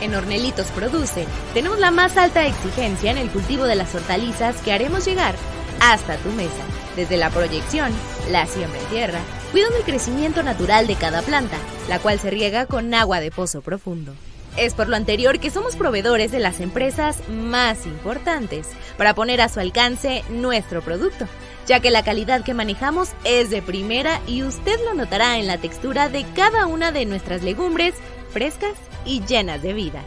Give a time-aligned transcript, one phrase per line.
[0.00, 4.72] En Ornelitos Produce tenemos la más alta exigencia en el cultivo de las hortalizas que
[4.72, 5.34] haremos llegar
[5.80, 6.64] hasta tu mesa,
[6.96, 7.92] desde la proyección,
[8.30, 9.18] la siembra en tierra,
[9.52, 11.56] cuidando el crecimiento natural de cada planta,
[11.88, 14.14] la cual se riega con agua de pozo profundo.
[14.56, 19.48] Es por lo anterior que somos proveedores de las empresas más importantes para poner a
[19.48, 21.26] su alcance nuestro producto,
[21.66, 25.58] ya que la calidad que manejamos es de primera y usted lo notará en la
[25.58, 27.94] textura de cada una de nuestras legumbres
[28.28, 28.74] frescas
[29.04, 30.02] y llenas de vida.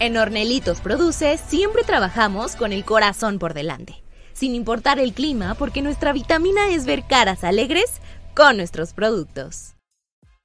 [0.00, 5.82] En Ornelitos Produce siempre trabajamos con el corazón por delante, sin importar el clima, porque
[5.82, 8.00] nuestra vitamina es ver caras alegres
[8.34, 9.77] con nuestros productos.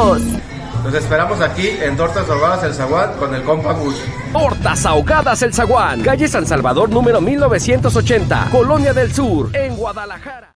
[0.00, 4.02] Los esperamos aquí en Tortas Ahogadas El Zaguán con el compa Gus.
[4.32, 10.49] Tortas Ahogadas El Zaguán, calle San Salvador número 1980, Colonia del Sur, en Guadalajara.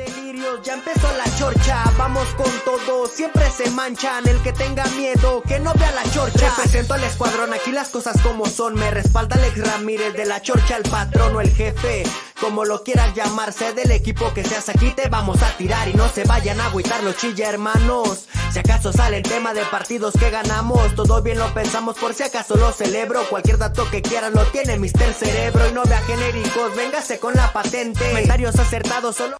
[0.00, 5.42] Delirios, ya empezó la chorcha, vamos con todo, siempre se manchan, el que tenga miedo,
[5.42, 6.48] que no vea la chorcha.
[6.56, 10.78] Represento al escuadrón, aquí las cosas como son, me respalda Alex Ramírez de la chorcha,
[10.78, 12.04] el patrón o el jefe,
[12.40, 14.70] como lo quieras llamarse, del equipo que seas.
[14.70, 18.26] Aquí te vamos a tirar y no se vayan a agüitar los chilla hermanos.
[18.52, 22.22] Si acaso sale el tema de partidos que ganamos, todo bien lo pensamos por si
[22.22, 26.74] acaso lo celebro, cualquier dato que quieran lo tiene Mister Cerebro y no vea genéricos,
[26.74, 29.36] véngase con la patente, comentarios acertados solo...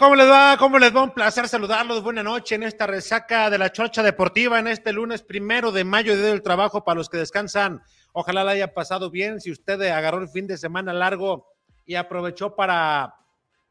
[0.00, 0.56] ¿Cómo les va?
[0.58, 1.02] ¿Cómo les va?
[1.02, 2.02] Un placer saludarlos.
[2.02, 6.16] Buena noche en esta resaca de la Chorcha Deportiva en este lunes primero de mayo,
[6.16, 7.82] día del trabajo para los que descansan.
[8.14, 9.42] Ojalá la haya pasado bien.
[9.42, 11.52] Si usted agarró el fin de semana largo
[11.84, 13.14] y aprovechó para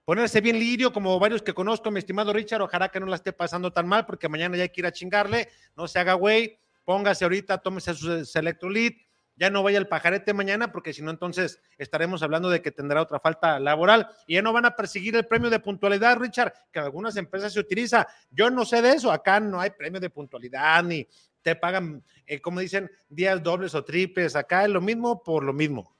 [0.05, 3.33] ponerse bien lirio, como varios que conozco, mi estimado Richard, ojalá que no la esté
[3.33, 5.49] pasando tan mal, porque mañana ya quiera chingarle.
[5.75, 6.59] No se haga güey.
[6.85, 9.08] Póngase ahorita, tómese su electrolit
[9.39, 13.01] ya no vaya el pajarete mañana, porque si no, entonces estaremos hablando de que tendrá
[13.01, 16.79] otra falta laboral y ya no van a perseguir el premio de puntualidad, Richard, que
[16.79, 18.05] en algunas empresas se utiliza.
[18.29, 21.07] Yo no sé de eso, acá no hay premio de puntualidad ni
[21.41, 25.53] te pagan, eh, como dicen, días dobles o triples, acá es lo mismo por lo
[25.53, 25.95] mismo.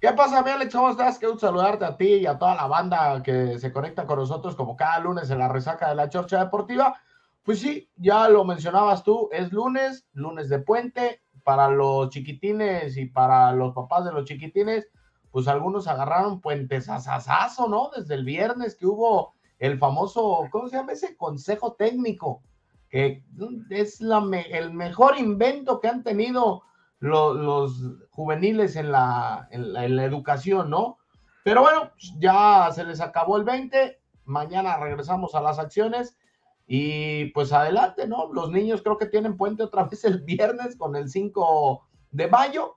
[0.00, 0.74] ¿Qué pasa, mi Alex?
[0.74, 1.18] ¿Cómo estás?
[1.18, 4.76] Qué saludarte a ti y a toda la banda que se conecta con nosotros como
[4.76, 6.98] cada lunes en la resaca de la Chorcha Deportiva.
[7.42, 13.06] Pues sí, ya lo mencionabas tú, es lunes, lunes de puente, para los chiquitines y
[13.06, 14.88] para los papás de los chiquitines,
[15.30, 17.90] pues algunos agarraron puentes asasazo, ¿no?
[17.96, 21.16] Desde el viernes que hubo el famoso, ¿cómo se llama ese?
[21.16, 22.42] Consejo técnico,
[22.90, 23.22] que
[23.70, 26.62] es el mejor invento que han tenido
[26.98, 27.80] los
[28.10, 30.98] juveniles en la educación, ¿no?
[31.44, 36.18] Pero bueno, ya se les acabó el 20, mañana regresamos a las acciones
[36.66, 38.32] y pues adelante, ¿no?
[38.32, 42.76] Los niños creo que tienen puente otra vez el viernes con el 5 de mayo.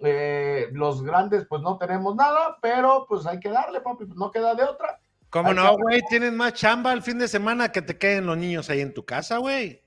[0.00, 4.30] Eh, los grandes pues no tenemos nada, pero pues hay que darle, papi, pues no
[4.30, 5.00] queda de otra.
[5.30, 6.00] ¿Cómo no, güey?
[6.08, 9.04] Tienes más chamba el fin de semana que te queden los niños ahí en tu
[9.04, 9.82] casa, güey.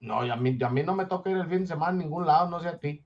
[0.00, 2.02] No, y a mí, a mí no me toca ir el fin de semana a
[2.02, 3.04] ningún lado, no sé a ti.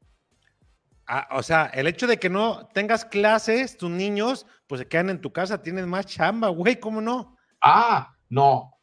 [1.07, 5.11] Ah, o sea, el hecho de que no tengas clases, tus niños, pues se quedan
[5.11, 7.37] en tu casa, tienes más chamba, güey, ¿cómo no?
[7.61, 8.74] Ah, no,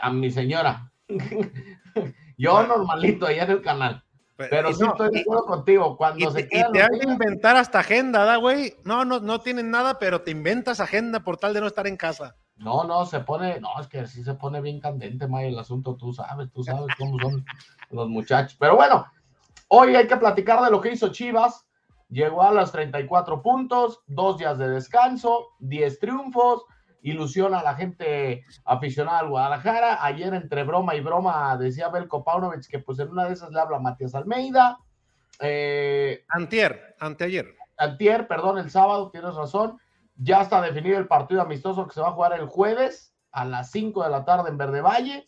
[0.00, 0.92] a mi señora.
[2.38, 4.02] Yo normalito ahí en el canal.
[4.36, 5.96] Pero, sí estoy de acuerdo contigo.
[5.96, 8.74] Cuando se te, y te han de inventar hasta agenda, ¿da, güey?
[8.84, 11.96] No, no, no tienen nada, pero te inventas agenda por tal de no estar en
[11.96, 12.34] casa.
[12.56, 15.96] No, no, se pone, no, es que sí se pone bien candente, May, el asunto,
[15.96, 17.44] tú sabes, tú sabes cómo son
[17.90, 18.56] los muchachos.
[18.58, 19.06] Pero bueno,
[19.68, 21.66] hoy hay que platicar de lo que hizo Chivas.
[22.08, 26.64] Llegó a los 34 puntos, dos días de descanso, 10 triunfos,
[27.02, 30.04] ilusiona a la gente aficionada al Guadalajara.
[30.04, 33.60] Ayer, entre broma y broma, decía Belko Paunovic que pues en una de esas le
[33.60, 34.78] habla Matías Almeida.
[35.40, 37.54] Eh, antier, anteayer.
[37.76, 39.78] Antier, perdón, el sábado, tienes razón.
[40.16, 43.70] Ya está definido el partido amistoso que se va a jugar el jueves a las
[43.70, 45.24] 5 de la tarde en Verde Valle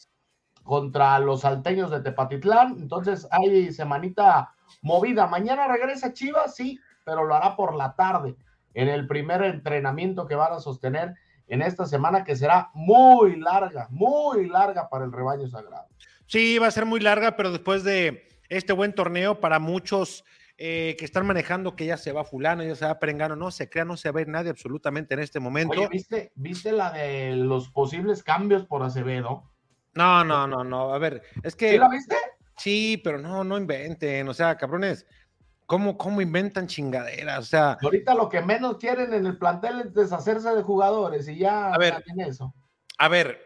[0.63, 2.77] contra los salteños de Tepatitlán.
[2.79, 5.27] Entonces hay semanita movida.
[5.27, 8.37] Mañana regresa Chivas, sí, pero lo hará por la tarde
[8.75, 11.15] en el primer entrenamiento que van a sostener
[11.47, 15.87] en esta semana que será muy larga, muy larga para el rebaño sagrado.
[16.27, 20.25] Sí, va a ser muy larga, pero después de este buen torneo, para muchos
[20.57, 23.69] eh, que están manejando que ya se va fulano, ya se va perengano, no se
[23.69, 25.73] crea, no se ve nadie absolutamente en este momento.
[25.79, 29.51] Oye, ¿viste, ¿viste la de los posibles cambios por Acevedo?
[29.95, 31.73] No, no, no, no, a ver, es que...
[31.73, 32.17] ¿Sí la viste?
[32.57, 35.07] Sí, pero no, no inventen, o sea, cabrones,
[35.67, 37.39] ¿cómo, cómo inventan chingaderas?
[37.39, 41.39] O sea, Ahorita lo que menos quieren en el plantel es deshacerse de jugadores y
[41.39, 42.03] ya A ver.
[42.07, 42.55] en eso.
[42.99, 43.39] a ver,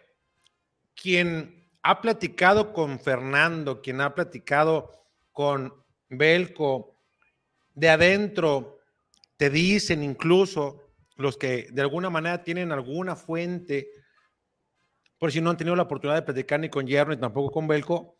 [0.94, 4.92] quien ha platicado con Fernando, quien ha platicado
[5.32, 5.72] con
[6.08, 6.96] Belco,
[7.74, 8.80] de adentro,
[9.36, 13.88] te dicen incluso los que de alguna manera tienen alguna fuente,
[15.18, 17.68] por si no han tenido la oportunidad de platicar ni con Hierro ni tampoco con
[17.68, 18.16] Belco,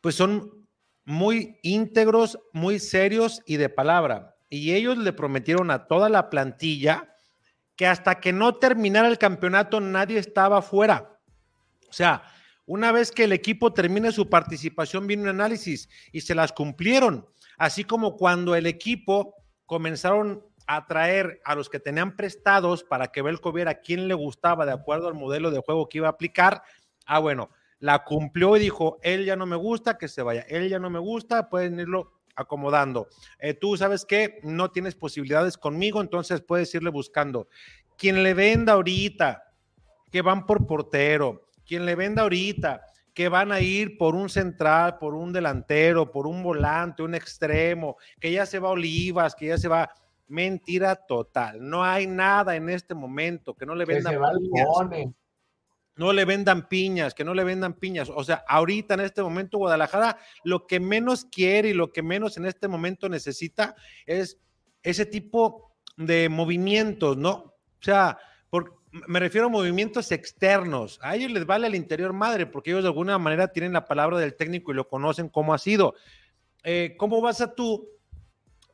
[0.00, 0.61] pues son
[1.04, 4.36] muy íntegros, muy serios y de palabra.
[4.48, 7.14] Y ellos le prometieron a toda la plantilla
[7.76, 11.18] que hasta que no terminara el campeonato nadie estaba fuera.
[11.88, 12.22] O sea,
[12.66, 17.26] una vez que el equipo termine su participación, viene un análisis y se las cumplieron.
[17.58, 19.34] Así como cuando el equipo
[19.66, 24.64] comenzaron a traer a los que tenían prestados para que Belco viera quién le gustaba
[24.64, 26.62] de acuerdo al modelo de juego que iba a aplicar.
[27.04, 27.50] Ah, bueno,
[27.82, 30.42] la cumplió y dijo, él ya no me gusta, que se vaya.
[30.48, 33.08] Él ya no me gusta, pueden irlo acomodando.
[33.40, 37.48] Eh, tú sabes que no tienes posibilidades conmigo, entonces puedes irle buscando.
[37.98, 39.42] Quien le venda ahorita,
[40.12, 44.98] que van por portero, quien le venda ahorita, que van a ir por un central,
[44.98, 49.58] por un delantero, por un volante, un extremo, que ya se va Olivas, que ya
[49.58, 49.90] se va.
[50.28, 51.68] Mentira total.
[51.68, 54.30] No hay nada en este momento que no le Que vendan se va.
[55.96, 58.10] No le vendan piñas, que no le vendan piñas.
[58.14, 62.36] O sea, ahorita en este momento Guadalajara lo que menos quiere y lo que menos
[62.36, 64.38] en este momento necesita es
[64.82, 67.32] ese tipo de movimientos, ¿no?
[67.32, 68.18] O sea,
[68.48, 70.98] por, me refiero a movimientos externos.
[71.02, 74.18] A ellos les vale el interior madre, porque ellos de alguna manera tienen la palabra
[74.18, 75.94] del técnico y lo conocen cómo ha sido.
[76.64, 77.88] Eh, ¿Cómo vas a tú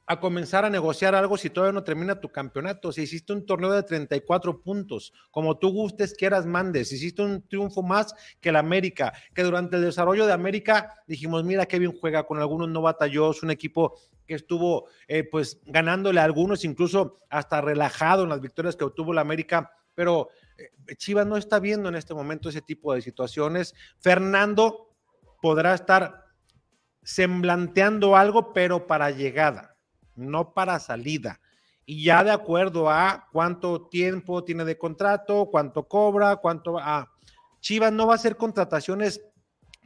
[0.08, 2.90] a comenzar a negociar algo si todavía no termina tu campeonato?
[2.92, 7.82] Si hiciste un torneo de 34 puntos, como tú gustes, quieras, mandes, hiciste un triunfo
[7.82, 12.24] más que el América, que durante el desarrollo de América dijimos, mira qué bien juega,
[12.24, 17.60] con algunos no batalló, es un equipo que estuvo eh, pues ganándole algunos, incluso hasta
[17.60, 21.96] relajado en las victorias que obtuvo la América, pero eh, Chivas no está viendo en
[21.96, 23.74] este momento ese tipo de situaciones.
[23.98, 24.94] Fernando
[25.42, 26.24] podrá estar
[27.02, 29.77] semblanteando algo, pero para llegada,
[30.18, 31.40] no para salida.
[31.86, 37.12] Y ya de acuerdo a cuánto tiempo tiene de contrato, cuánto cobra, cuánto va a...
[37.60, 39.22] Chivas no va a hacer contrataciones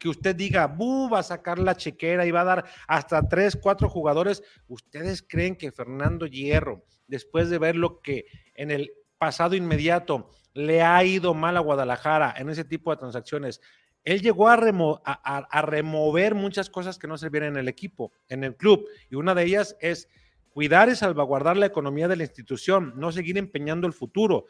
[0.01, 3.57] que usted diga, "Bu, va a sacar la chequera y va a dar hasta tres,
[3.57, 4.43] cuatro jugadores.
[4.67, 10.83] ¿Ustedes creen que Fernando Hierro, después de ver lo que en el pasado inmediato le
[10.83, 13.61] ha ido mal a Guadalajara en ese tipo de transacciones,
[14.03, 14.57] él llegó a,
[15.05, 19.37] a remover muchas cosas que no servían en el equipo, en el club, y una
[19.37, 20.09] de ellas es
[20.53, 24.47] cuidar y salvaguardar la economía de la institución, no seguir empeñando el futuro.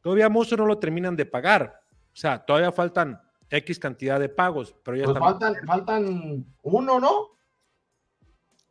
[0.00, 1.80] Todavía muchos no lo terminan de pagar,
[2.12, 3.20] o sea, todavía faltan
[3.50, 5.32] X cantidad de pagos, pero ya Pues están.
[5.32, 7.38] faltan, faltan uno, ¿no?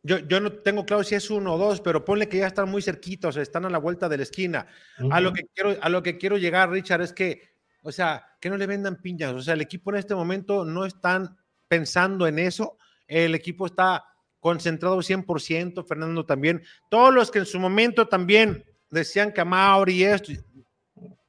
[0.02, 2.70] Yo, yo no tengo claro si es uno o dos, pero ponle que ya están
[2.70, 4.66] muy cerquitos, o sea, están a la vuelta de la esquina.
[5.10, 7.42] A lo que quiero, a lo que quiero llegar, Richard, es que,
[7.82, 9.34] o sea, que no le vendan piñas.
[9.34, 11.36] O sea, el equipo en este momento no están
[11.66, 12.78] pensando en eso.
[13.06, 14.04] El equipo está
[14.40, 16.62] concentrado 100%, Fernando también.
[16.88, 20.32] Todos los que en su momento también decían que Mauri y esto,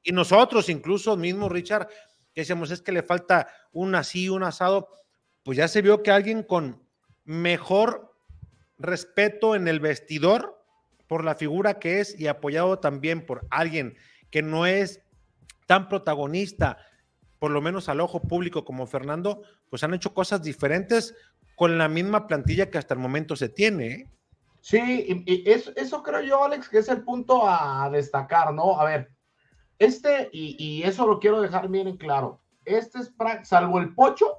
[0.04, 1.88] y nosotros incluso mismo, Richard,
[2.34, 4.90] que decíamos es que le falta un así, un asado,
[5.44, 6.84] pues ya se vio que alguien con
[7.26, 8.16] mejor
[8.78, 10.64] respeto en el vestidor
[11.08, 13.98] por la figura que es y apoyado también por alguien
[14.32, 15.02] que no es
[15.66, 16.78] tan protagonista,
[17.40, 21.16] por lo menos al ojo público como Fernando, pues han hecho cosas diferentes
[21.60, 23.88] con la misma plantilla que hasta el momento se tiene.
[23.88, 24.08] ¿eh?
[24.62, 28.80] Sí, y, eso, eso, creo yo, Alex, que es el punto a destacar, ¿no?
[28.80, 29.12] A ver,
[29.78, 33.14] este, y, y eso lo quiero dejar bien en claro, este es,
[33.44, 34.38] salvo el Pocho,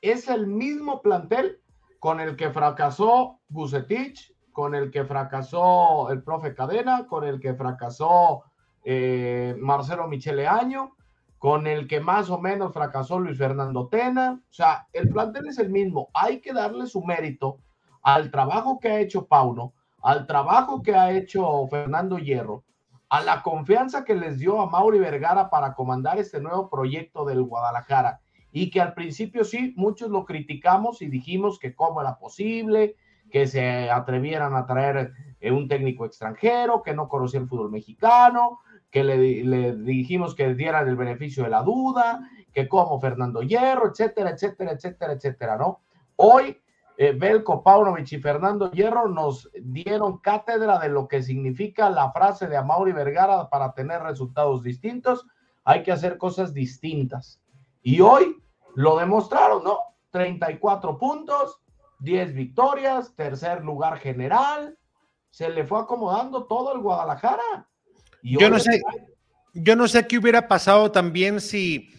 [0.00, 1.60] es el mismo plantel
[2.00, 7.52] con el que fracasó Bucetich, con el que fracasó el profe Cadena, con el que
[7.52, 8.44] fracasó
[8.82, 10.96] eh, Marcelo Michele Año,
[11.38, 14.40] con el que más o menos fracasó Luis Fernando Tena.
[14.48, 16.08] O sea, el plantel es el mismo.
[16.14, 17.60] Hay que darle su mérito
[18.02, 22.64] al trabajo que ha hecho Pauno, al trabajo que ha hecho Fernando Hierro,
[23.08, 27.42] a la confianza que les dio a Mauri Vergara para comandar este nuevo proyecto del
[27.42, 28.20] Guadalajara
[28.52, 32.96] y que al principio sí, muchos lo criticamos y dijimos que cómo era posible
[33.30, 38.60] que se atrevieran a traer eh, un técnico extranjero que no conocía el fútbol mexicano,
[38.96, 44.30] que le, dijimos que dieran el beneficio de la duda, que como Fernando Hierro, etcétera,
[44.30, 45.82] etcétera, etcétera, etcétera, ¿no?
[46.16, 46.58] Hoy
[46.96, 52.46] eh, Belko Paunovic y Fernando Hierro nos dieron cátedra de lo que significa la frase
[52.46, 55.26] de Amaury Vergara para tener resultados distintos,
[55.64, 57.38] hay que hacer cosas distintas.
[57.82, 58.42] Y hoy
[58.76, 59.78] lo demostraron, ¿no?
[60.08, 61.60] 34 puntos,
[61.98, 64.78] 10 victorias, tercer lugar general.
[65.28, 67.68] Se le fue acomodando todo el Guadalajara.
[68.22, 68.80] Yo no sé,
[69.54, 71.90] yo no sé qué hubiera pasado también si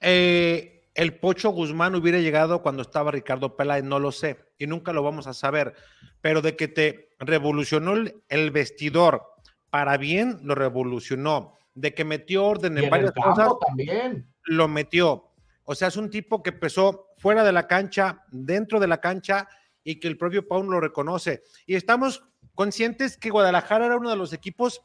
[0.00, 4.92] eh, el Pocho Guzmán hubiera llegado cuando estaba Ricardo Peláez, no lo sé, y nunca
[4.92, 5.74] lo vamos a saber.
[6.20, 7.94] Pero de que te revolucionó
[8.28, 9.22] el, vestidor
[9.70, 11.54] para bien, lo revolucionó.
[11.74, 14.26] De que metió orden en, varias cosas, también.
[14.44, 15.32] lo metió.
[15.64, 19.48] O sea, es un tipo que empezó fuera de la cancha, dentro de la cancha,
[19.84, 21.42] y que el propio Paul lo reconoce.
[21.66, 24.80] Y estamos conscientes que Guadalajara era uno de los equipos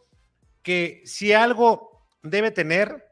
[0.62, 3.08] que si algo debe tener,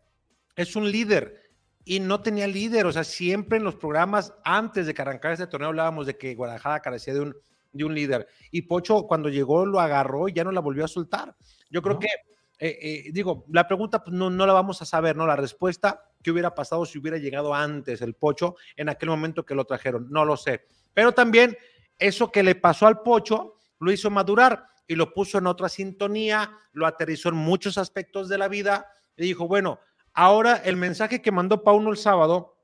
[0.55, 1.39] es un líder.
[1.85, 5.47] Y no tenía líder, o sea, siempre en los programas antes de que arrancara este
[5.47, 7.35] torneo hablábamos de que Guadalajara carecía de un,
[7.71, 8.27] de un líder.
[8.51, 11.35] Y Pocho cuando llegó lo agarró y ya no la volvió a soltar.
[11.71, 12.07] Yo creo que,
[12.59, 15.25] eh, eh, digo, la pregunta pues, no, no la vamos a saber, ¿no?
[15.25, 19.55] La respuesta, ¿qué hubiera pasado si hubiera llegado antes el Pocho en aquel momento que
[19.55, 20.07] lo trajeron?
[20.11, 20.65] No lo sé.
[20.93, 21.57] Pero también
[21.97, 26.51] eso que le pasó al Pocho lo hizo madurar y lo puso en otra sintonía,
[26.73, 29.79] lo aterrizó en muchos aspectos de la vida y dijo, bueno,
[30.13, 32.57] ahora el mensaje que mandó Pauno el sábado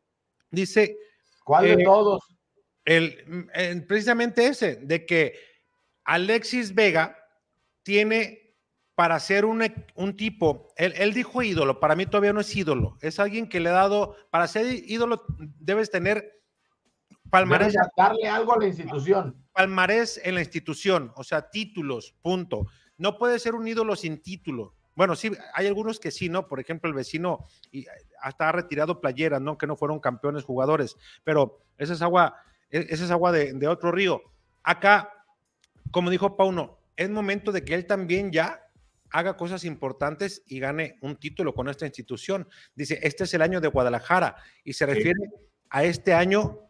[0.50, 0.98] dice...
[1.44, 2.24] ¿Cuál de eh, todos?
[2.84, 5.36] El, precisamente ese, de que
[6.04, 7.16] Alexis Vega
[7.84, 8.56] tiene
[8.96, 9.64] para ser un,
[9.94, 13.70] un tipo, él, dijo ídolo, para mí todavía no es ídolo, es alguien que le
[13.70, 15.24] ha dado, para ser ídolo
[15.60, 16.42] debes tener
[17.30, 17.74] palmarés.
[17.74, 19.45] Debes darle algo a la institución.
[19.56, 22.68] Palmarés en la institución, o sea, títulos, punto.
[22.98, 24.76] No puede ser un ídolo sin título.
[24.96, 26.48] Bueno, sí, hay algunos que sí, ¿no?
[26.50, 27.86] Por ejemplo, el vecino y
[28.22, 29.58] hasta ha retirado playeras, ¿no?
[29.58, 32.36] Que no fueron campeones jugadores, pero esa es agua,
[32.70, 34.22] e, esa es agua de, otro río.
[34.62, 35.10] Acá,
[35.90, 38.62] como dijo Pauno, es momento de que él también ya
[39.10, 42.48] haga cosas importantes y gane un título con esta institución.
[42.76, 44.36] Dice, este es el año de Guadalajara
[44.66, 45.20] y se refiere
[45.70, 46.65] a este año,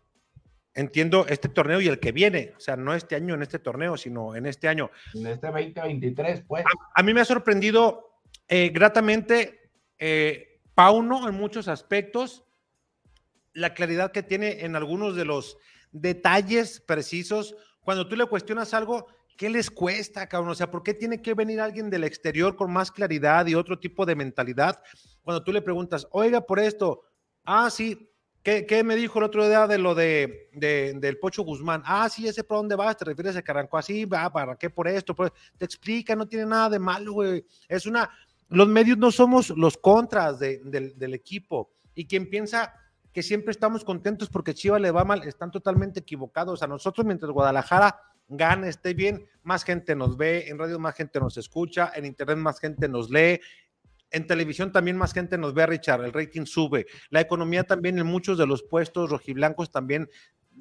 [0.76, 3.98] entiendo, este torneo y el que viene, o sea, no este año en este torneo,
[3.98, 4.92] sino en este año.
[5.14, 6.66] En este 2023, pues.
[6.94, 12.44] A, mí me ha sorprendido eh, gratamente eh, Pauno en muchos aspectos,
[13.54, 15.58] la claridad que tiene en algunos de los
[15.94, 17.56] detalles precisos.
[17.80, 20.52] Cuando tú le cuestionas algo, ¿qué les cuesta, cabrón?
[20.52, 23.80] O sea, ¿por qué tiene que venir alguien del exterior con más claridad y otro
[23.80, 24.84] tipo de mentalidad?
[25.22, 27.04] Cuando tú le preguntas, oiga, por esto,
[27.46, 28.12] ah, sí,
[28.46, 31.82] ¿qué, me dijo el otro día de lo de, del Pocho Guzmán?
[31.84, 34.70] Ah, sí, ese por dónde vas, te refieres a que arrancó así, va, ¿para qué
[34.70, 35.16] por esto?
[35.58, 37.44] Te explica, no tiene nada de malo, güey.
[37.68, 38.10] Es una,
[38.50, 41.72] los medios no somos los contras del, del equipo.
[41.96, 42.74] Y quien piensa
[43.12, 46.62] que siempre estamos contentos porque Chivas le va mal, están totalmente equivocados.
[46.62, 51.20] A nosotros, mientras Guadalajara gane, esté bien, más gente nos ve, en radio más gente
[51.20, 53.40] nos escucha, en internet más gente nos lee,
[54.12, 58.06] en televisión también más gente nos ve, Richard, el rating sube, la economía también en
[58.06, 60.10] muchos de los puestos rojiblancos también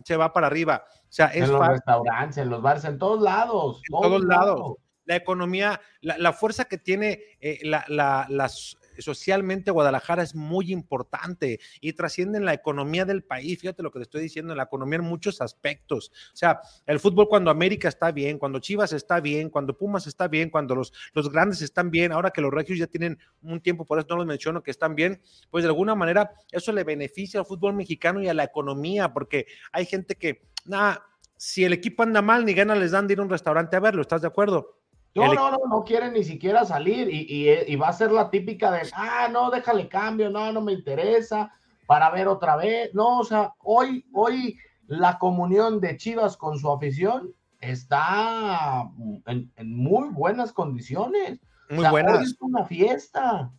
[0.05, 0.85] se va para arriba.
[0.89, 3.81] O sea, es en los restaurantes, en los bares, en todos lados.
[3.89, 4.77] En todos, lados.
[5.05, 7.85] La economía, la, fuerza que tiene eh, la,
[8.29, 13.61] las socialmente Guadalajara es muy importante y trasciende en la economía del país.
[13.61, 16.13] Fíjate lo que te estoy diciendo, en la economía en muchos aspectos.
[16.33, 20.29] O sea, el fútbol cuando América está bien, cuando Chivas está bien, cuando Pumas está
[20.29, 23.85] bien, cuando los, los grandes están bien, ahora que los regios ya tienen un tiempo,
[23.85, 25.21] por eso no los menciono, que están bien,
[25.51, 29.47] pues de alguna manera eso le beneficia al fútbol mexicano y a la economía, porque
[29.73, 31.05] hay gente que, nada,
[31.37, 33.81] si el equipo anda mal, ni gana les dan de ir a un restaurante a
[33.81, 34.79] verlo, ¿estás de acuerdo?
[35.15, 38.89] No, no, no, no quiere ni siquiera salir y, va a ser la típica de,
[38.95, 41.53] ah, no, déjale cambio, no, no me interesa,
[41.87, 42.93] para ver otra vez.
[42.95, 48.91] No, o sea, hoy, hoy la comunión de Chivas con su afición está
[49.27, 51.41] en, muy buenas condiciones.
[51.71, 52.23] Muy buenas.
[52.23, 53.53] es una fiesta.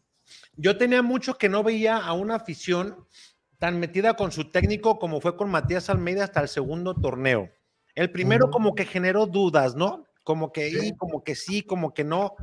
[0.58, 3.08] Yo tenía mucho que no veía a una afición
[3.58, 7.50] tan metida con su técnico como fue con Matías Almeida hasta el segundo torneo.
[7.96, 10.06] El primero como que generó dudas, ¿no?
[10.26, 12.36] Como que sí, como que sí, como que no.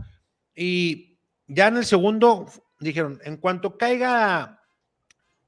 [0.54, 2.46] Y ya en el segundo
[2.78, 4.62] dijeron, en cuanto caiga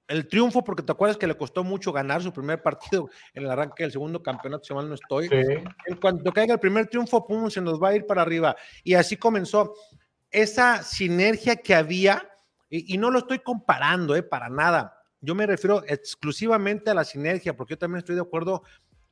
[0.08, 3.50] el triunfo, porque te acuerdas que le costó mucho ganar su primer partido en el
[3.50, 5.28] arranque del segundo campeonato, si mal no estoy.
[5.30, 8.56] En cuanto caiga el primer triunfo, pum, se nos va a ir para arriba.
[8.82, 9.72] Y así comenzó
[10.28, 12.28] esa sinergia que había,
[12.68, 15.00] y, no lo estoy comparando, eh, para nada.
[15.20, 18.64] Yo me refiero exclusivamente a la sinergia, porque yo también estoy de acuerdo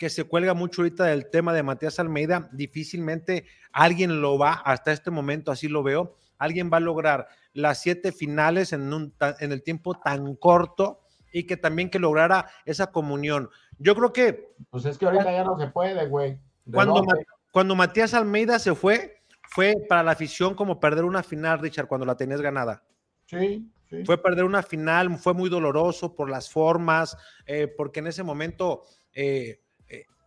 [0.03, 4.91] que se cuelga mucho ahorita del tema de Matías Almeida, difícilmente alguien lo va, hasta
[4.91, 9.53] este momento así lo veo, alguien va a lograr las siete finales en, un, en
[9.53, 13.49] el tiempo tan corto y que también que lograra esa comunión.
[13.79, 14.53] Yo creo que...
[14.71, 16.37] Pues es que ahorita ya no se puede, güey.
[16.73, 17.05] Cuando,
[17.53, 22.07] cuando Matías Almeida se fue, fue para la afición como perder una final, Richard, cuando
[22.07, 22.83] la tenías ganada.
[23.27, 23.71] Sí,
[24.05, 27.17] Fue perder una final, fue muy doloroso por las formas,
[27.47, 28.83] eh, porque en ese momento
[29.15, 29.61] eh,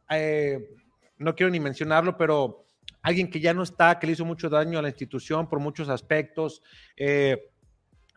[0.09, 0.69] eh,
[1.17, 2.65] no quiero ni mencionarlo, pero
[3.01, 5.89] alguien que ya no está, que le hizo mucho daño a la institución por muchos
[5.89, 6.61] aspectos.
[6.97, 7.51] Eh,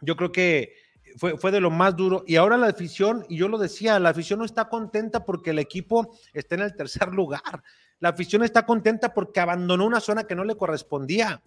[0.01, 0.75] yo creo que
[1.17, 2.25] fue, fue, de lo más duro.
[2.27, 5.59] Y ahora la afición, y yo lo decía, la afición no está contenta porque el
[5.59, 7.63] equipo está en el tercer lugar.
[8.01, 11.43] La afición está contenta porque abandonó una zona que no le correspondía.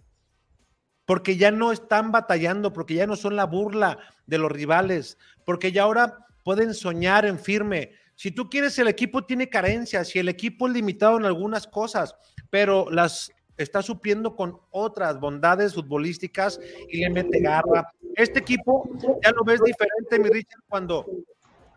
[1.04, 5.72] Porque ya no están batallando, porque ya no son la burla de los rivales, porque
[5.72, 7.92] ya ahora pueden soñar en firme.
[8.14, 12.14] Si tú quieres, el equipo tiene carencias y el equipo es limitado en algunas cosas,
[12.50, 17.92] pero las está supliendo con otras bondades futbolísticas y le mete garra.
[18.16, 18.88] Este equipo
[19.22, 21.06] ya lo ves diferente, mi Richard, cuando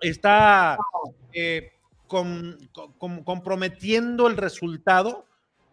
[0.02, 0.78] está
[1.34, 1.72] eh,
[2.08, 5.26] comprometiendo el resultado,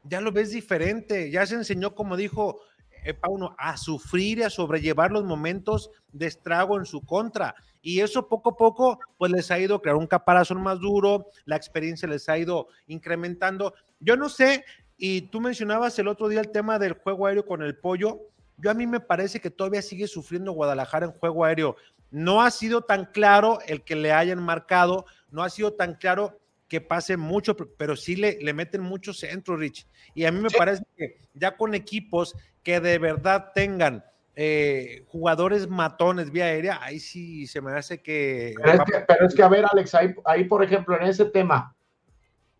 [0.04, 2.60] ya lo ves diferente, ya se enseñó, como dijo
[3.04, 7.54] eh, Pauno, a sufrir y a sobrellevar los momentos de estrago en su contra.
[7.82, 11.56] Y eso poco a poco, pues les ha ido crear un caparazón más duro, la
[11.56, 13.74] experiencia les ha ido incrementando.
[13.98, 14.64] Yo no sé,
[14.96, 18.20] y tú mencionabas el otro día el tema del juego aéreo con el pollo.
[18.56, 21.76] Yo a mí me parece que todavía sigue sufriendo Guadalajara en juego aéreo.
[22.12, 26.38] No ha sido tan claro el que le hayan marcado, no ha sido tan claro
[26.68, 29.86] que pase mucho, pero sí le, le meten mucho centro, Rich.
[30.14, 30.56] Y a mí me sí.
[30.56, 36.98] parece que ya con equipos que de verdad tengan eh, jugadores matones vía aérea, ahí
[36.98, 38.54] sí se me hace que...
[38.62, 41.26] Pero es que, pero es que a ver, Alex, ahí, ahí por ejemplo, en ese
[41.26, 41.74] tema,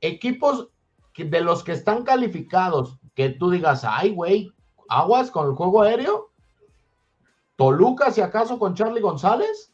[0.00, 0.68] equipos
[1.16, 4.52] de los que están calificados, que tú digas, ay, güey,
[4.88, 6.30] aguas con el juego aéreo,
[7.56, 9.72] Toluca, si acaso, con Charlie González,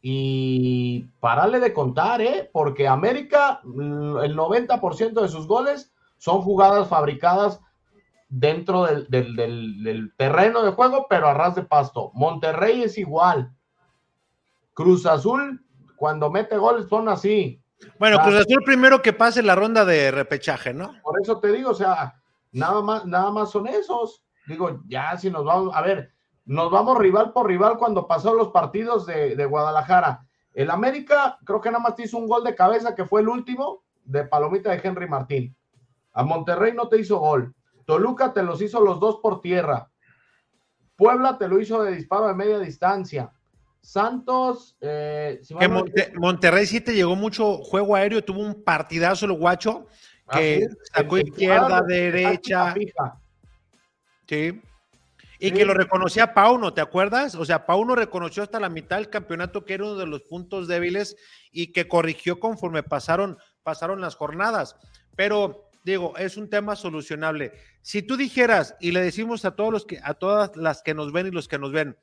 [0.00, 2.48] y parale de contar, ¿eh?
[2.52, 7.60] Porque América, el 90% de sus goles son jugadas fabricadas
[8.28, 12.10] dentro del, del, del, del, terreno de juego, pero a ras de pasto.
[12.14, 13.52] Monterrey es igual.
[14.74, 15.64] Cruz Azul,
[15.96, 17.62] cuando mete goles, son así.
[17.98, 20.92] Bueno, Cruz Azul primero que pase la ronda de repechaje, ¿no?
[21.02, 22.20] Por eso te digo, o sea,
[22.52, 24.22] nada más, nada más son esos.
[24.46, 26.12] Digo, ya si nos vamos, a ver,
[26.44, 30.26] nos vamos rival por rival cuando pasó los partidos de, de Guadalajara.
[30.54, 33.28] El América, creo que nada más te hizo un gol de cabeza, que fue el
[33.28, 35.56] último, de Palomita de Henry Martín.
[36.12, 37.54] A Monterrey no te hizo gol.
[37.88, 39.90] Toluca te los hizo los dos por tierra.
[40.94, 43.32] Puebla te lo hizo de disparo de media distancia.
[43.80, 44.76] Santos.
[44.82, 49.32] Eh, si que Monte, Monterrey sí te llegó mucho juego aéreo, tuvo un partidazo el
[49.32, 49.86] guacho
[50.30, 52.74] que ¿Ah, sacó izquierda, derecha.
[54.26, 54.60] Sí.
[55.38, 55.54] Y sí.
[55.54, 57.36] que lo reconocía Pauno, ¿te acuerdas?
[57.36, 60.68] O sea, Pauno reconoció hasta la mitad del campeonato que era uno de los puntos
[60.68, 61.16] débiles
[61.52, 64.76] y que corrigió conforme pasaron, pasaron las jornadas.
[65.16, 67.52] Pero digo, es un tema solucionable.
[67.82, 71.12] Si tú dijeras, y le decimos a todos los que, a todas las que nos
[71.12, 71.96] ven y los que nos ven,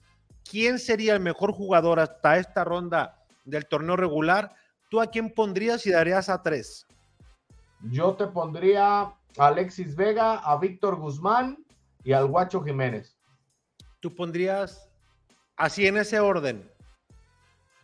[0.49, 4.53] ¿quién sería el mejor jugador hasta esta ronda del torneo regular?
[4.89, 6.87] ¿Tú a quién pondrías y darías a tres?
[7.91, 11.63] Yo te pondría a Alexis Vega, a Víctor Guzmán
[12.03, 13.17] y al Guacho Jiménez.
[13.99, 14.89] ¿Tú pondrías
[15.57, 16.69] así en ese orden?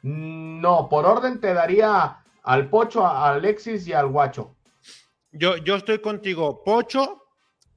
[0.04, 4.56] No, por orden te daría al Pocho, a Alexis y al Guacho.
[5.32, 7.24] Yo, yo estoy contigo, Pocho,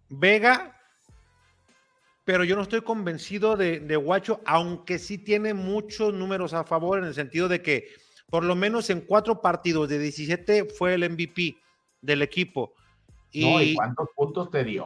[0.09, 0.75] Vega,
[2.25, 6.99] pero yo no estoy convencido de, de, Guacho, aunque sí tiene muchos números a favor
[6.99, 7.89] en el sentido de que
[8.31, 11.57] por lo menos en cuatro partidos de 17 fue el MVP
[12.01, 12.73] del equipo.
[13.31, 14.85] Y, no, ¿y cuántos puntos te dio?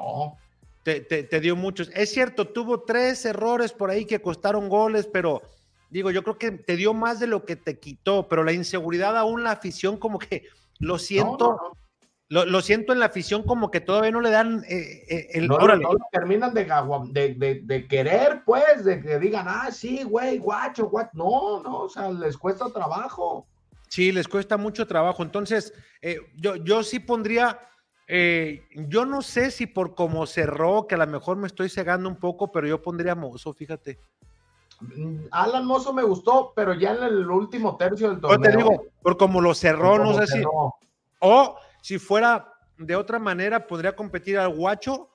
[0.82, 1.90] Te, te, te, dio muchos.
[1.94, 5.42] Es cierto, tuvo tres errores por ahí que costaron goles, pero
[5.90, 9.16] digo, yo creo que te dio más de lo que te quitó, pero la inseguridad
[9.16, 10.44] aún la afición como que
[10.78, 11.38] lo siento.
[11.38, 11.87] No, no, no.
[12.30, 15.48] Lo, lo, siento en la afición como que todavía no le dan eh, eh, el...
[15.48, 20.36] No, no, terminan de, de, de, de, querer, pues, de que digan, ah, sí, güey,
[20.36, 21.10] guacho, guacho.
[21.14, 23.46] No, no, o sea, les cuesta trabajo.
[23.88, 25.22] Sí, les cuesta mucho trabajo.
[25.22, 27.60] Entonces, eh, yo, yo sí pondría,
[28.08, 32.16] yo no sé si por cómo cerró, que a lo mejor me estoy cegando un
[32.16, 33.98] poco, pero yo pondría Mozo, fíjate.
[35.30, 38.38] Alan Mozo me gustó, pero ya en el último tercio del torneo.
[38.38, 40.74] Yo te digo, por como lo cerró, no sé cerró.
[40.80, 40.88] si...
[41.20, 45.10] O si fuera de otra manera, podría competir al Guacho.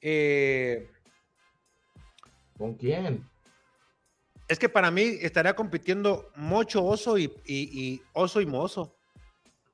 [0.00, 0.90] Eh...
[2.56, 3.28] ¿Con quién?
[4.48, 8.94] Es que para mí estaría compitiendo Mocho, Oso y, y, y Oso y Mozo.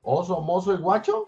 [0.01, 1.27] ¿Oso, Mozo y Guacho?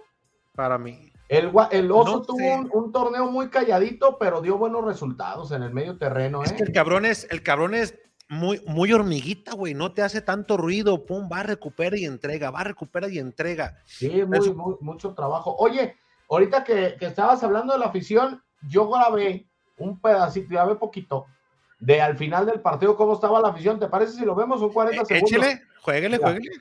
[0.55, 1.11] Para mí.
[1.27, 5.63] El, el Oso no tuvo un, un, torneo muy calladito, pero dio buenos resultados en
[5.63, 6.41] el medio terreno.
[6.41, 6.45] ¿eh?
[6.45, 7.97] Es que el cabrón es, el cabrón es
[8.31, 12.63] muy, muy hormiguita, güey, no te hace tanto ruido, pum, va, recupera y entrega, va,
[12.63, 13.77] recupera y entrega.
[13.85, 14.55] Sí, muy, Eso...
[14.55, 15.53] muy, mucho trabajo.
[15.59, 15.97] Oye,
[16.29, 21.25] ahorita que, que, estabas hablando de la afición, yo grabé un pedacito, grabé poquito,
[21.79, 24.71] de al final del partido cómo estaba la afición, ¿te parece si lo vemos un
[24.71, 25.29] 40 segundos?
[25.29, 26.51] Échele, jueguele, jueguele.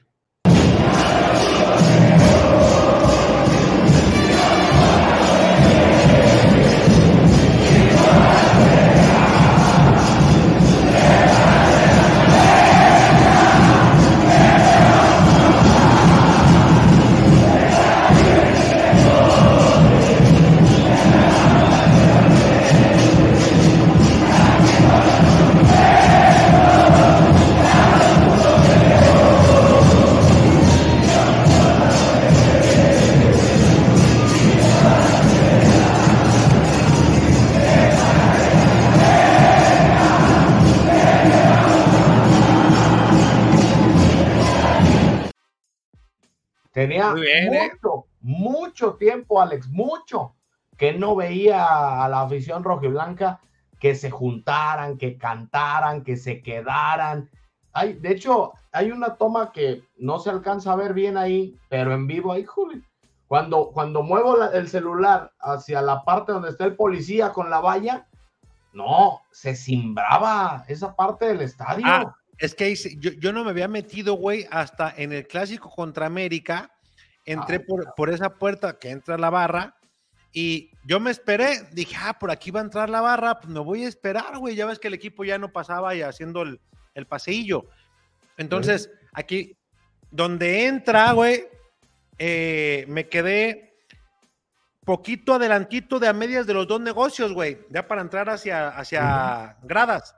[47.15, 47.71] Tenía ¿eh?
[47.73, 50.35] mucho, mucho tiempo, Alex, mucho,
[50.77, 53.41] que no veía a la afición rojiblanca
[53.79, 57.31] que se juntaran, que cantaran, que se quedaran.
[57.73, 61.93] Hay, de hecho, hay una toma que no se alcanza a ver bien ahí, pero
[61.95, 62.85] en vivo ahí, Juli.
[63.27, 67.61] Cuando, cuando muevo la- el celular hacia la parte donde está el policía con la
[67.61, 68.07] valla,
[68.73, 71.85] no, se cimbraba esa parte del estadio.
[71.87, 76.07] Ah, es que yo, yo no me había metido, güey, hasta en el clásico contra
[76.07, 76.71] América.
[77.33, 79.77] Entré Ah, por, por esa puerta que entra la barra
[80.33, 81.69] y yo me esperé.
[81.73, 84.55] Dije, ah, por aquí va a entrar la barra, pues me voy a esperar, güey.
[84.55, 86.61] Ya ves que el equipo ya no pasaba y haciendo el,
[86.95, 87.67] el paseillo.
[88.37, 89.57] Entonces, aquí,
[90.11, 91.47] donde entra, güey,
[92.19, 93.71] eh, me quedé
[94.85, 99.57] poquito adelantito de a medias de los dos negocios, güey, ya para entrar hacia, hacia
[99.63, 100.17] gradas.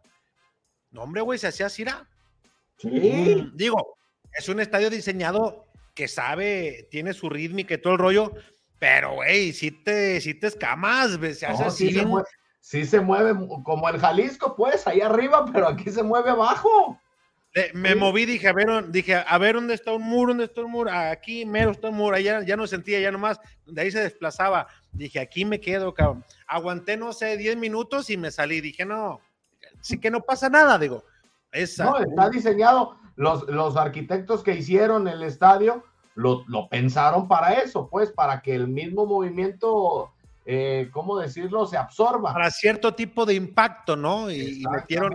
[0.91, 2.09] No, hombre, güey, se hacía Cira.
[2.79, 3.51] sí.
[3.55, 3.97] Digo,
[4.33, 8.33] es un estadio diseñado que sabe, tiene su rítmica y todo el rollo,
[8.79, 11.89] pero, güey, si te, si te escamas, güey, se hace No, así.
[11.89, 12.29] sí, se mueve,
[12.61, 16.99] sí se mueve mu- como el Jalisco, pues, ahí arriba, pero aquí se mueve abajo.
[17.55, 17.95] Le- me Sí.
[17.97, 20.91] moví, dije, a ver, dije, a ver dónde está un muro, dónde está un muro,
[20.91, 24.67] aquí mero está un muro, allá ya no sentía, ya nomás, de ahí se desplazaba.
[24.93, 26.25] Dije, aquí me quedo, cabrón.
[26.47, 28.63] Aguanté, no sé, 10 minutos y me salí.
[28.63, 29.21] Dije, no,
[29.83, 31.05] sí que no pasa nada, digo.
[31.53, 31.85] Esa.
[31.85, 32.99] No, está diseñado.
[33.17, 38.55] Los, los arquitectos que hicieron el estadio lo, lo pensaron para eso, pues, para que
[38.55, 40.11] el mismo movimiento,
[40.47, 42.33] eh, ¿cómo decirlo?, se absorba.
[42.33, 44.31] para cierto tipo de impacto, ¿no?
[44.31, 45.15] Y, y metieron,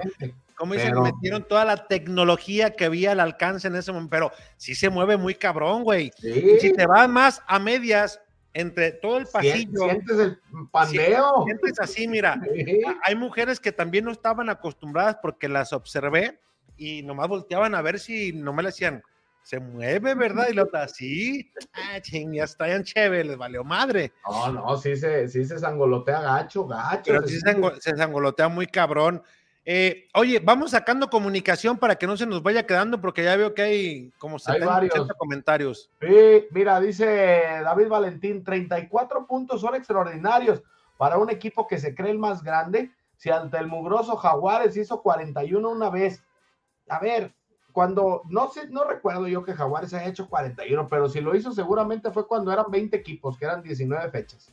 [0.56, 4.32] como dicen, Pero- metieron toda la tecnología que había al alcance en ese momento, pero
[4.58, 6.12] sí se mueve muy cabrón, güey.
[6.18, 8.20] Sí, Y si te vas más a medias
[8.54, 10.40] entre todo el pasillo, sientes el
[10.72, 11.44] pandeo.
[11.46, 12.82] sientes así, mira, Sí.
[13.04, 16.40] hay mujeres que también no estaban acostumbradas porque las observé
[16.78, 19.04] y nomás volteaban a ver si no me le decían,
[19.48, 20.48] se mueve, ¿verdad?
[20.50, 24.12] Y la otra, sí, ah, ching, ya está en chévere, les valió madre.
[24.30, 27.04] No, no, sí se, sí se sangolotea gacho, gacho.
[27.06, 29.24] Pero sí se, zangolotea muy cabrón.
[29.64, 33.54] Eh, oye, vamos sacando comunicación para que no se nos vaya quedando, porque ya veo
[33.54, 34.96] que hay como 70, varios.
[34.96, 35.90] 80 comentarios.
[36.02, 40.62] Sí, mira, dice David Valentín, 34 puntos son extraordinarios
[40.98, 42.92] para un equipo que se cree el más grande.
[43.16, 46.22] Si ante el mugroso Jaguares hizo 41 una vez.
[46.90, 47.36] A ver,
[47.72, 51.52] cuando, no sé, no recuerdo yo que Jaguares haya hecho 41, pero si lo hizo
[51.52, 54.52] seguramente fue cuando eran 20 equipos, que eran 19 fechas.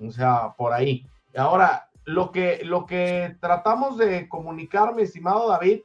[0.00, 1.06] O sea, por ahí.
[1.36, 5.80] Ahora, lo que, lo que tratamos de comunicar, mi estimado David,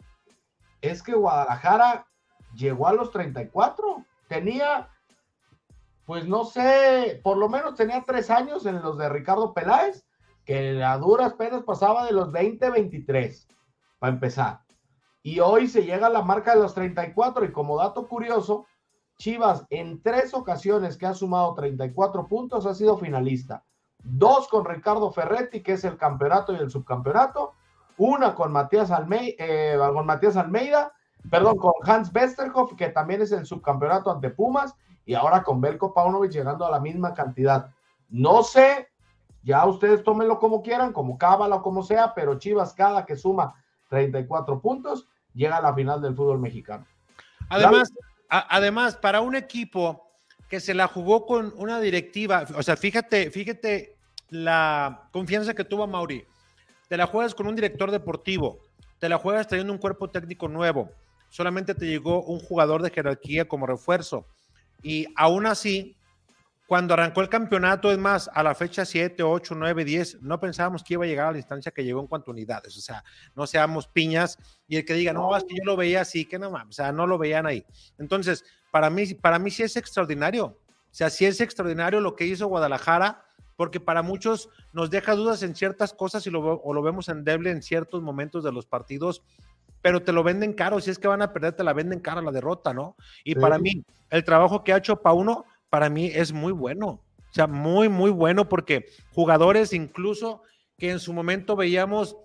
[0.81, 2.07] es que Guadalajara
[2.53, 4.05] llegó a los 34.
[4.27, 4.89] Tenía,
[6.05, 10.05] pues no sé, por lo menos tenía tres años en los de Ricardo Peláez,
[10.45, 13.47] que a duras penas pasaba de los 20, 23,
[13.99, 14.61] para empezar.
[15.21, 18.65] Y hoy se llega a la marca de los 34 y como dato curioso,
[19.17, 23.65] Chivas en tres ocasiones que ha sumado 34 puntos ha sido finalista.
[24.01, 27.53] Dos con Ricardo Ferretti, que es el campeonato y el subcampeonato.
[27.97, 30.93] Una con Matías, eh, con Matías Almeida,
[31.29, 34.73] perdón, con Hans Westerhoff, que también es el subcampeonato ante Pumas,
[35.05, 37.71] y ahora con Belko Paunovic llegando a la misma cantidad.
[38.07, 38.87] No sé,
[39.43, 43.53] ya ustedes tómenlo como quieran, como cábala o como sea, pero Chivas cada que suma
[43.89, 46.85] 34 puntos llega a la final del fútbol mexicano.
[47.49, 47.91] Además,
[48.29, 50.09] además, para un equipo
[50.49, 53.95] que se la jugó con una directiva, o sea, fíjate, fíjate
[54.29, 56.25] la confianza que tuvo Mauri.
[56.87, 58.59] Te la juegas con un director deportivo,
[58.97, 60.91] te la juegas trayendo un cuerpo técnico nuevo,
[61.29, 64.25] solamente te llegó un jugador de jerarquía como refuerzo.
[64.81, 65.95] Y aún así,
[66.69, 70.83] cuando arrancó el campeonato, es más, a la fecha 7, 8, 9, 10, no pensábamos
[70.83, 72.77] que iba a llegar a la instancia que llegó en cuanto a unidades.
[72.77, 73.03] O sea,
[73.35, 76.37] no seamos piñas y el que diga, no, es que yo lo veía así, que
[76.37, 77.65] no mames, o sea, no lo veían ahí.
[77.97, 80.45] Entonces, para mí, para mí sí es extraordinario.
[80.45, 80.57] O
[80.91, 83.23] sea, sí es extraordinario lo que hizo Guadalajara,
[83.55, 87.49] porque para muchos nos deja dudas en ciertas cosas y lo, o lo vemos endeble
[87.49, 89.23] en ciertos momentos de los partidos.
[89.81, 90.81] pero te lo venden caro.
[90.81, 92.97] Si es que van a perder, te la venden cara la derrota, ¿no?
[93.23, 93.39] Y Sí.
[93.39, 96.87] para mí, el trabajo que ha hecho Pauno, para mí es muy bueno.
[96.87, 100.41] O sea, muy, muy bueno porque jugadores incluso
[100.77, 102.17] que en su momento veíamos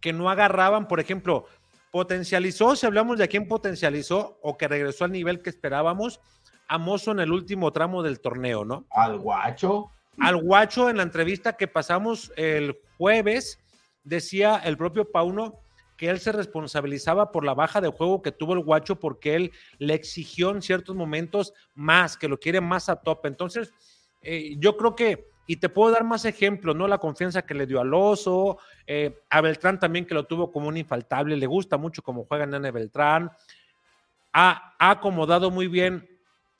[0.00, 1.46] que no agarraban, por ejemplo,
[1.92, 6.20] potencializó, si hablamos de quién potencializó o que regresó al nivel que esperábamos,
[6.66, 8.86] a Mozo en el último tramo del torneo, ¿no?
[8.90, 9.90] Al guacho.
[10.18, 13.60] Al guacho en la entrevista que pasamos el jueves,
[14.02, 15.60] decía el propio Pauno
[15.96, 19.52] que él se responsabilizaba por la baja de juego que tuvo el guacho porque él
[19.78, 23.28] le exigió en ciertos momentos más, que lo quiere más a tope.
[23.28, 23.72] Entonces,
[24.22, 26.88] eh, yo creo que, y te puedo dar más ejemplos, ¿no?
[26.88, 30.68] La confianza que le dio al oso, eh, a Beltrán también que lo tuvo como
[30.68, 33.30] un infaltable, le gusta mucho cómo juega Nene Beltrán,
[34.32, 36.13] ha, ha acomodado muy bien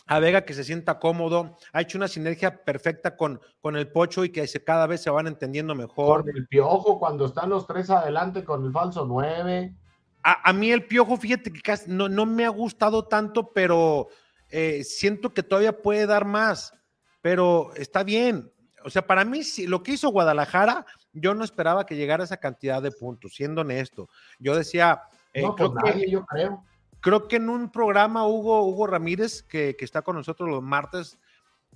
[0.07, 4.25] a Vega que se sienta cómodo, ha hecho una sinergia perfecta con, con el Pocho
[4.25, 6.23] y que se, cada vez se van entendiendo mejor.
[6.23, 9.75] Con el piojo, cuando están los tres adelante con el falso 9.
[10.23, 14.09] A, a mí el Piojo, fíjate que casi no, no me ha gustado tanto, pero
[14.51, 16.73] eh, siento que todavía puede dar más,
[17.21, 18.51] pero está bien.
[18.85, 22.27] O sea, para mí, si, lo que hizo Guadalajara, yo no esperaba que llegara a
[22.27, 24.09] esa cantidad de puntos, siendo honesto.
[24.39, 26.65] Yo decía, eh, no, pues creo que- nadie, yo creo.
[27.05, 31.19] Creo que en un programa Hugo, Hugo Ramírez, que, que está con nosotros los martes,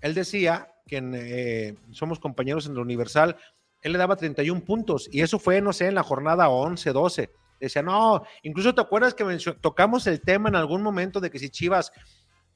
[0.01, 3.37] él decía que eh, somos compañeros en la Universal,
[3.83, 7.31] él le daba 31 puntos y eso fue, no sé, en la jornada 11, 12.
[7.61, 9.25] Decía, no, incluso te acuerdas que
[9.61, 11.93] tocamos el tema en algún momento de que si Chivas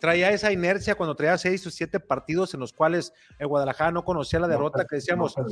[0.03, 4.05] traía esa inercia cuando traía seis o siete partidos en los cuales el Guadalajara no
[4.05, 5.47] conocía la derrota, No, que decíamos, no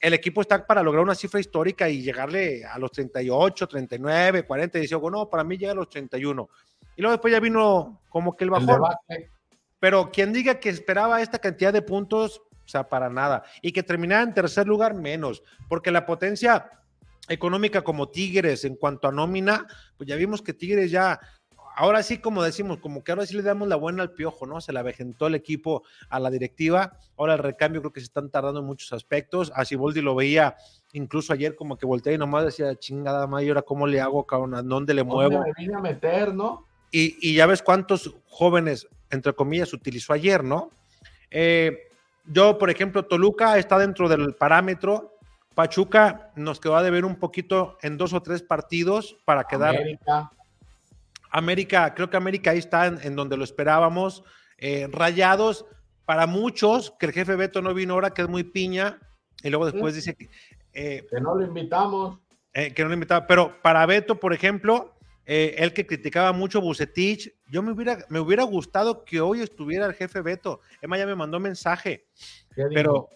[0.00, 4.78] el equipo está para lograr una cifra histórica y llegarle a los 38, 39, 40.
[4.78, 6.48] Y decía, bueno, para mí llega a los 31.
[6.96, 8.82] Y luego después ya vino como que el bajón.
[9.78, 13.44] Pero quien diga que esperaba esta cantidad de puntos, o sea, para nada.
[13.62, 15.40] Y que terminara en tercer lugar, menos.
[15.68, 16.68] Porque la potencia
[17.28, 21.20] económica como Tigres en cuanto a nómina, pues ya vimos que Tigres ya,
[21.74, 24.60] ahora sí como decimos, como que ahora sí le damos la buena al piojo, ¿no?
[24.60, 26.98] Se la avejentó el equipo a la directiva.
[27.16, 29.52] Ahora el recambio creo que se están tardando en muchos aspectos.
[29.54, 30.56] A Siboldi lo veía
[30.92, 34.24] incluso ayer como que volteé y nomás decía, chingada madre, ¿y ahora cómo le hago,
[34.26, 34.54] cabrón?
[34.54, 35.32] ¿A dónde le muevo?
[35.32, 36.66] ¿Dónde me vine a meter, no?
[36.94, 40.70] y, y ya ves cuántos jóvenes, entre comillas, utilizó ayer, ¿no?
[41.28, 41.88] Eh,
[42.24, 45.18] yo, por ejemplo, Toluca está dentro del parámetro.
[45.56, 49.74] Pachuca nos quedó a deber un poquito en dos o tres partidos para quedar.
[49.74, 50.30] América.
[51.38, 54.22] América, creo que América ahí está en, en donde lo esperábamos.
[54.58, 55.66] Eh, rayados,
[56.06, 58.98] para muchos, que el jefe Beto no vino ahora, que es muy piña,
[59.42, 60.30] y luego después dice que,
[60.72, 62.18] eh, Que no lo invitamos.
[62.52, 63.26] eh, que no lo invitaba.
[63.26, 64.94] Pero para Beto, por ejemplo,
[65.26, 69.86] eh, él que criticaba mucho Bucetich, yo me hubiera, me hubiera gustado que hoy estuviera
[69.86, 70.60] el jefe Beto.
[70.82, 72.06] Emma ya me mandó mensaje,
[72.54, 72.74] ¿Qué dijo?
[72.74, 73.08] pero,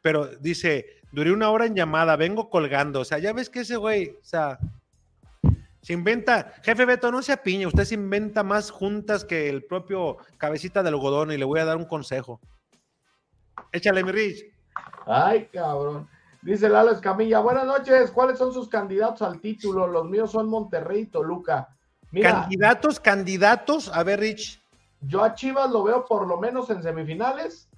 [0.00, 3.00] pero dice, duré una hora en llamada, vengo colgando.
[3.00, 4.58] O sea, ya ves que ese güey, o sea,
[5.86, 10.16] se inventa, jefe Beto, no se apiñe, usted se inventa más juntas que el propio
[10.36, 12.40] cabecita de algodón y le voy a dar un consejo.
[13.70, 14.46] Échale, mi Rich.
[15.06, 16.08] Ay, cabrón.
[16.42, 18.10] Dice Lalo Escamilla, buenas noches.
[18.10, 19.86] ¿Cuáles son sus candidatos al título?
[19.86, 21.68] Los míos son Monterrey y Toluca.
[22.10, 24.60] Mira, Candidatos, candidatos, a ver, Rich.
[25.02, 27.68] yo a Chivas lo veo por lo menos en semifinales,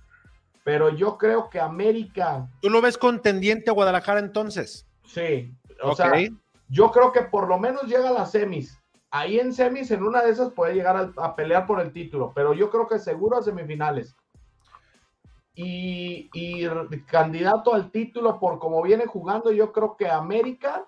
[0.65, 4.87] pero yo creo que América, ¿Tú lo ves contendiente a Guadalajara entonces?
[5.05, 5.53] sí.
[5.83, 5.97] O Ok.
[5.99, 6.13] sea,
[6.69, 8.79] yo creo que por lo menos llega a las semis.
[9.11, 12.53] Ahí en semis, en una de esas puede llegar a, pelear por el título, pero
[12.53, 14.15] yo creo que seguro a semifinales.
[15.55, 16.69] Y, y
[17.07, 20.87] candidato al título por como viene jugando, yo creo que América,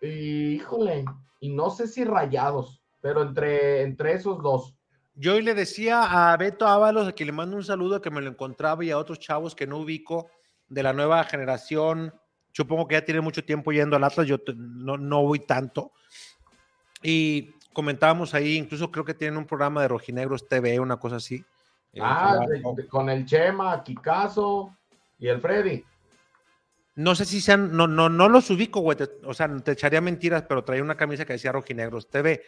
[0.00, 1.04] y, híjole,
[1.40, 4.74] y no sé si rayados, pero entre, entre esos dos.
[5.14, 8.20] Yo hoy le decía a Beto Ábalos, a quien le mando un saludo, que me
[8.20, 10.28] lo encontraba, y a otros chavos que no ubico
[10.68, 12.12] de la nueva generación.
[12.56, 15.92] Supongo que ya tiene mucho tiempo yendo al Atlas, yo no, no voy tanto.
[17.02, 21.44] Y comentábamos ahí, incluso creo que tienen un programa de Rojinegros TV, una cosa así.
[21.92, 24.74] Eh, Ah, de- de- con el Chema, Kikazo
[25.18, 25.84] y el Freddy.
[26.94, 28.96] No sé si sean, no, no, no los ubico, güey.
[29.24, 32.42] o sea, te echaría mentiras, pero traía una camisa que decía Rojinegros TV.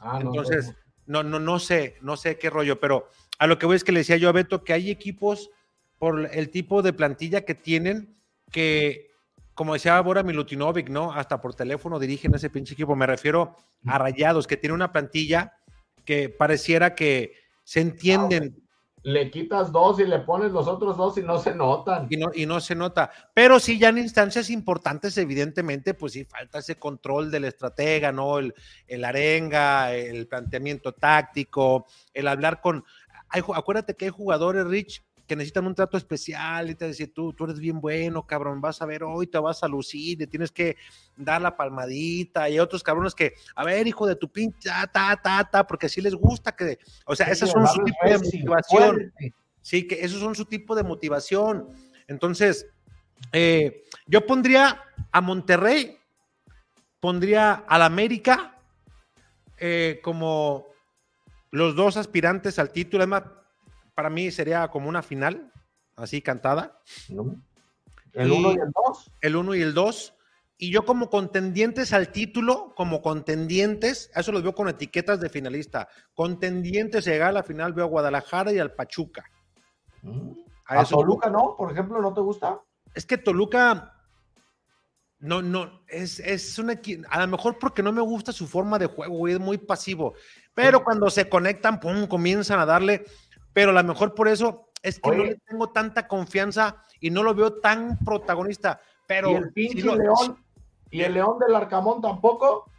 [0.00, 0.74] Ah, Entonces,
[1.06, 1.22] no.
[1.22, 3.92] no, no, no sé, no sé qué rollo, pero a lo que voy es que
[3.92, 5.50] le decía yo a Beto que hay equipos
[6.00, 8.16] por el tipo de plantilla que tienen
[8.50, 9.11] que,
[9.62, 11.12] como decía Bora Milutinovic, ¿no?
[11.12, 12.96] Hasta por teléfono dirigen ese pinche equipo.
[12.96, 13.54] Me refiero
[13.86, 15.52] a Rayados, que tiene una plantilla
[16.04, 18.60] que pareciera que se entienden
[19.04, 22.08] le quitas dos y le pones los otros dos y no se notan.
[22.10, 23.12] y no, y no se nota.
[23.32, 28.40] Pero sí, ya en instancias importantes, evidentemente, pues sí falta ese control del estratega, ¿no?
[28.40, 28.52] El,
[28.88, 32.84] el arenga, el planteamiento táctico, el hablar con.
[33.28, 37.32] Hay, acuérdate que hay jugadores, Rich, que necesitan un trato especial y te decir, tú,
[37.32, 40.50] tú eres bien bueno, cabrón, vas a ver, hoy te vas a lucir, le tienes
[40.50, 40.76] que
[41.16, 45.16] dar la palmadita, y hay otros cabrones que, a ver, hijo de tu pinche, ta,
[45.16, 49.12] ta, ta, porque así les gusta que, o sea, esos son su tipo de motivación.
[49.62, 51.68] Sí, que esos son su tipo de motivación.
[52.08, 52.66] Entonces,
[53.32, 54.82] eh, yo pondría
[55.12, 55.98] a Monterrey,
[56.98, 58.58] pondría al América
[59.58, 60.66] eh, como
[61.52, 63.04] los dos aspirantes al título.
[63.04, 63.22] Además,
[63.94, 65.52] para mí sería como una final,
[65.96, 66.80] así cantada.
[67.08, 69.12] ¿El 1 y, el 2?
[69.20, 70.14] El 1 y el 2.
[70.58, 75.88] Y yo como contendientes al título, como contendientes, eso los veo con etiquetas de finalista.
[76.14, 79.24] Contendientes a llegar a la final veo a Guadalajara y al Pachuca.
[80.02, 80.32] Mm.
[80.66, 81.56] ¿A, Toluca no?
[81.56, 82.60] Por ejemplo, ¿no te gusta?
[82.94, 83.92] Es que Toluca
[85.22, 88.86] no, no, es, es una, a lo mejor porque no me gusta su forma de
[88.86, 90.14] juego, es muy pasivo,
[90.52, 93.04] pero cuando se conectan, pum, comienzan a darle,
[93.52, 97.22] pero a lo mejor por eso es que no le tengo tanta confianza y no
[97.22, 99.30] lo veo tan protagonista, pero...
[99.30, 100.36] ¿Y el pinche León?
[100.90, 102.70] ¿Y el León del Arcamón tampoco?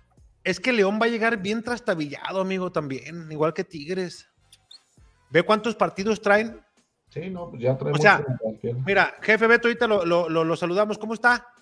[0.43, 4.29] Es que León va a llegar bien trastabillado, amigo, también, igual que Tigres.
[5.29, 6.61] Ve cuántos partidos traen
[7.13, 7.99] Sí, no, pues ya traemos.
[7.99, 8.25] O sea,
[8.87, 10.97] mira, jefe Beto, ahorita lo, lo, lo, saludamos.
[10.97, 11.52] ¿Cómo está?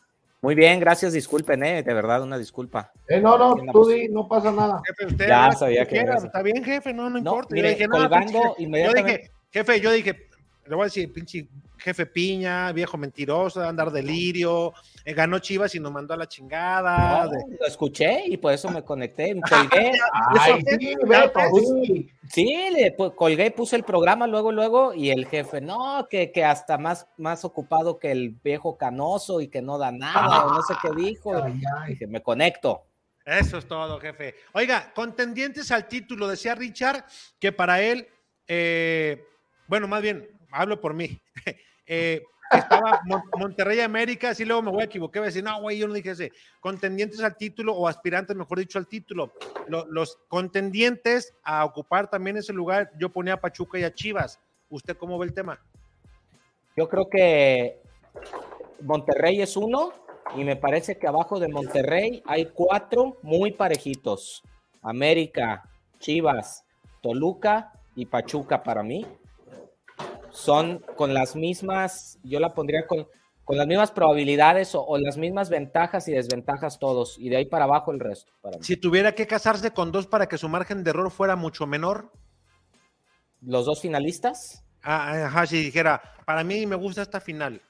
[0.42, 2.92] Muy bien, gracias, disculpen, eh, de verdad, una disculpa.
[3.08, 4.82] Eh, no, no, tú di, no pasa nada.
[4.88, 6.00] Jefe, usted ya sabía que.
[6.00, 7.54] Está bien, jefe, no, no, importa.
[7.54, 9.12] Mire, yo dije, colgando inmediatamente.
[9.12, 10.30] Yo dije, jefe, yo dije,
[10.66, 11.48] le voy a decir, pinche
[11.82, 17.26] jefe piña, viejo mentiroso, andar delirio, eh, ganó Chivas y nos mandó a la chingada.
[17.26, 19.92] Lo escuché y por eso me conecté, me colgué.
[20.38, 26.32] Ay, sí, sí, le colgué, puse el programa luego, luego, y el jefe, no, que,
[26.32, 30.62] que hasta más, más ocupado que el viejo canoso y que no da nada, no
[30.62, 31.34] sé qué dijo.
[31.88, 32.84] Dije, me conecto.
[33.26, 34.36] Eso es todo, jefe.
[34.54, 37.06] Oiga, contendientes al título, decía Richard
[37.40, 38.08] que para él,
[38.48, 39.24] eh,
[39.68, 41.20] bueno, más bien, hablo por mí.
[41.94, 43.02] Eh, estaba
[43.38, 45.94] Monterrey América, así luego me voy a equivocar, voy a decir, no, güey, yo no
[45.94, 46.32] dije ese.
[46.62, 49.34] Contendientes al título o aspirantes, mejor dicho, al título.
[49.68, 54.40] los contendientes a ocupar también ese lugar, yo ponía a Pachuca y a Chivas.
[54.70, 55.60] ¿Usted cómo ve el tema?
[56.78, 57.82] Yo creo que
[58.80, 59.92] Monterrey es uno
[60.38, 64.44] y me parece que abajo de Monterrey hay cuatro muy parejitos.
[64.82, 66.64] América, Chivas,
[67.02, 69.06] Toluca y Pachuca para mí
[70.32, 73.08] son con las mismas, yo la pondría con,
[73.44, 77.66] con las mismas probabilidades o, las mismas ventajas y desventajas todos, y de ahí para
[77.66, 78.34] abajo el resto.
[78.62, 82.12] Si tuviera que casarse con dos para que su margen de error fuera mucho menor.
[83.42, 84.64] ¿Los dos finalistas?
[84.84, 87.62] Ah, ajá, si dijera, para mí me gusta esta final.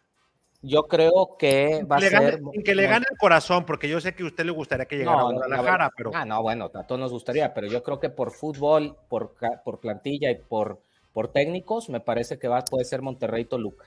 [0.63, 2.39] Yo creo que va a ser.
[2.63, 5.21] que le gane el corazón, porque yo sé que a usted le gustaría que llegara
[5.21, 6.11] a Guadalajara, pero.
[6.13, 9.79] Ah, no, bueno, a todos nos gustaría, pero yo creo que por fútbol, por, por
[9.79, 13.85] plantilla y por por técnicos, me parece que va, puede ser Monterrey Toluca.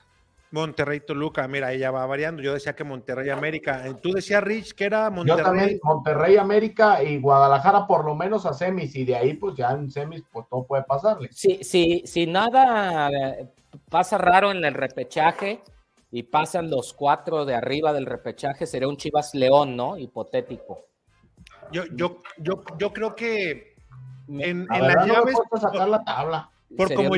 [0.51, 2.41] Monterrey Toluca, mira, ella va variando.
[2.41, 3.85] Yo decía que Monterrey América.
[3.87, 5.37] Eh, tú decías, Rich, que era Monterrey.
[5.37, 9.55] Yo también, Monterrey América y Guadalajara por lo menos a semis, y de ahí, pues
[9.55, 11.29] ya en semis, pues todo puede pasarle.
[11.31, 13.49] Sí, sí, si nada eh,
[13.89, 15.61] pasa raro en el repechaje
[16.11, 19.97] y pasan los cuatro de arriba del repechaje, sería un Chivas León, ¿no?
[19.97, 20.85] Hipotético.
[21.71, 23.75] Yo, yo, yo, yo creo que
[24.29, 25.35] en, en las llaves.
[25.59, 26.51] sacar la tabla.
[26.77, 27.11] Por como,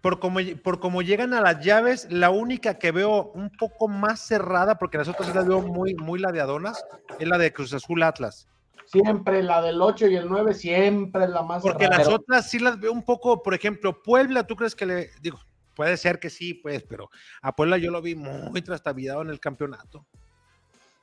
[0.00, 4.20] por, como, por como llegan a las llaves, la única que veo un poco más
[4.20, 6.84] cerrada, porque las otras las veo muy, muy ladeadonas,
[7.18, 8.48] es la de Cruz Azul Atlas.
[8.86, 12.58] Siempre la del 8 y el 9, siempre es la más Porque las otras sí
[12.58, 15.38] las veo un poco, por ejemplo, Puebla, ¿tú crees que le digo?
[15.74, 17.08] Puede ser que sí, pues, pero
[17.40, 20.04] a Puebla yo lo vi muy trastabillado en el campeonato.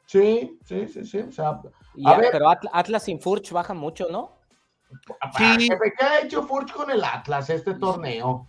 [0.05, 1.19] Sí, sí, sí, sí.
[1.19, 1.61] O sea,
[2.31, 4.38] pero Atlas sin Furch baja mucho, ¿no?
[5.37, 5.69] Sí.
[5.97, 8.47] ¿Qué ha hecho Furch con el Atlas este torneo?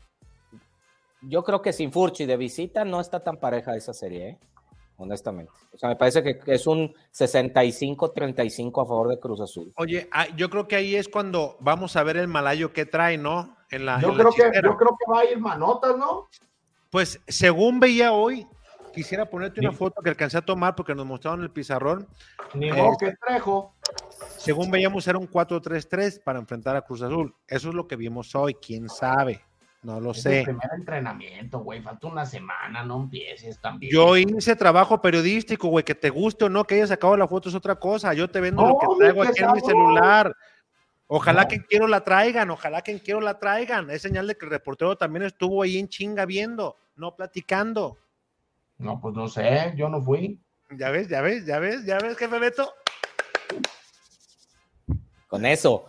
[1.23, 4.39] Yo creo que sin Furch y de visita no está tan pareja esa serie, ¿eh?
[5.01, 5.53] honestamente.
[5.73, 9.73] O sea, me parece que es un 65-35 a favor de Cruz Azul.
[9.77, 13.19] Oye, ah, yo creo que ahí es cuando vamos a ver el malayo que trae,
[13.19, 13.57] ¿no?
[13.71, 16.29] En la, yo, creo que, yo creo que va a ir manotas, ¿no?
[16.91, 18.47] Pues según veía hoy,
[18.93, 22.09] quisiera ponerte una foto que alcancé a tomar porque nos mostraron el pizarrón.
[22.55, 23.75] Ni eh, que trejo.
[24.41, 27.35] Según veíamos, era un 4-3-3 para enfrentar a Cruz Azul.
[27.47, 29.43] Eso es lo que vimos hoy, quién sabe.
[29.83, 30.39] No lo sé.
[30.39, 31.83] El primer entrenamiento, güey.
[31.83, 33.93] Falta una semana, no empieces también.
[33.93, 35.85] Yo hice trabajo periodístico, güey.
[35.85, 38.15] Que te guste o no, que hayas sacado la foto es otra cosa.
[38.15, 40.35] Yo te vendo lo que traigo aquí en mi celular.
[41.07, 43.91] Ojalá que quiero la traigan, ojalá que quiero la traigan.
[43.91, 47.99] Es señal de que el reportero también estuvo ahí en chinga viendo, no platicando.
[48.79, 50.41] No, pues no sé, yo no fui.
[50.71, 52.73] Ya ves, ya ves, ya ves, ya ves, jefe Beto
[55.31, 55.85] con eso.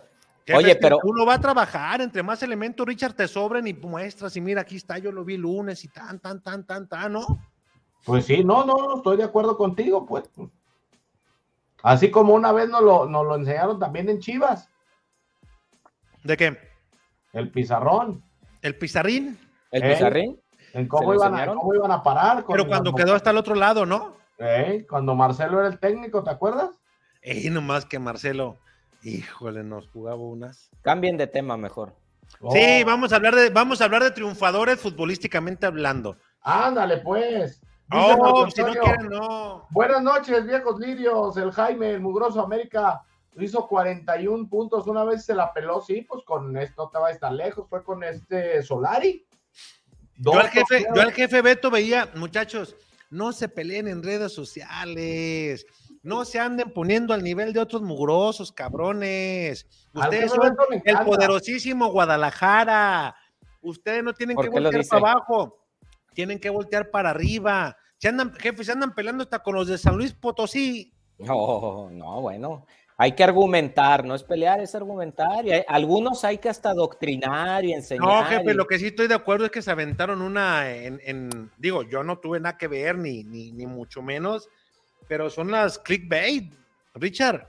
[0.54, 4.40] Oye, pero uno va a trabajar, entre más elementos, Richard, te sobren y muestras, y
[4.40, 7.26] mira, aquí está, yo lo vi lunes y tan, tan, tan, tan, tan, ¿no?
[8.04, 10.24] Pues sí, no, no, no, estoy de acuerdo contigo, pues.
[11.82, 14.68] Así como una vez nos lo, nos lo enseñaron también en Chivas.
[16.24, 16.58] ¿De qué?
[17.32, 18.22] El pizarrón.
[18.62, 19.38] ¿El pizarrín?
[19.70, 19.92] ¿El ¿Eh?
[19.92, 20.40] pizarrín?
[20.72, 22.44] En cómo, iban a, cómo iban a parar.
[22.48, 24.16] Pero cuando quedó hasta el otro lado, ¿no?
[24.38, 24.86] ¿Eh?
[24.88, 26.70] Cuando Marcelo era el técnico, ¿te acuerdas?
[27.22, 28.58] Y nomás que Marcelo,
[29.02, 30.70] híjole, nos jugaba unas.
[30.82, 31.94] Cambien de tema mejor.
[32.50, 36.16] Sí, vamos a hablar de, vamos a hablar de triunfadores futbolísticamente hablando.
[36.40, 37.60] Ándale, pues.
[37.92, 39.66] Oh, si no quieren, no.
[39.70, 41.36] Buenas noches, viejos lirios.
[41.36, 43.02] El Jaime, el mugroso América,
[43.38, 44.86] hizo 41 puntos.
[44.86, 47.68] Una vez se la peló, sí, pues con esto te va a estar lejos.
[47.68, 49.26] Fue con este Solari.
[50.16, 52.76] Yo al, jefe, yo al jefe Beto veía, muchachos,
[53.10, 55.66] no se peleen en redes sociales.
[56.02, 59.66] No se anden poniendo al nivel de otros mugrosos, cabrones.
[59.94, 63.14] Ustedes jefe son el poderosísimo Guadalajara.
[63.60, 65.58] Ustedes no tienen ¿Por que voltear para abajo,
[66.14, 67.76] tienen que voltear para arriba.
[67.98, 70.92] Se andan, jefes, se andan peleando hasta con los de San Luis Potosí.
[71.18, 72.66] No, no, bueno.
[72.98, 75.46] Hay que argumentar, no es pelear, es argumentar.
[75.46, 78.06] Y hay- algunos hay que hasta doctrinar y enseñar.
[78.06, 81.00] No, jefe, y- lo que sí estoy de acuerdo es que se aventaron una en,
[81.04, 84.48] en- digo, yo no tuve nada que ver, ni, ni, ni mucho menos,
[85.08, 86.54] pero son las clickbait,
[86.94, 87.46] Richard.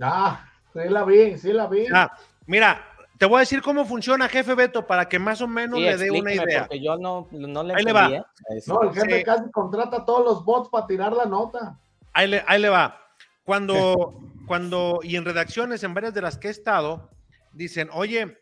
[0.00, 1.86] Ah, sí la vi, sí la vi.
[1.92, 2.10] Ah,
[2.46, 2.84] mira,
[3.18, 5.96] te voy a decir cómo funciona, jefe Beto, para que más o menos Sí, le
[5.96, 6.62] dé una idea.
[6.62, 8.08] Porque yo no, no le Ahí le va.
[8.10, 8.22] ¿eh?
[8.66, 9.24] No, el jefe Sí.
[9.24, 11.78] casi contrata a todos los bots para tirar la nota.
[12.12, 12.98] Ahí le, ahí le va.
[13.44, 14.14] Cuando,
[14.46, 17.10] cuando, y en redacciones, en varias de las que he estado,
[17.52, 18.38] dicen, oye,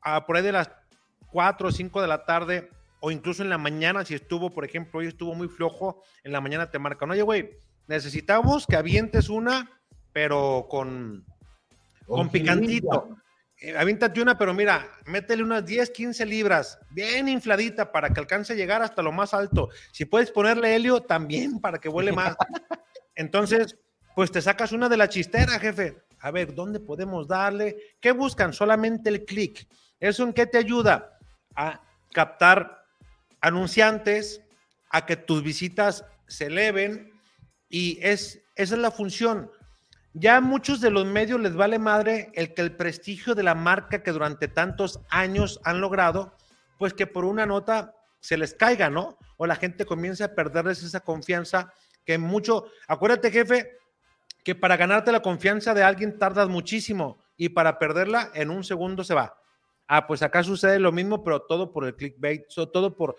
[0.00, 0.70] a por ahí de las
[1.30, 2.70] 4 o 5 de la tarde,
[3.00, 6.40] o incluso en la mañana, si estuvo, por ejemplo, hoy estuvo muy flojo, en la
[6.40, 7.50] mañana te marcan, oye, güey,
[7.86, 9.70] necesitamos que avientes una,
[10.12, 11.24] pero con,
[12.06, 13.16] con picantito.
[13.62, 18.54] Eh, aviéntate una, pero mira, métele unas 10, 15 libras, bien infladita para que alcance
[18.54, 19.68] a llegar hasta lo más alto.
[19.92, 22.34] Si puedes ponerle helio, también para que vuele más.
[23.14, 23.76] Entonces,
[24.16, 25.96] pues te sacas una de la chistera, jefe.
[26.18, 27.76] A ver, ¿dónde podemos darle?
[28.00, 28.52] ¿Qué buscan?
[28.52, 29.68] Solamente el clic.
[30.00, 31.18] ¿Eso en qué te ayuda?
[31.54, 31.80] A
[32.12, 32.84] captar
[33.40, 34.40] anunciantes,
[34.90, 37.11] a que tus visitas se eleven
[37.72, 39.50] y es, esa es la función.
[40.12, 43.54] Ya a muchos de los medios les vale madre el que el prestigio de la
[43.54, 46.36] marca que durante tantos años han logrado,
[46.78, 49.16] pues que por una nota se les caiga, ¿no?
[49.38, 51.72] O la gente comienza a perderles esa confianza
[52.04, 53.78] que mucho, acuérdate jefe,
[54.44, 59.02] que para ganarte la confianza de alguien tardas muchísimo y para perderla en un segundo
[59.02, 59.38] se va.
[59.88, 63.16] Ah, pues acá sucede lo mismo, pero todo por el clickbait, todo por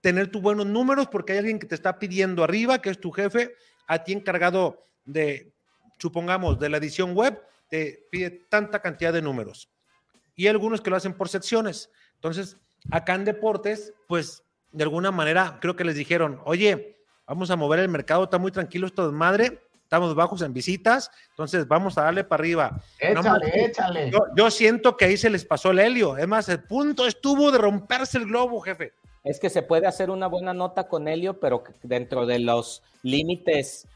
[0.00, 3.10] tener tus buenos números, porque hay alguien que te está pidiendo arriba, que es tu
[3.10, 3.54] jefe,
[3.86, 5.52] a ti encargado de,
[5.98, 9.68] supongamos, de la edición web, te pide tanta cantidad de números.
[10.34, 11.90] Y hay algunos que lo hacen por secciones.
[12.14, 12.56] Entonces,
[12.90, 17.80] acá en deportes, pues de alguna manera creo que les dijeron, oye, vamos a mover
[17.80, 22.02] el mercado, está muy tranquilo esto de madre, estamos bajos en visitas, entonces vamos a
[22.02, 22.82] darle para arriba.
[22.98, 24.10] Échale, échale.
[24.10, 26.16] yo, yo siento que ahí se les pasó el helio.
[26.16, 28.92] Es más, el punto estuvo de romperse el globo, jefe.
[29.26, 33.86] Es que se puede hacer una buena nota con Helio, pero dentro de los límites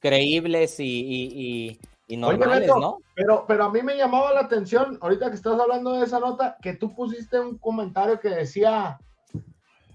[0.00, 2.98] creíbles y, y- y- y Oye, normales, ¿no?
[3.14, 6.56] Pero, pero a mí me llamaba la atención, ahorita que estás hablando de esa nota,
[6.60, 8.98] que tú pusiste un comentario que decía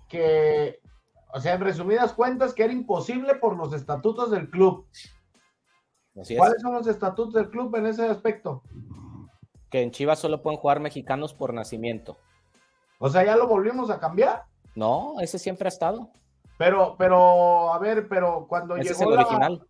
[0.08, 0.80] que,
[1.34, 4.88] o sea, en resumidas cuentas, que era imposible por los estatutos del club.
[6.20, 6.40] Así es.
[6.40, 8.64] ¿Cuáles son los estatutos del club en ese aspecto?
[9.70, 12.18] Que en Chivas solo pueden jugar mexicanos por nacimiento.
[13.00, 14.46] O sea, ya lo volvimos a cambiar.
[14.78, 16.12] No, ese siempre ha estado.
[16.60, 19.68] Pero, pero, a ver, pero cuando Ese es llegó el la, original.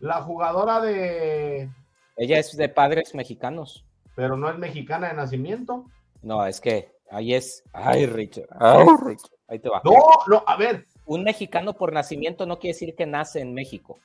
[0.00, 1.68] la jugadora de,
[2.16, 3.84] Ella es de padres mexicanos.
[4.16, 5.84] pero no es mexicana de nacimiento.
[6.22, 7.62] No, es que ahí es.
[7.72, 8.48] Ay, Richard.
[8.58, 9.30] Ay, Richard.
[9.46, 9.80] Ahí te va.
[9.84, 9.92] No,
[10.26, 13.98] no, a ver, Un mexicano por nacimiento no quiere decir que nace en México.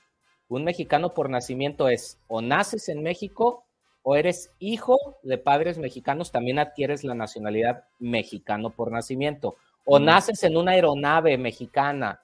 [0.48, 3.64] Un mexicano por nacimiento es o naces en México
[4.04, 9.56] o eres hijo de padres mexicanos, también adquieres la nacionalidad mexicano por nacimiento.
[9.84, 10.04] O Mm.
[10.04, 12.20] naces en una aeronave mexicana,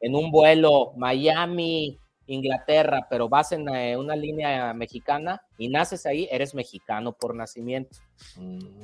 [0.00, 6.26] en un vuelo Miami, Inglaterra, pero vas en eh, una línea mexicana y naces ahí,
[6.30, 7.98] eres mexicano por nacimiento.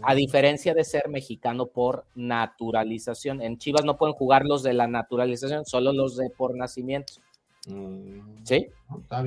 [0.02, 3.40] A diferencia de ser mexicano por naturalización.
[3.40, 7.14] En Chivas no pueden jugar los de la naturalización, solo los de por nacimiento.
[8.44, 8.68] ¿Sí?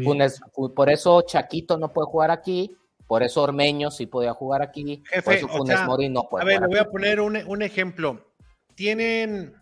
[0.04, 2.76] Funes- fu- por eso Chaquito no puede jugar aquí,
[3.08, 6.28] por eso Ormeño sí podía jugar aquí, Jefe, por eso o Funes sea, Mori no
[6.30, 8.33] puede A ver, le voy a poner un, un ejemplo.
[8.76, 9.54] Tienen,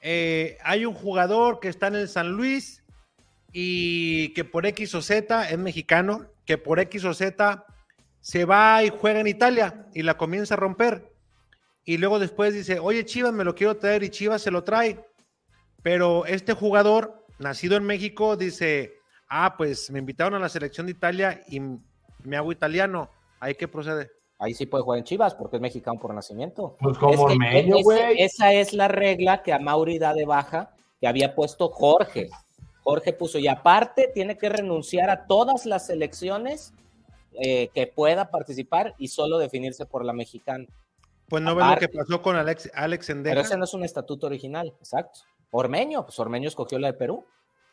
[0.00, 2.82] eh, hay un jugador que está en el San Luis
[3.52, 7.64] y que por X o Z es mexicano, que por X o Z
[8.20, 11.12] se va y juega en Italia y la comienza a romper.
[11.84, 15.04] Y luego después dice, oye Chivas, me lo quiero traer y Chivas se lo trae.
[15.82, 18.94] Pero este jugador, nacido en México, dice,
[19.28, 23.10] ah, pues me invitaron a la selección de Italia y me hago italiano.
[23.40, 24.12] ¿Ahí qué procede?
[24.42, 26.76] Ahí sí puede jugar en Chivas porque es mexicano por nacimiento.
[26.80, 28.20] Pues como ormeño, güey.
[28.20, 32.28] Esa es la regla que a Mauri da de baja que había puesto Jorge.
[32.82, 36.74] Jorge puso, y aparte tiene que renunciar a todas las selecciones
[37.40, 40.66] eh, que pueda participar y solo definirse por la mexicana.
[41.28, 44.26] Pues no ve lo que pasó con Alex, Alex Pero ese no es un estatuto
[44.26, 45.20] original, exacto.
[45.52, 47.24] Ormeño, pues Ormeño escogió la de Perú.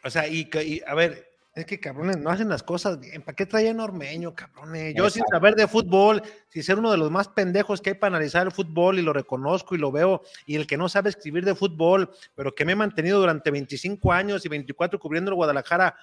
[0.03, 1.28] O sea, y, y a ver,
[1.59, 3.21] es que cabrones no hacen las cosas bien.
[3.21, 4.93] ¿Para qué traían Ormeño, cabrones?
[4.95, 8.15] Yo sin saber de fútbol, sin ser uno de los más pendejos que hay para
[8.15, 11.45] analizar el fútbol y lo reconozco y lo veo, y el que no sabe escribir
[11.45, 15.95] de fútbol, pero que me he mantenido durante 25 años y 24 cubriendo el Guadalajara,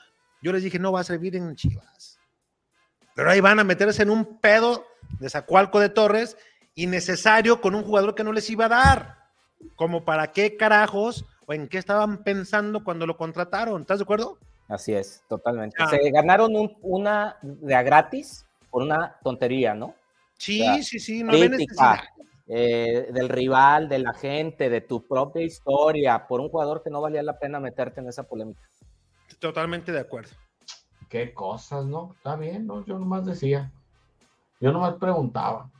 [0.43, 2.19] yo les dije, no va a servir en Chivas.
[3.15, 4.87] Pero ahí van a meterse en un pedo
[5.19, 6.37] de Zacualco de Torres
[6.75, 9.17] innecesario con un jugador que no les iba a dar.
[9.75, 13.81] Como para qué carajos o en qué estaban pensando cuando lo contrataron.
[13.81, 14.39] ¿Estás de acuerdo?
[14.69, 15.77] Así es, totalmente.
[15.79, 15.89] Ah.
[15.89, 16.53] Se ganaron
[16.83, 19.95] una de a gratis por una tontería, ¿no?
[20.39, 21.33] Sí, sí, sí, no
[22.49, 27.01] eh, del rival, de la gente, de tu propia historia, por un jugador que no
[27.01, 28.61] valía la pena meterte en esa polémica.
[29.41, 30.31] Totalmente de acuerdo.
[31.09, 32.14] Qué cosas, ¿no?
[32.17, 32.85] Está bien, ¿no?
[32.85, 33.73] Yo nomás decía.
[34.61, 35.71] Yo nomás preguntaba.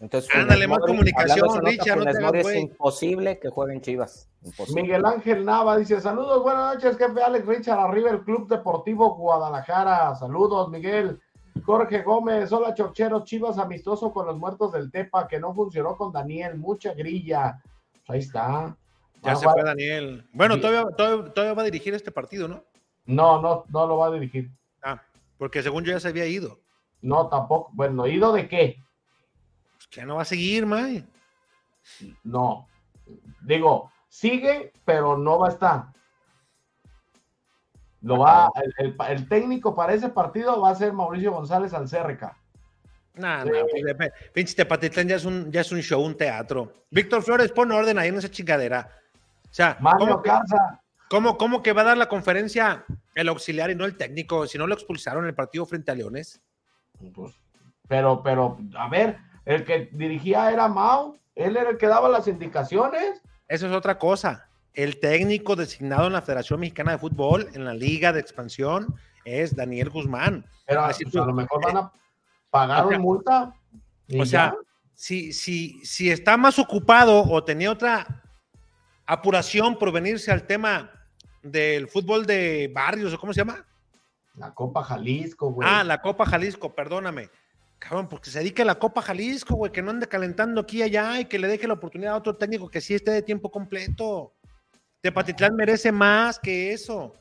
[0.00, 4.30] Entonces, Ándale, más comunicación, Richard, no te Es imposible que jueguen Chivas.
[4.74, 10.14] Miguel Ángel Nava dice: Saludos, buenas noches, jefe Alex Richard, arriba el Club Deportivo Guadalajara.
[10.16, 11.20] Saludos, Miguel.
[11.66, 16.12] Jorge Gómez, hola Chorcheros, Chivas amistoso con los muertos del Tepa, que no funcionó con
[16.12, 17.60] Daniel, mucha grilla.
[18.08, 18.74] Ahí está.
[19.22, 20.26] Ya se fue Daniel.
[20.32, 22.64] Bueno, todavía, todavía, va a dirigir este partido, ¿no?
[23.04, 24.50] No, no, no lo va a dirigir.
[24.82, 25.02] Ah,
[25.36, 26.58] porque según yo ya se había ido.
[27.02, 27.70] No, tampoco.
[27.74, 28.78] Bueno, ¿ido de qué?
[29.90, 31.04] Que no va a seguir, May.
[32.22, 32.68] No.
[33.42, 35.84] Digo, sigue, pero no va a estar.
[38.02, 42.36] Lo va, el, técnico para ese partido va a ser Mauricio González Alcérreca.
[43.14, 43.52] No, no,
[44.32, 46.86] pinche Tepatitlán ya es un, ya es un show, un teatro.
[46.90, 48.88] Víctor Flores, pon orden ahí en esa chingadera.
[49.44, 50.22] O sea, Mario
[51.10, 54.46] ¿cómo, ¿cómo, que va a dar la conferencia el auxiliar y no el técnico?
[54.46, 56.40] Si no lo expulsaron en el partido frente a Leones.
[57.12, 57.34] Pues,
[57.86, 59.18] pero, pero, a ver,
[59.54, 63.20] el que dirigía era Mao, él era el que daba las indicaciones.
[63.48, 64.48] Eso es otra cosa.
[64.74, 68.94] El técnico designado en la Federación Mexicana de Fútbol, en la Liga de Expansión,
[69.24, 70.46] es Daniel Guzmán.
[70.66, 70.92] Pero a
[71.26, 71.92] lo mejor van a
[72.50, 73.52] pagar una multa.
[74.18, 74.54] O sea,
[74.94, 78.22] si, si, si está más ocupado o tenía otra
[79.06, 80.92] apuración por venirse al tema
[81.42, 83.66] del fútbol de barrios, o cómo se llama?
[84.34, 85.68] La Copa Jalisco, güey.
[85.68, 87.30] Ah, la Copa Jalisco, perdóname.
[87.80, 90.82] Cabrón, porque se dedique a la Copa Jalisco, güey, que no ande calentando aquí y
[90.82, 93.50] allá y que le deje la oportunidad a otro técnico que sí esté de tiempo
[93.50, 94.34] completo.
[95.00, 97.14] Tepatitlán merece más que eso.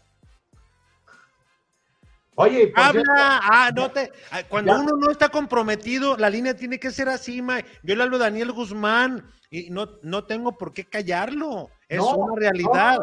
[2.36, 6.92] Oye, habla, ah, no te, ah, cuando uno no está comprometido, la línea tiene que
[6.92, 7.60] ser así, ma.
[7.82, 11.70] Yo le hablo a Daniel Guzmán y no, no tengo por qué callarlo.
[11.90, 13.00] Es una realidad.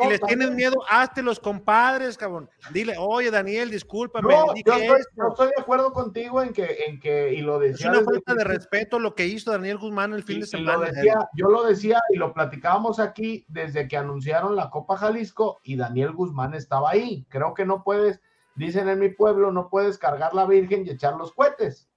[0.00, 2.48] si les tienen miedo, hazte los compadres, cabrón.
[2.72, 4.32] Dile, oye, Daniel, discúlpame.
[4.32, 7.90] Yo estoy, de acuerdo contigo en que, en que, y lo decía.
[7.90, 10.88] Es una falta de respeto lo que hizo Daniel Guzmán el fin de semana.
[11.34, 16.12] yo lo decía y lo platicábamos aquí desde que anunciaron la Copa Jalisco y Daniel
[16.12, 17.26] Guzmán estaba ahí.
[17.28, 18.20] Creo que no puedes
[18.54, 21.88] dicen en mi pueblo, no puedes cargar la Virgen y echar los cohetes.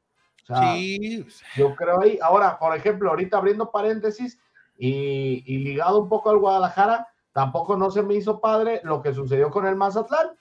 [0.48, 1.24] sí.
[1.56, 2.18] Yo creo ahí.
[2.20, 4.39] Ahora, por ejemplo, ahorita abriendo paréntesis
[4.88, 9.50] y, ligado un poco al Guadalajara, tampoco no se me hizo padre lo que sucedió
[9.50, 10.32] con el Mazatlán,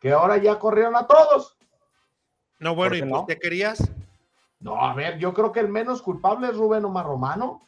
[0.00, 1.56] que ahora ya corrieron a todos.
[2.58, 3.24] No, bueno, ¿y no?
[3.26, 3.90] te querías?
[4.60, 7.62] No, a ver, yo creo que el menos culpable es Rubén Omar Romano.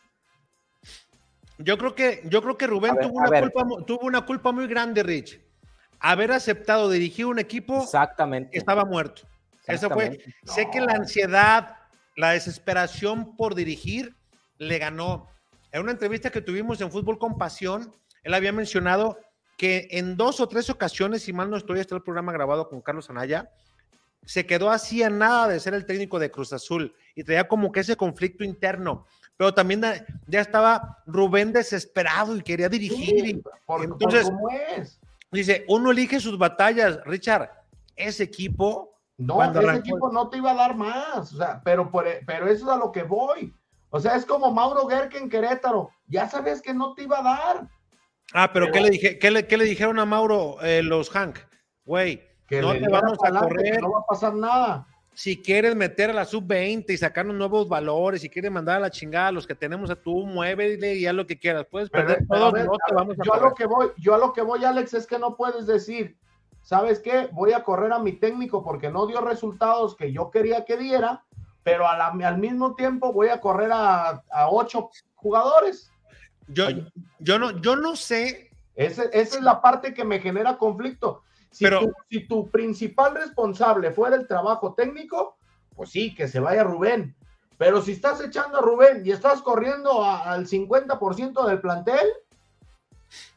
[1.59, 5.03] Yo creo que, yo creo que Rubén tuvo, una culpa, tuvo una culpa muy grande,
[5.03, 5.41] Rich
[6.01, 8.51] haber aceptado dirigir un equipo Exactamente.
[8.51, 9.23] que estaba muerto.
[9.67, 10.19] Eso fue.
[10.45, 11.77] Sé que la ansiedad,
[12.17, 14.17] la desesperación por dirigir
[14.59, 15.29] le ganó.
[15.73, 19.19] En una entrevista que tuvimos en Fútbol con Pasión, él había mencionado
[19.57, 22.81] que en dos o tres ocasiones, si mal no estoy, está el programa grabado con
[22.81, 23.51] Carlos Anaya,
[24.25, 27.73] se quedó así a nada de ser el técnico de Cruz Azul y traía como
[27.73, 29.07] que ese conflicto interno.
[29.37, 29.83] Pero también
[30.27, 33.43] ya estaba Rubén desesperado y quería dirigir.
[33.83, 34.31] entonces,
[34.77, 35.01] es
[35.33, 37.51] Dice, uno elige sus batallas, Richard.
[37.95, 38.99] Ese equipo.
[39.17, 41.33] No, ese equipo no te iba a dar más.
[41.35, 43.55] O sea, pero, pero eso es a lo que voy.
[43.91, 45.91] O sea, es como Mauro Gerke en Querétaro.
[46.07, 47.69] Ya sabes que no te iba a dar.
[48.33, 51.39] Ah, pero, ¿qué, le dije, qué, le, le dijeron a Mauro eh, los Hank?
[51.85, 52.23] Güey,
[52.59, 53.81] no te vamos a correr.
[53.81, 54.87] No va a pasar nada.
[55.15, 58.81] si quieres meter a la sub-20 y sacar unos nuevos valores, si quieres mandar a
[58.81, 61.67] la chingada a los que tenemos a tú, muévele y haz lo que quieras.
[61.71, 63.67] Puedes Pero, perder pero todo, a ver, no te vamos a yo a lo que
[63.67, 66.17] voy, yo a lo que voy, Alex, es que no puedes decir,
[66.63, 67.29] ¿sabes qué?
[67.33, 71.25] Voy a correr a mi técnico porque no dio resultados que yo quería que diera,
[71.63, 75.91] pero a la- al mismo tiempo voy a correr a, a ocho jugadores.
[76.49, 76.67] Yo,
[77.19, 81.23] yo, no, yo no sé, Ese- esa es la parte que me genera conflicto.
[81.51, 85.37] Si, Pero- tu, si tu principal responsable fuera el trabajo técnico,
[85.75, 87.15] pues sí, que se vaya Rubén.
[87.59, 92.07] Pero si estás echando a Rubén y estás corriendo a- al 50% del plantel,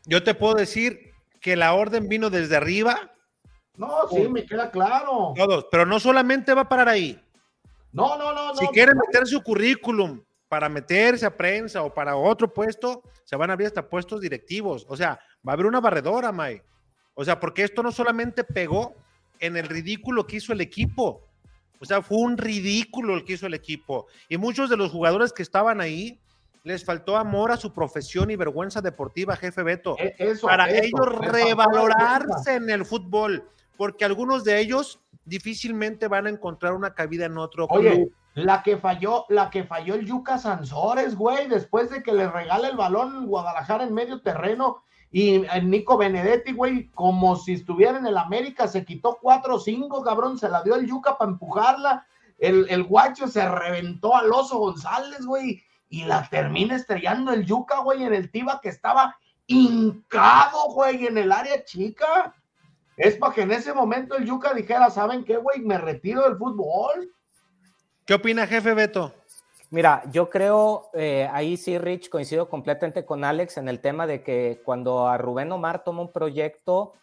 [0.05, 1.11] yo te puedo decir
[1.41, 3.11] que la orden vino desde arriba,
[3.75, 5.33] no, sí, me queda claro.
[5.35, 7.19] todos, pero no solamente va a parar ahí.
[7.93, 8.55] No, no, no, no.
[8.55, 13.49] Si quieren meter su currículum para meterse a prensa o para otro puesto, se van
[13.49, 14.85] a abrir hasta puestos directivos.
[14.89, 16.61] O sea, va a haber una barredora, May.
[17.13, 18.95] O sea, porque esto no solamente pegó
[19.39, 21.27] en el ridículo que hizo el equipo.
[21.79, 24.07] O sea, fue un ridículo el que hizo el equipo.
[24.29, 26.19] Y muchos de los jugadores que estaban ahí
[26.63, 29.97] les faltó amor a su profesión y vergüenza deportiva, jefe Beto.
[29.99, 36.27] E- Eso, para eso, ellos revalorarse en el fútbol, porque algunos de ellos difícilmente van
[36.27, 37.79] a encontrar una cabida en otro club.
[37.79, 42.27] Oye, la que falló, la que falló el Yuca Sansores, güey, después de que le
[42.29, 47.99] regala el balón Guadalajara en medio terreno y el Nico Benedetti, güey, como si estuviera
[47.99, 51.29] en el América, se quitó cuatro o cinco, cabrón, se la dio el Yuca para
[51.29, 52.07] empujarla.
[52.39, 57.81] El, el guacho se reventó al oso González, güey, y la termina estrellando el Yuca,
[57.81, 59.15] güey, en el Tiba que estaba
[59.45, 62.33] hincado, güey, en el área chica.
[62.97, 65.61] Es para que en ese momento el Yuca dijera, ¿saben qué, güey?
[65.61, 67.11] Me retiro del fútbol.
[68.05, 69.13] ¿Qué opina, jefe Beto?
[69.69, 74.21] Mira, yo creo, eh, ahí sí, Rich, coincido completamente con Alex en el tema de
[74.21, 76.93] que cuando a Rubén Omar toma un proyecto,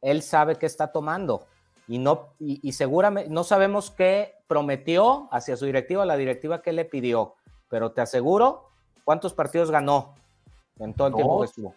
[0.00, 1.46] él sabe qué está tomando
[1.88, 6.72] y no y, y seguramente no sabemos qué prometió hacia su directiva, la directiva que
[6.72, 7.34] le pidió,
[7.68, 8.70] pero te aseguro
[9.04, 10.14] cuántos partidos ganó
[10.78, 11.74] en todo el tiempo que estuvo.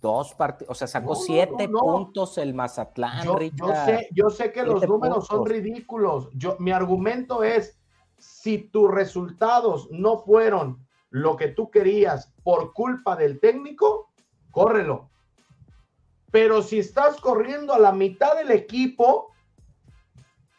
[0.00, 1.80] Dos partidos, o sea, sacó No, siete no, no.
[1.80, 6.28] puntos el Mazatlán, Yo, yo sé, yo sé que los números son ridículos.
[6.34, 7.80] Yo, mi argumento es,
[8.16, 14.12] si tus resultados no fueron lo que tú querías por culpa del técnico,
[14.50, 15.10] córrelo.
[16.30, 19.32] Pero si estás corriendo a la mitad del equipo,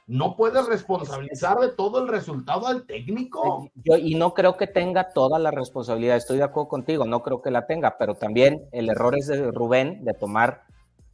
[0.10, 3.70] no puedes responsabilizar de todo el resultado al técnico.
[3.76, 7.44] Yo, y no creo que tenga toda la responsabilidad, estoy de acuerdo contigo, no creo
[7.44, 10.64] que la tenga, pero también el error es de Rubén de tomar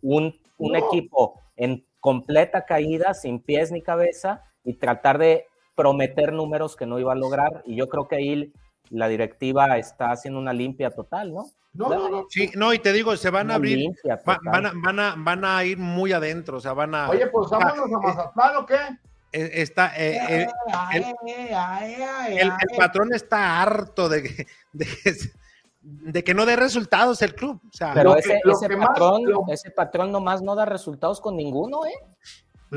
[0.01, 0.77] un, un No.
[0.77, 6.97] equipo en completa caída, sin pies ni cabeza, y tratar de prometer números que no
[6.97, 7.63] iba a lograr.
[7.65, 8.53] Y yo creo que ahí
[8.89, 11.45] la directiva está haciendo una limpia total, ¿no?
[11.73, 12.25] No, no, no.
[12.29, 14.99] Sí, no, y te digo, se van Una a abrir, limpia va- van, a, van,
[14.99, 17.09] a, van a ir muy adentro, o sea, van a...
[17.09, 18.75] Oye, pues vámonos a Mazatlán o qué?
[19.33, 20.47] eh, está, eh, eh,
[22.37, 25.15] el- patrón está harto de que, de, que-
[25.81, 27.61] de que no dé resultados el club.
[27.67, 30.41] O sea, Pero Lo ese, que- lo ese que más- patrón, lo- ese patrón nomás
[30.41, 31.93] no da resultados con ninguno, ¿eh?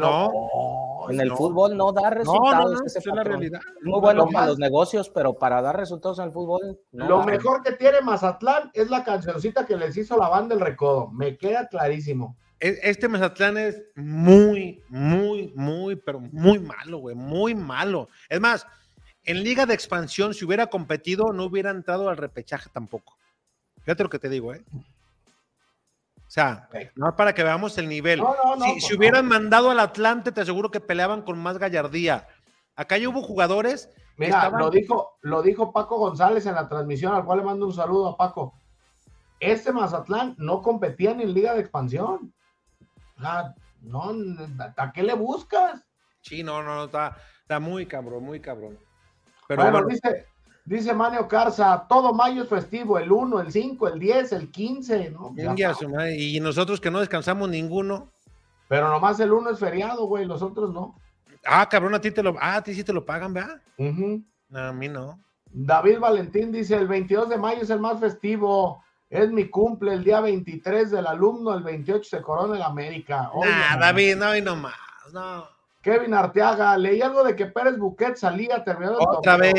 [0.01, 1.37] No, En el no.
[1.37, 2.73] fútbol no da resultados.
[2.73, 3.61] no, no, ese es la realidad.
[3.83, 7.09] Muy bueno Lo para más- los negocios, pero para dar resultados en el fútbol, no
[7.09, 7.27] Lo da.
[7.27, 11.09] mejor que tiene Mazatlán es la cancioncita que les hizo la banda del recodo.
[11.11, 12.37] Me queda clarísimo.
[12.61, 18.09] E- Este Mazatlán es muy, muy, muy, pero muy malo, güey, muy malo.
[18.29, 18.67] Es más,
[19.25, 23.17] en Liga de Expansión, si hubiera competido, no hubiera entrado al repechaje tampoco.
[23.83, 24.63] Fíjate lo que te digo, ¿eh?
[26.29, 26.77] O sea, Ok.
[26.95, 28.21] no para que veamos el nivel.
[28.21, 31.57] No, no, no, si, si hubieran mandado al Atlante, te aseguro que peleaban con más
[31.57, 32.29] gallardía.
[32.77, 37.15] Acá ya hubo jugadores Mira, estaban- lo dijo, lo dijo Paco González en la transmisión,
[37.15, 38.53] al cual le mando un saludo a Paco.
[39.41, 42.35] Este Mazatlán no competía ni en Liga de Expansión.
[43.81, 44.13] No,
[44.77, 45.83] ¿a qué le buscas?
[46.21, 48.79] Sí, no, no, no, está, está muy cabrón, muy cabrón.
[49.47, 50.27] Pero bueno, bueno, dice,
[50.69, 55.11] dice Manio Carza, todo mayo es festivo, el 1, el 5, el 10, el 15,
[55.11, 55.35] ¿no?
[56.17, 58.11] Y nosotros que no descansamos ninguno.
[58.69, 60.95] Pero nomás el 1 es feriado, güey, los otros no.
[61.47, 63.61] Ah, cabrón, a ti te lo, ah, a ti sí te lo pagan, ¿verdad?
[63.79, 64.23] Ujú.
[64.51, 65.19] No, a mí no.
[65.51, 70.05] David Valentín dice, el 22 de mayo es el más festivo, es mi cumple, el
[70.05, 73.31] día 23 del alumno, el 28 se corona el América.
[73.33, 73.81] Oye, Nah, no.
[73.81, 74.75] David, no, y no más,
[75.15, 75.47] no.
[75.81, 79.55] Kevin Arteaga, leí algo de que Pérez Buquet salía terminado el Otra vez.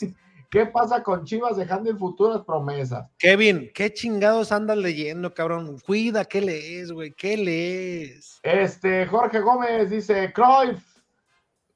[0.50, 3.06] ¿Qué pasa con Chivas dejando en futuras promesas?
[3.18, 5.78] Kevin, ¿qué chingados andas leyendo, cabrón?
[5.80, 7.12] Cuida, ¿qué lees, güey?
[7.12, 8.40] ¿Qué lees?
[8.42, 10.82] Este, Jorge Gómez dice, Cruyff,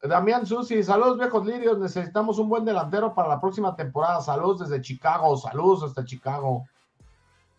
[0.02, 4.80] Damián Susi, saludos viejos lirios, necesitamos un buen delantero para la próxima temporada, saludos desde
[4.80, 6.64] Chicago, saludos hasta Chicago.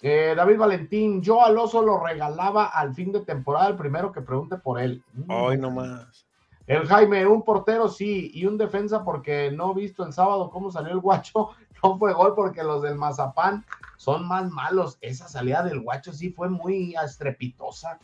[0.01, 4.21] Eh, David Valentín, yo al oso lo regalaba al fin de temporada, el primero que
[4.21, 5.03] pregunte por él.
[5.13, 5.31] Mm.
[5.31, 6.25] Hoy nomás.
[6.65, 10.71] El Jaime, un portero sí, y un defensa porque no he visto el sábado cómo
[10.71, 11.49] salió el guacho,
[11.83, 13.65] no fue gol porque los del Mazapán
[13.97, 14.97] son más malos.
[15.01, 17.99] Esa salida del guacho sí fue muy estrepitosa.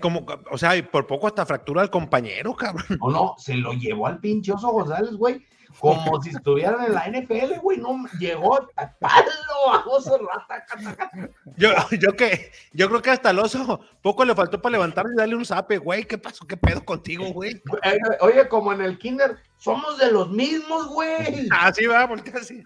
[0.00, 2.98] Como, o sea, y por poco hasta fractura al compañero, cabrón.
[3.00, 5.44] No, no, se lo llevó al pinche Oso González, güey,
[5.80, 8.68] como si estuvieran en la NFL, güey, no, llegó
[9.00, 10.64] palo a Oso Rata.
[11.56, 11.70] Yo,
[12.00, 15.36] yo, que, yo creo que hasta el Oso poco le faltó para levantarle y darle
[15.36, 16.46] un zape, güey, ¿qué pasó?
[16.46, 17.62] ¿Qué pedo contigo, güey?
[18.20, 21.48] Oye, como en el kinder, somos de los mismos, güey.
[21.50, 22.62] Así va, porque así.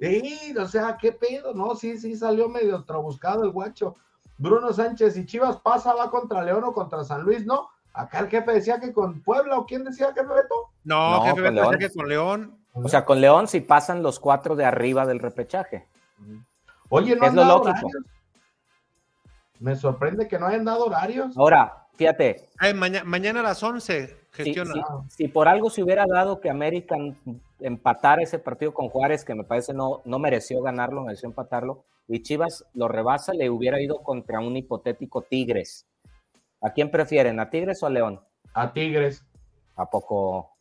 [0.00, 1.74] Sí, o sea, qué pedo, ¿no?
[1.74, 3.96] Sí, sí, salió medio trabuscado el guacho.
[4.36, 7.68] Bruno Sánchez y Chivas pasa, va contra León o contra San Luis, ¿no?
[7.92, 10.70] Acá el jefe decía que con Puebla, ¿o quién decía que Beto?
[10.84, 11.78] No, No, jefe, con decía León.
[11.78, 12.58] que con León.
[12.74, 15.86] O sea, con León si pasan los cuatro de arriba del repechaje.
[16.90, 17.70] Oye, no Es han lo dado lógico.
[17.88, 18.04] horarios.
[19.60, 21.36] Me sorprende que no hayan dado horarios.
[21.36, 24.72] Ahora, fíjate, Ay, maña- mañana a las 11 si, gestiona.
[25.08, 26.94] si- si por algo se hubiera dado que América
[27.58, 32.22] empatara ese partido con Juárez, que me parece no, no mereció ganarlo, mereció empatarlo, y
[32.22, 35.84] Chivas lo rebasa, le hubiera ido contra un hipotético Tigres.
[36.60, 38.20] ¿A quién prefieren, a Tigres o a León?
[38.54, 39.24] A Tigres.
[39.76, 40.56] ¿A poco?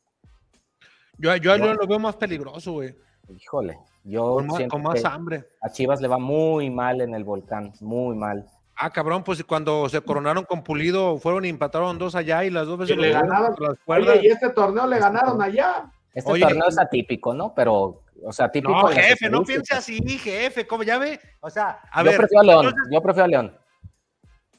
[1.17, 2.95] Yo, yo a León lo veo más peligroso, güey.
[3.29, 5.45] Híjole, yo Con, más- con hambre.
[5.61, 8.45] a Chivas le va muy mal en el volcán, muy mal.
[8.75, 12.67] Ah, cabrón, pues cuando se coronaron con Pulido, fueron y empataron dos allá y las
[12.67, 13.55] dos Y veces le lo dieron ganaron.
[13.59, 14.17] las cuerdas.
[14.17, 15.91] Oye, y este torneo le ganaron allá.
[16.13, 17.53] Este Oye, torneo es atípico, ¿no?
[17.55, 18.71] Pero, o sea, típico.
[18.73, 21.19] No, jefe, no piense así, jefe, ¿cómo ya ve?
[21.41, 23.57] O sea, a yo ver, prefiero a León, entonces, yo prefiero a León.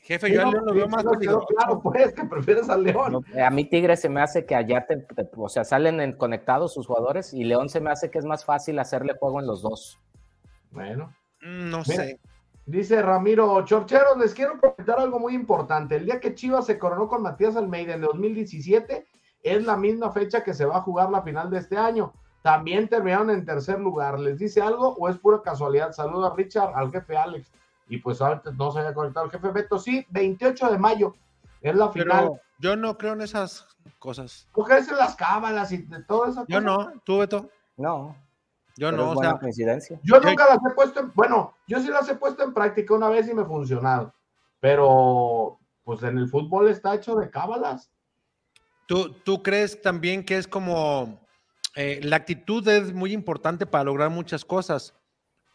[0.08, 3.12] Jefe, yo a León lo veo más claro, pues, que prefieres al León.
[3.12, 6.12] No, a mí Tigres se me hace que allá, te, te- o sea, salen en-
[6.14, 9.46] conectados sus jugadores y León se me hace que es más fácil hacerle juego en
[9.46, 10.00] los dos.
[10.70, 11.12] Bueno.
[11.42, 12.20] Mm, No Mira, sé.
[12.66, 15.96] Dice Ramiro, Chorcheros, les quiero comentar algo muy importante.
[15.96, 19.06] El día que Chivas se coronó con Matías Almeida en 2017
[19.42, 22.12] es la misma fecha que se va a jugar la final de este año.
[22.42, 24.18] También terminaron en tercer lugar.
[24.20, 25.92] ¿Les dice algo o es pura casualidad?
[25.92, 27.50] Saluda a Richard, al jefe Alex.
[27.88, 29.78] Y pues ahorita no se había conectado el jefe Beto.
[29.78, 31.14] Sí, 28 de mayo
[31.60, 32.08] es la final.
[32.08, 33.66] Pero yo no creo en esas
[33.98, 34.46] cosas.
[34.52, 36.44] Cogerse las cábalas y de todo eso.
[36.48, 37.48] Yo no, tú, Beto.
[37.76, 38.16] No,
[38.76, 40.00] Yo pero no, es o buena sea, coincidencia.
[40.02, 43.08] Yo nunca las he puesto en, bueno, yo sí las he puesto en práctica una
[43.08, 44.12] vez y me ha funcionado,
[44.60, 47.90] pero pues en el fútbol está hecho de cábalas.
[48.88, 51.20] ¿tú, tú crees también que es como
[51.76, 54.94] eh, la actitud es muy importante para lograr muchas cosas,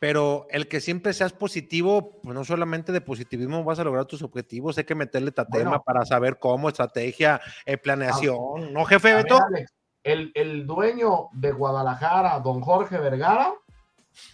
[0.04, 4.22] pero el que siempre seas positivo, pues no solamente de positivismo vas a lograr tus
[4.22, 5.84] objetivos, hay que meterle tatema Bueno.
[5.86, 9.40] para saber cómo, estrategia, eh, planeación, ¿no, jefe ver, Beto?
[9.42, 9.74] Alex,
[10.04, 13.54] el, el dueño de Guadalajara, don Jorge Vergara,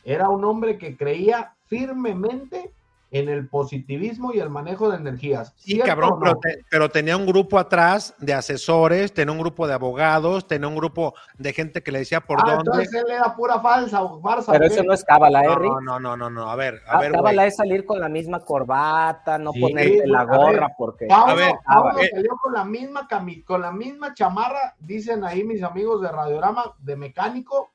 [0.04, 2.74] era un hombre que creía firmemente
[3.12, 5.54] en el positivismo y el manejo de energías.
[5.58, 6.20] Sí, ¿Cierto cabrón, no?
[6.20, 10.68] pero, te- pero tenía un grupo atrás de asesores, tenía un grupo de abogados, tenía
[10.68, 12.60] un grupo de gente que le decía por Ah, dónde.
[12.72, 14.52] entonces él era pura falsa, farsa.
[14.52, 15.72] Pero eso no es cábala, ¿eh, No, Rick?
[15.82, 18.40] no, no, no, no, a ver, a Ah, ver, cábala es salir con la misma
[18.42, 21.08] corbata, no Sí, ponerte la a ver, gorra porque...
[21.08, 25.24] Paulo, A ver, Paulo eh, salió con la misma cami- con la misma chamarra, dicen
[25.24, 27.72] ahí mis amigos de Radiorama, de mecánico,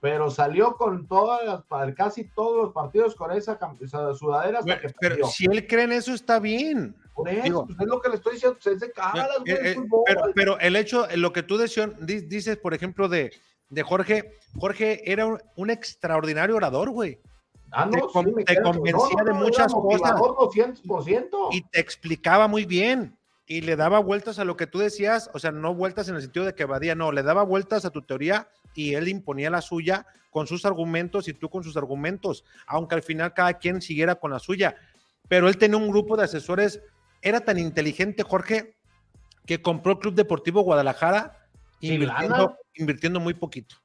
[0.00, 4.88] pero salió con todas las, casi todos los partidos con esa, esa sudadera hasta que
[4.98, 6.96] Pero si él cree en eso, está bien.
[7.14, 8.92] Por eso, digo- pues, es lo que le estoy diciendo, pues, es de
[9.40, 9.76] güey, Eh, eh,
[10.06, 13.30] pero, pero el hecho, lo que tú dices, por ejemplo, de,
[13.68, 17.20] de Jorge, Jorge era un, un extraordinario orador, güey.
[17.72, 18.32] Ah, no, te con-
[18.64, 20.00] convencía de muchas cosas.
[20.14, 21.48] motivador 200%.
[21.52, 23.16] Y te explicaba muy bien.
[23.46, 26.22] Y le daba vueltas a lo que tú decías, o sea, no vueltas en el
[26.22, 29.60] sentido de que evadía, no, le daba vueltas a tu teoría y él imponía la
[29.60, 34.14] suya con sus argumentos y tú con sus argumentos, aunque al final cada quien siguiera
[34.14, 34.76] con la suya.
[35.28, 36.80] Pero él tenía un grupo de asesores,
[37.22, 38.76] era tan inteligente, Jorge,
[39.46, 41.48] que compró el Club Deportivo Guadalajara
[41.80, 43.76] invirtiendo, invirtiendo muy poquito.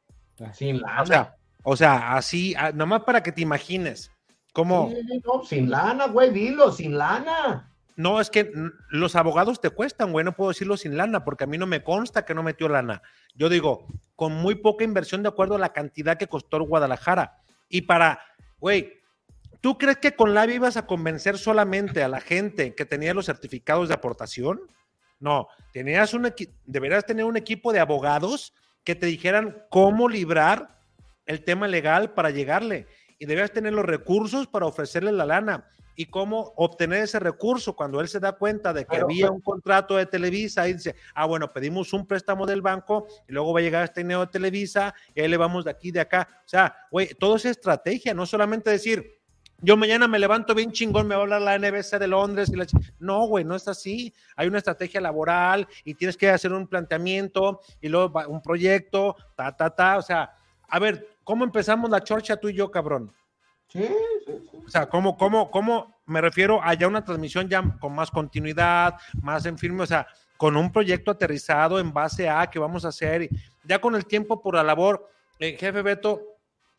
[0.53, 1.01] sin lana.
[1.01, 4.11] O sea, o sea, así, nomás para que te imagines.
[4.53, 7.74] Cómo, sí, no, sin lana, güey, dilo, sin lana.
[7.95, 8.51] No, es que
[8.89, 11.81] los abogados te cuestan, güey, no puedo decirlo sin lana, porque a mí no me
[11.81, 13.01] consta que no metió lana.
[13.35, 17.37] Yo digo, con muy poca inversión de acuerdo a la cantidad que costó el Guadalajara.
[17.69, 18.19] Y para,
[18.59, 18.99] güey,
[19.61, 23.27] ¿tú crees que con Lavi ibas a convencer solamente a la gente que tenía los
[23.27, 24.59] certificados de aportación?
[25.21, 26.33] No, tenías un
[26.65, 30.79] deberías tener un equipo de abogados que te dijeran cómo librar
[31.25, 32.87] el tema legal para llegarle.
[33.19, 38.01] Y debías tener los recursos para ofrecerle la lana y cómo obtener ese recurso cuando
[38.01, 41.51] él se da cuenta de que había un contrato de Televisa y dice, ah, bueno,
[41.51, 45.21] pedimos un préstamo del banco y luego va a llegar este dinero de Televisa y
[45.21, 46.27] ahí le vamos de aquí, de acá.
[46.45, 49.15] O sea, güey, todo es estrategia, no solamente decir,
[49.61, 52.49] yo mañana me levanto bien chingón, me va a hablar la NBC de Londres.
[52.49, 52.67] Y la...
[52.99, 54.13] No, güey, no es así.
[54.35, 59.55] Hay una estrategia laboral y tienes que hacer un planteamiento y luego un proyecto, ta,
[59.55, 59.97] ta, ta.
[59.97, 60.37] O sea,
[60.67, 63.13] a ver, ¿cómo empezamos la chorcha tú y yo, cabrón?
[63.75, 63.87] Sí,
[64.25, 64.57] sí, sí.
[64.65, 68.95] O sea, ¿cómo, cómo, cómo me refiero a ya una transmisión ya con más continuidad,
[69.21, 70.07] más en firme, o sea,
[70.37, 73.29] con un proyecto aterrizado en base a qué vamos a hacer,
[73.65, 75.09] ya con el tiempo por la labor,
[75.39, 76.21] el jefe Beto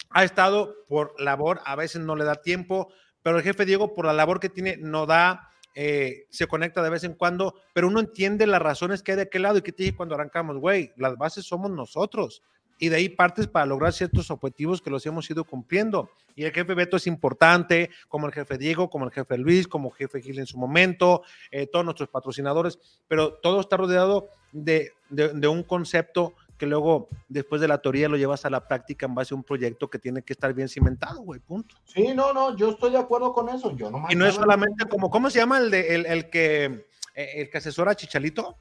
[0.09, 2.89] ha estado por labor, a veces no le da tiempo,
[3.23, 6.89] pero el jefe Diego por la labor que tiene no da, eh, se conecta de
[6.89, 9.73] vez en cuando, pero uno entiende las razones que hay de aquel lado y que
[9.73, 12.43] te dije cuando arrancamos, güey, las bases somos nosotros
[12.79, 16.11] y de ahí partes para lograr ciertos objetivos que los hemos ido cumpliendo.
[16.35, 19.91] Y el jefe Beto es importante, como el jefe Diego, como el jefe Luis, como
[19.91, 25.49] jefe Gil en su momento, eh, todos nuestros patrocinadores, pero todo está rodeado de, de,
[25.49, 29.35] un concepto que luego, después de la teoría, lo llevas a la práctica en base
[29.35, 31.75] a un proyecto que tiene que estar bien cimentado, güey, punto.
[31.85, 33.75] Sí, no, no, yo estoy de acuerdo con eso.
[33.77, 36.87] Yo no y no es solamente como, ¿cómo se llama el, de, el, el que,
[37.15, 38.57] eh, el que asesora a Chichalito?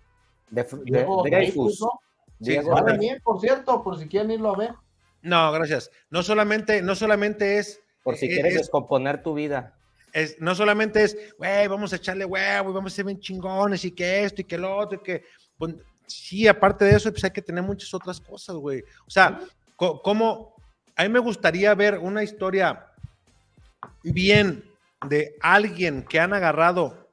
[0.50, 1.06] De, de,
[2.40, 4.72] de Sí, va a venir, por cierto, por si quieren irlo a ver.
[5.22, 5.90] No, gracias.
[6.10, 7.82] No solamente, no solamente es.
[8.04, 9.76] Por si quieres descomponer tu vida.
[10.14, 13.84] Es, no solamente es, güey, vamos a echarle huevo y vamos a ser bien chingones
[13.84, 15.24] y que esto y que lo otro y que.
[15.58, 15.76] Pues,
[16.06, 18.84] sí, aparte de eso, pues hay que tener muchas otras cosas, güey.
[19.08, 19.40] O sea,
[19.76, 20.56] como.
[20.96, 22.88] A mí me gustaría ver una historia
[24.04, 24.64] bien
[25.10, 27.10] de alguien que han agarrado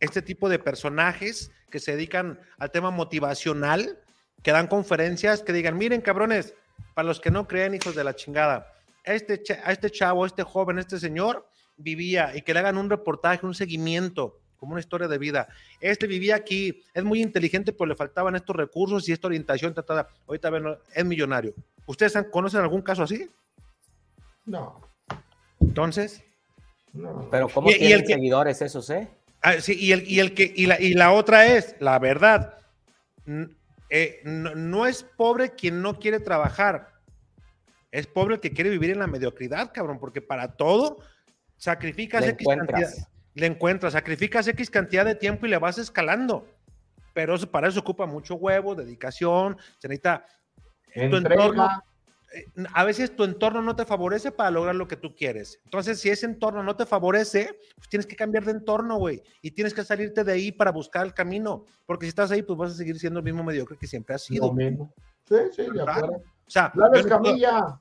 [0.00, 3.98] este tipo de personajes que se dedican al tema motivacional
[4.46, 6.54] que dan conferencias que digan, miren cabrones,
[6.94, 8.72] para los que no creen, hijos de la chingada,
[9.02, 13.44] este, a este chavo, este joven, este señor vivía y que le hagan un reportaje,
[13.44, 15.48] un seguimiento, como una historia de vida.
[15.80, 20.06] Este vivía aquí, es muy inteligente, pero le faltaban estos recursos y esta orientación tratada.
[20.28, 20.52] Ahorita
[20.94, 21.52] es millonario.
[21.84, 23.28] ¿Ustedes conocen algún caso así?
[24.44, 24.80] No.
[25.58, 26.22] Entonces.
[26.92, 27.28] No.
[27.32, 29.08] Pero ¿cómo y, tienen seguidores esos, eh?
[29.42, 32.54] Ah, sí, y el, y el que, y la, y la otra es, la verdad,
[33.88, 36.92] eh, no, es pobre quien no quiere trabajar,
[37.90, 40.98] es pobre el que quiere vivir en la mediocridad, cabrón, porque para todo
[41.56, 42.90] sacrificas le X cantidad,
[43.34, 46.48] le encuentras, sacrificas X cantidad de tiempo y le vas escalando.
[47.14, 50.26] Pero para eso ocupa mucho huevo, dedicación, se necesita
[50.92, 51.82] tu entorno,
[52.72, 55.60] a veces tu entorno no te favorece para lograr lo que tú quieres.
[55.64, 59.22] Entonces, si ese entorno no te favorece, pues tienes que cambiar de entorno, güey.
[59.42, 61.64] Y tienes que salirte de ahí para buscar el camino.
[61.86, 64.24] Porque si estás ahí, pues vas a seguir siendo el mismo mediocre que siempre has
[64.24, 64.54] sido.
[65.24, 66.16] Sí, sí, de acuerdo.
[66.46, 66.72] O sea,
[67.08, 67.80] Camilla.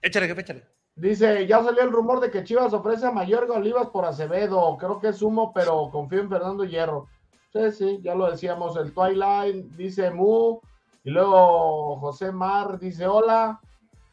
[0.00, 0.66] Échale, jefe, échale.
[0.94, 4.76] Dice, ya salió el rumor de que Chivas ofrece a Mayorga Olivas por Acevedo.
[4.78, 7.08] Creo que es humo, pero confío en Fernando Hierro.
[7.52, 8.76] Sí, sí, ya lo decíamos.
[8.76, 10.60] El Twilight dice Mu.
[11.04, 13.60] Y luego José Mar dice, hola,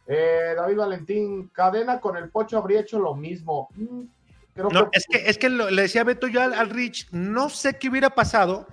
[0.07, 3.69] eh, David Valentín, cadena con el Pocho habría hecho lo mismo.
[3.75, 4.03] Mm,
[4.71, 8.09] no, es que, es que le decía Beto yo al, Rich, no sé qué hubiera
[8.09, 8.67] pasado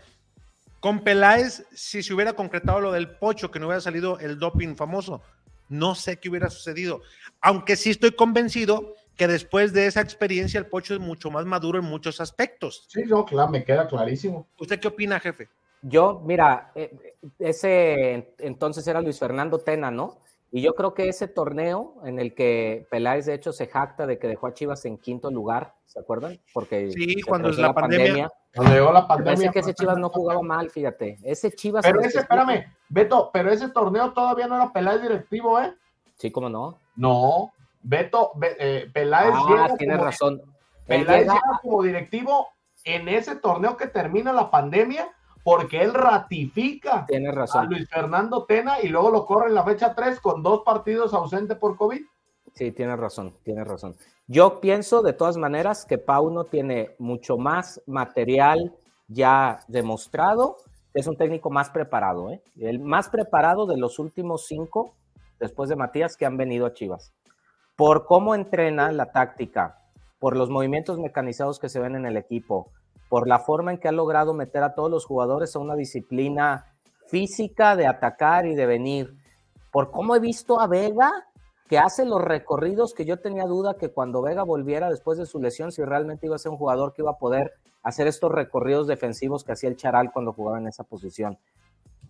[0.81, 4.75] con Peláez si se hubiera concretado lo del Pocho, que no hubiera salido el doping
[4.77, 5.23] famoso.
[5.69, 7.03] No sé qué hubiera sucedido.
[7.41, 11.79] Aunque sí estoy convencido que después de esa experiencia el Pocho es mucho más maduro
[11.79, 12.87] en muchos aspectos.
[12.89, 14.47] Sí, no, claro, me queda clarísimo.
[14.59, 15.49] ¿Usted qué opina, jefe?
[15.83, 20.19] Yo, mira, eh, ese entonces era Luis Fernando Tena, ¿no?
[20.51, 24.19] Y yo creo que ese torneo en el que Peláez de hecho se jacta de
[24.19, 26.39] que dejó a Chivas en quinto lugar, ¿se acuerdan?
[26.53, 29.35] Porque sí, cuando es la, pandemia, Cuando llegó la pandemia.
[29.35, 31.19] Parece que ese Chivas no jugaba mal, fíjate.
[31.25, 31.85] Ese Chivas.
[31.85, 35.75] Pero ese, espérame, Beto, pero ese torneo todavía no era Peláez directivo, ¿eh?
[36.15, 36.79] Sí, ¿cómo no?
[36.95, 37.53] No,
[37.83, 40.41] Beto, eh, Peláez ah, tienes razón.
[40.87, 42.49] Peláez llega como directivo
[42.85, 45.13] en ese torneo que termina la pandemia
[45.47, 47.61] porque él ratifica razón.
[47.61, 51.15] a Luis Fernando Tena y luego lo corre en la fecha 3 con dos partidos
[51.15, 52.01] ausentes por COVID.
[52.53, 53.95] Sí, tienes razón, tienes razón.
[54.27, 58.75] Yo pienso de todas maneras que Pauno tiene mucho más material
[59.07, 60.57] ya demostrado,
[60.93, 62.43] es un técnico más preparado, ¿eh?
[62.59, 64.97] el más preparado de los últimos cinco,
[65.39, 67.15] después de Matías, que han venido a Chivas.
[67.77, 69.79] Por cómo entrena la táctica,
[70.19, 72.73] por los movimientos mecanizados que se ven en el equipo,
[73.17, 76.67] por la forma en que ha logrado meter a todos los jugadores a una disciplina
[77.07, 79.17] física de atacar y de venir,
[79.73, 81.11] por cómo he visto a Vega
[81.67, 85.41] que hace los recorridos que yo tenía duda que cuando Vega volviera después de su
[85.41, 88.87] lesión, si realmente iba a ser un jugador que iba a poder hacer estos recorridos
[88.87, 91.39] defensivos que hacía el Charal cuando jugaba en esa posición.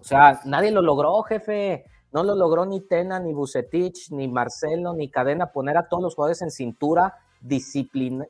[0.00, 1.84] O sea, nadie lo logró, jefe.
[2.11, 6.16] No lo logró ni Tena, ni Bucetich, ni Marcelo, ni Cadena poner a todos los
[6.16, 8.26] jugadores en cintura, disciplina,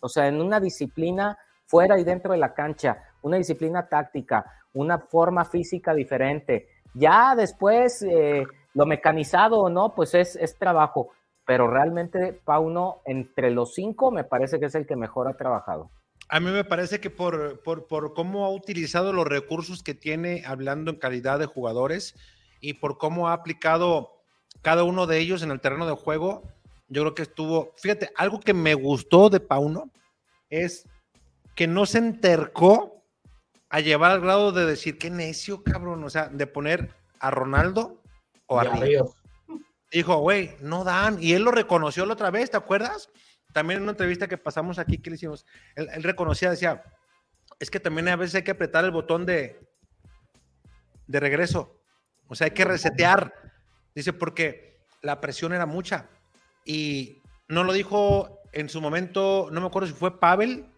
[0.00, 4.98] o sea, en una disciplina fuera y dentro de la cancha, una disciplina táctica, una
[4.98, 6.68] forma física diferente.
[6.94, 11.10] Ya después, eh, lo mecanizado no, pues es, es trabajo.
[11.46, 15.90] pero realmente Pauno, entre los cinco, me parece que es el que mejor ha trabajado.
[16.28, 20.42] A mí me parece que por, por, por cómo ha utilizado los recursos que tiene
[20.44, 22.16] hablando en calidad de jugadores
[22.60, 24.10] y por cómo ha aplicado
[24.60, 26.42] cada uno de ellos en el terreno de juego,
[26.88, 29.90] yo creo que estuvo, fíjate, algo que me gustó de Pauno
[30.50, 30.88] es
[31.56, 33.02] que no se entercó
[33.68, 38.02] a llevar al grado de decir, qué necio, cabrón, o sea, de poner a Ronaldo
[38.46, 38.80] o a Ríos.
[38.80, 39.16] Ríos.
[39.90, 41.20] Dijo, güey, no dan.
[41.20, 43.08] Y él lo reconoció la otra vez, ¿te acuerdas?
[43.52, 46.84] También en una entrevista que pasamos aquí, que le hicimos, él, él reconocía, decía,
[47.58, 49.58] es que también a veces hay que apretar el botón de,
[51.06, 51.80] de regreso.
[52.28, 53.32] O sea, hay que resetear.
[53.94, 56.10] Dice, porque la presión era mucha.
[56.66, 60.70] Y no lo dijo en su momento, no me acuerdo si fue Pavel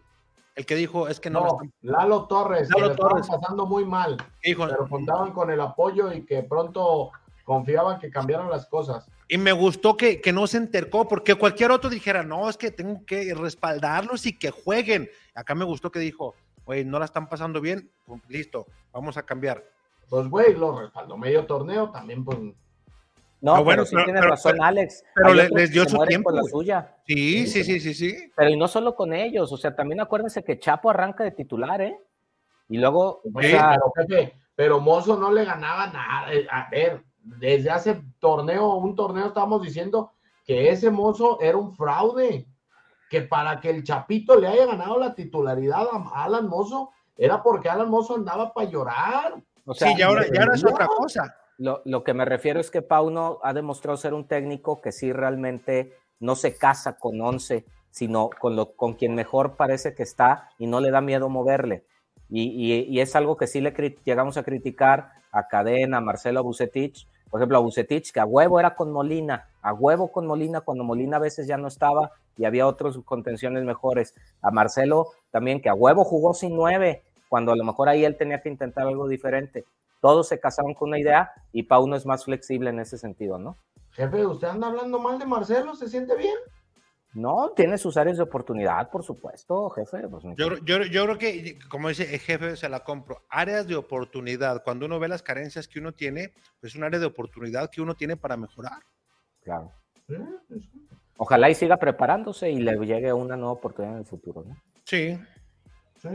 [0.59, 3.27] el que dijo, es que no, No, lo están- Lalo Torres, que Lalo estaban Torres.
[3.29, 7.11] pasando muy mal, dijo, pero contaban con el apoyo y que pronto
[7.45, 9.09] confiaban que cambiaran las cosas.
[9.29, 12.71] Y me gustó que, que no se entercó, porque cualquier otro dijera, no, es que
[12.71, 15.09] tengo que respaldarlos y que jueguen.
[15.33, 16.35] Acá me gustó que dijo,
[16.65, 19.63] güey, no la están pasando bien, pues, listo, vamos a cambiar.
[20.09, 22.37] Pues, güey, lo respaldó medio torneo, también, pues,
[23.41, 25.03] No, Ah, bueno, pero sí pero- tienes pero- razón, pero- Alex.
[25.15, 26.95] pero le- les dio su tiempo, la suya.
[27.05, 28.31] Sí, sí, sí, sí, sí.
[28.35, 31.81] Pero y no solo con ellos, o sea, también acuérdense que Chapo arranca de titular,
[31.81, 31.97] ¿eh?
[32.67, 36.33] Y luego, o Sí, sea, pero, pero Mozo no le ganaba nada.
[36.33, 40.11] Eh, A ver, desde hace torneo, un torneo estábamos diciendo
[40.45, 42.45] que ese Mozo era un fraude,
[43.09, 47.69] que para que el Chapito le haya ganado la titularidad a Alan Mozo, era porque
[47.69, 49.41] Alan Mozo andaba para llorar.
[49.65, 51.35] o sea, sí, y ahora, y ahora es otra cosa.
[51.59, 55.11] Lo, lo que me refiero es que Pauno ha demostrado ser un técnico que sí
[55.11, 60.49] realmente no se casa con 11, sino con, lo, con quien mejor parece que está
[60.57, 61.83] y no le da miedo moverle.
[62.29, 63.71] Y, y- es algo que sí le
[64.05, 67.07] llegamos a criticar a Cadena, a Marcelo Bucetich.
[67.29, 70.83] Por ejemplo, a Bucetich, que a huevo era con Molina, a huevo con Molina, cuando
[70.83, 74.15] Molina a veces ya no estaba y había otros contenciones mejores.
[74.41, 78.17] A Marcelo también, que a huevo jugó sin nueve, cuando a lo mejor ahí él
[78.17, 79.65] tenía que intentar algo diferente
[79.99, 83.57] todos se casaron con una idea y Pauno es más flexible en ese sentido, ¿no?
[83.91, 85.75] Jefe, ¿usted anda hablando mal de Marcelo?
[85.75, 86.35] ¿Se siente bien?
[87.13, 90.07] No, tiene sus áreas de oportunidad, por supuesto, jefe.
[90.07, 93.23] pues, Yo, yo, yo creo que, como dice el jefe, se la compro.
[93.29, 94.63] Áreas de oportunidad.
[94.63, 97.81] Cuando uno ve las carencias que uno tiene, pues es un área de oportunidad que
[97.81, 98.79] uno tiene para mejorar.
[99.43, 99.71] claro.
[101.21, 104.55] Ojalá y siga preparándose y le llegue una nueva oportunidad en el futuro, ¿no?
[104.85, 105.19] Sí.
[106.01, 106.09] sí.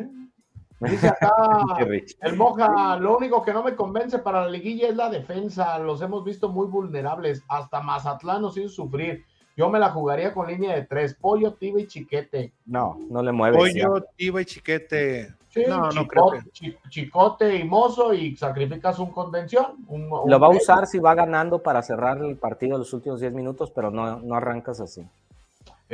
[0.80, 1.32] Dice acá
[2.20, 5.78] el Moja, lo único que no me convence para la liguilla es la defensa.
[5.78, 7.42] Los hemos visto muy vulnerables.
[7.48, 9.24] Hasta Mazatlán nos hizo sufrir.
[9.56, 11.14] Yo me la jugaría con línea de tres.
[11.14, 12.52] Pollo, Tiba y Chiquete.
[12.66, 13.72] No, no le mueves.
[13.72, 15.32] Pollo, Tiba y Chiquete.
[15.48, 19.76] Sí, No, no creo chicote, chi- chicote y mozo y sacrificas un contención.
[19.86, 23.20] un- un Lo va a usar si va ganando para cerrar el partido los últimos
[23.20, 25.06] 10 minutos, pero no, no arrancas así.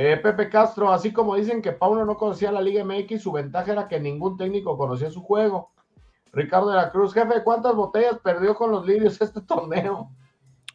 [0.03, 3.73] Eh, Pepe Castro, así como dicen que Pauno no conocía la Liga MX, su ventaja
[3.73, 5.73] era que ningún técnico conocía su juego.
[6.33, 10.11] Ricardo de la Cruz, jefe, ¿cuántas botellas perdió con los lirios este torneo?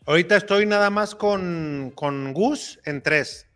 [0.05, 3.49] Ahorita estoy nada más con, con Gus en tres.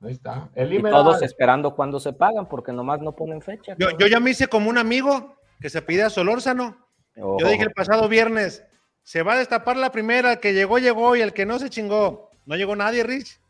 [0.00, 0.48] Ahí está.
[0.54, 3.74] El Y Imeral, todos esperando cuando se pagan, porque nomás no ponen fecha.
[3.80, 6.86] Yo, yo ya me hice como un amigo que se pide a Solórzano.
[7.16, 8.62] Yo dije el pasado viernes,
[9.02, 11.68] se va a destapar la primera, el que llegó, llegó y el que no se
[11.68, 12.30] chingó.
[12.44, 13.40] No llegó nadie, Rich.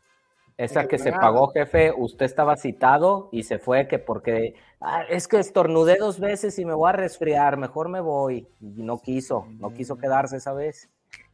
[0.57, 5.27] Esa que se pagó, jefe, usted estaba citado y se fue que porque "Ah, es
[5.27, 8.47] que estornudé dos veces y me voy a resfriar, mejor me voy.
[8.59, 10.89] Y no quiso, no quiso quedarse esa vez.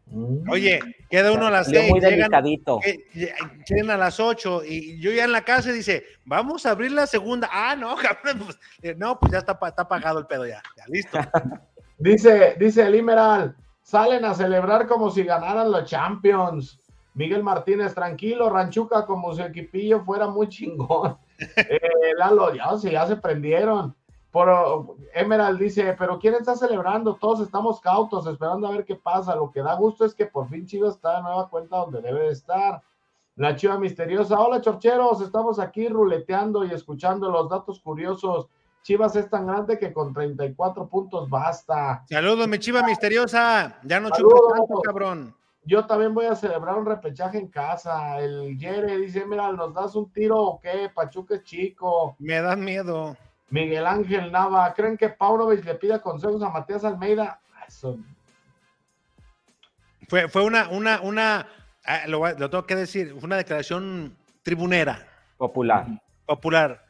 [0.08, 0.50] Mm.
[0.52, 2.80] Oye, queda uno a las seis, muy llegan, delicadito.
[2.82, 6.92] lle- llegan a las ocho y yo ya en la casa dice, vamos a abrir
[6.92, 7.48] la segunda.
[7.50, 10.84] Ah, no, cabrón, pues, eh, no, pues ya está, está pagado el pedo ya, ya
[10.88, 11.18] listo.
[12.00, 16.82] Dice, dice el Imeral, salen a celebrar como si ganaran los Champions.
[17.14, 21.18] Miguel Martínez, tranquilo, Ranchuca, como si el equipillo fuera muy chingón.
[21.57, 23.93] Eh, Lalo, ya, sí, ya se prendieron.
[24.32, 27.16] Por, Emerald dice, pero ¿quién está celebrando?
[27.16, 29.36] Todos estamos cautos, esperando a ver qué pasa.
[29.36, 32.22] Lo que da gusto es que por fin Chivas está de nueva cuenta donde debe
[32.22, 32.82] de estar.
[33.36, 38.47] La chiva misteriosa, hola chorcheros, estamos aquí ruleteando y escuchando los datos curiosos.
[38.84, 42.03] Chivas es tan grande que con 34 puntos basta.
[42.07, 43.80] Saludos, mi chiva misteriosa.
[43.84, 45.36] Ya no chupes tanto, cabrón.
[45.66, 48.20] Yo también voy a celebrar un repechaje en casa.
[48.20, 50.89] El Yere dice, mira, ¿nos das un tiro o qué?
[50.93, 52.16] Pachuca es chico.
[52.20, 53.16] Me dan miedo.
[53.49, 57.39] Miguel Ángel Nava, ¿creen que Paunovic le pida consejos a Matías Almeida?
[57.55, 57.97] Ah, Eso,
[60.09, 61.47] Fue, fue una, una, una,
[61.86, 65.07] ah, lo, lo tengo que decir, fue una declaración tribunera,
[65.38, 65.86] Popular.
[66.26, 66.84] popular.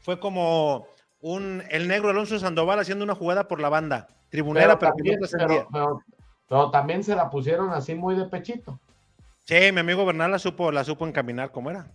[0.00, 0.86] Fue como
[1.20, 4.08] un, el negro Alonso Sandoval haciendo una jugada por la banda.
[4.30, 6.00] Tribunera, pero, que también, pero- pero-
[6.48, 8.78] pero también se la pusieron así muy de pechito.
[9.44, 11.86] Sí, mi amigo Bernal la supo, la supo encaminar como era.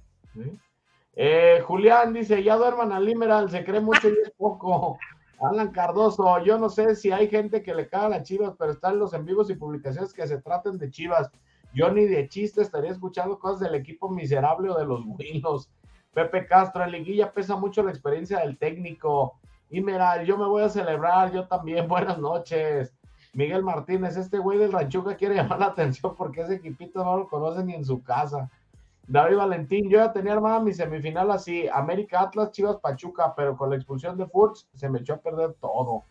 [1.15, 4.97] Eh, Julián dice, ya duerman al Limeral, se cree mucho y es poco.
[5.41, 8.99] Alan Cardoso, yo no sé si hay gente que le caga a Chivas, pero están
[8.99, 11.31] los en vivos y publicaciones que se traten de Chivas.
[11.73, 15.69] Yo ni de chiste estaría escuchando cosas del equipo miserable o de los buenos.
[16.13, 19.39] Pepe Castro, en liguilla pesa mucho la experiencia del técnico.
[19.69, 21.87] Y mira, yo me voy a celebrar, yo también.
[21.87, 22.93] Buenas noches.
[23.33, 27.27] Miguel Martínez, este güey del Ranchuca quiere llamar la atención porque ese equipito no lo
[27.27, 28.49] conoce ni en su casa.
[29.07, 33.71] David Valentín, yo ya tenía armada mi semifinal así, América Atlas, Chivas Pachuca, pero con
[33.71, 36.03] la expulsión de Furch se me echó a perder todo.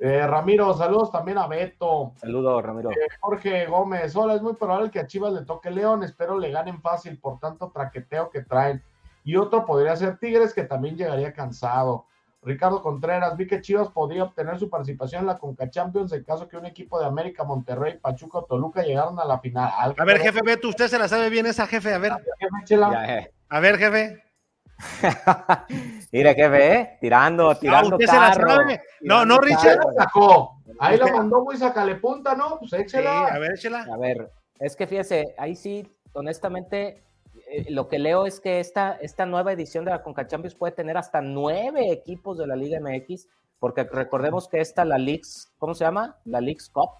[0.00, 2.12] Eh, Ramiro, saludos también a Beto.
[2.16, 2.90] Saludos, Ramiro.
[2.90, 6.50] Eh, Jorge Gómez, hola, es muy probable que a Chivas le toque León, espero le
[6.50, 8.82] ganen fácil por tanto traqueteo que traen.
[9.24, 12.06] Y otro podría ser Tigres, que también llegaría cansado.
[12.44, 16.48] Ricardo Contreras, vi que Chivas podría obtener su participación en la Conca Champions en caso
[16.48, 19.94] que un equipo de América, Monterrey, Pachuca o Toluca llegaran a la final.
[19.96, 22.12] A ver, jefe Beto, usted se la sabe bien esa, jefe, a ver.
[22.66, 23.32] Ya, eh.
[23.48, 24.22] A ver, jefe.
[26.12, 26.98] Mire, jefe, ¿eh?
[27.00, 28.82] tirando, Ah, tirando usted se la sabe.
[29.02, 29.78] No, no, Richard.
[29.78, 29.92] carro.
[29.96, 30.62] sacó.
[30.80, 32.58] Ahí la mandó muy sacale punta, ¿no?
[32.58, 33.26] Pues Sí, échela.
[33.26, 33.86] a ver, échela.
[33.92, 37.04] A ver, es que fíjese, ahí sí, honestamente,
[37.52, 40.72] eh, lo que leo es que esta, esta nueva edición de la Conca Champions puede
[40.72, 43.28] tener hasta nueve equipos de la Liga MX,
[43.58, 46.16] porque recordemos que esta, la Leagues, ¿cómo se llama?
[46.24, 46.90] La Leagues Cup,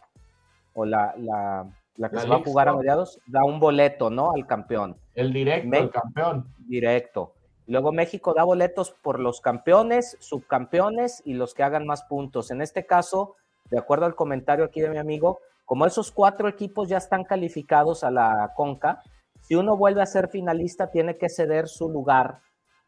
[0.75, 4.11] o la, la, la que La se va a jugar a mediados, da un boleto,
[4.11, 4.33] ¿no?
[4.33, 6.47] Al campeón, El directo, Me- el campeón.
[6.69, 7.35] directo.
[7.67, 12.51] Luego México da boletos por los campeones, subcampeones y los que hagan más puntos.
[12.51, 13.37] En este caso,
[13.71, 18.05] de acuerdo al comentario aquí de mi amigo, como esos cuatro equipos ya están calificados
[18.05, 19.01] a la Conca,
[19.43, 22.41] si uno vuelve a ser finalista, tiene que ceder su lugar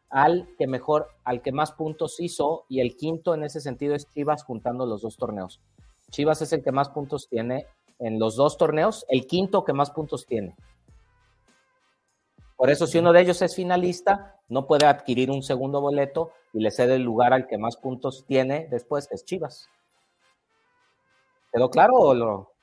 [0.09, 4.09] al que mejor, al que más puntos hizo, y el quinto en ese sentido es
[4.11, 5.61] Chivas juntando los dos torneos.
[6.09, 7.67] Chivas es el que más puntos tiene
[7.99, 10.55] en los dos torneos, el quinto que más puntos tiene.
[12.55, 16.59] Por eso, si uno de ellos es finalista, no puede adquirir un segundo boleto y
[16.59, 19.67] le cede el lugar al que más puntos tiene después, que es Chivas.
[21.51, 22.53] ¿Quedó claro o lo.?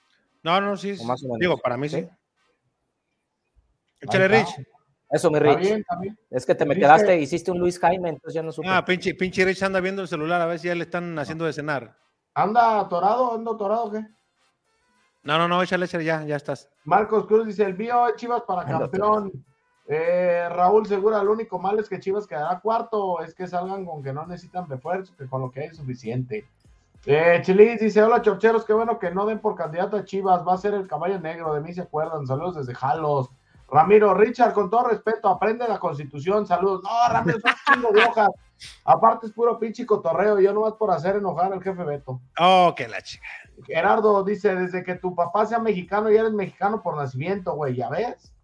[0.42, 0.96] No, no, sí.
[1.00, 1.40] O más o menos.
[1.40, 2.02] Digo, para mí sí.
[2.02, 2.08] ¿Sí?
[4.02, 4.28] Échale.
[4.28, 4.66] Rich.
[5.10, 5.60] Eso, mi Está Rich.
[5.60, 6.18] bien, está bien.
[6.30, 8.68] Es que te me quedaste, hiciste un Luis Jaime, entonces ya no supe.
[8.68, 11.44] Ah, pinche, pinche Rich anda viendo el celular, a ver si ya le están haciendo
[11.44, 11.96] de cenar.
[12.34, 13.34] ¿Anda atorado?
[13.34, 14.06] ¿Anda atorado o qué?
[15.22, 16.68] No, no, no, échale, échale, ya, ya estás.
[16.84, 19.32] Marcos Cruz dice, el mío es Chivas para Anda campeón.
[19.86, 24.02] Eh, Raúl Segura, lo único malo es que Chivas quedará cuarto, es que salgan con
[24.02, 26.46] que no necesitan refuerzo, que con lo que hay es suficiente.
[27.04, 30.54] Eh, Chilis dice, hola chorcheros, qué bueno que no den por candidato a Chivas, va
[30.54, 33.28] a ser el caballo negro, de mí se acuerdan, saludos desde Jalos.
[33.72, 36.82] Ramiro, Richard, con todo respeto, aprende la constitución, saludos.
[36.82, 38.28] No, Ramiro, es un chingo de hojas.
[38.84, 42.20] Aparte es puro pinche cotorreo, yo nomás por hacer enojar al jefe Beto.
[42.38, 43.26] Oh, que la chica.
[43.64, 47.88] Gerardo dice, desde que tu papá sea mexicano y eres mexicano por nacimiento, güey, ¿ya
[47.88, 48.34] ves?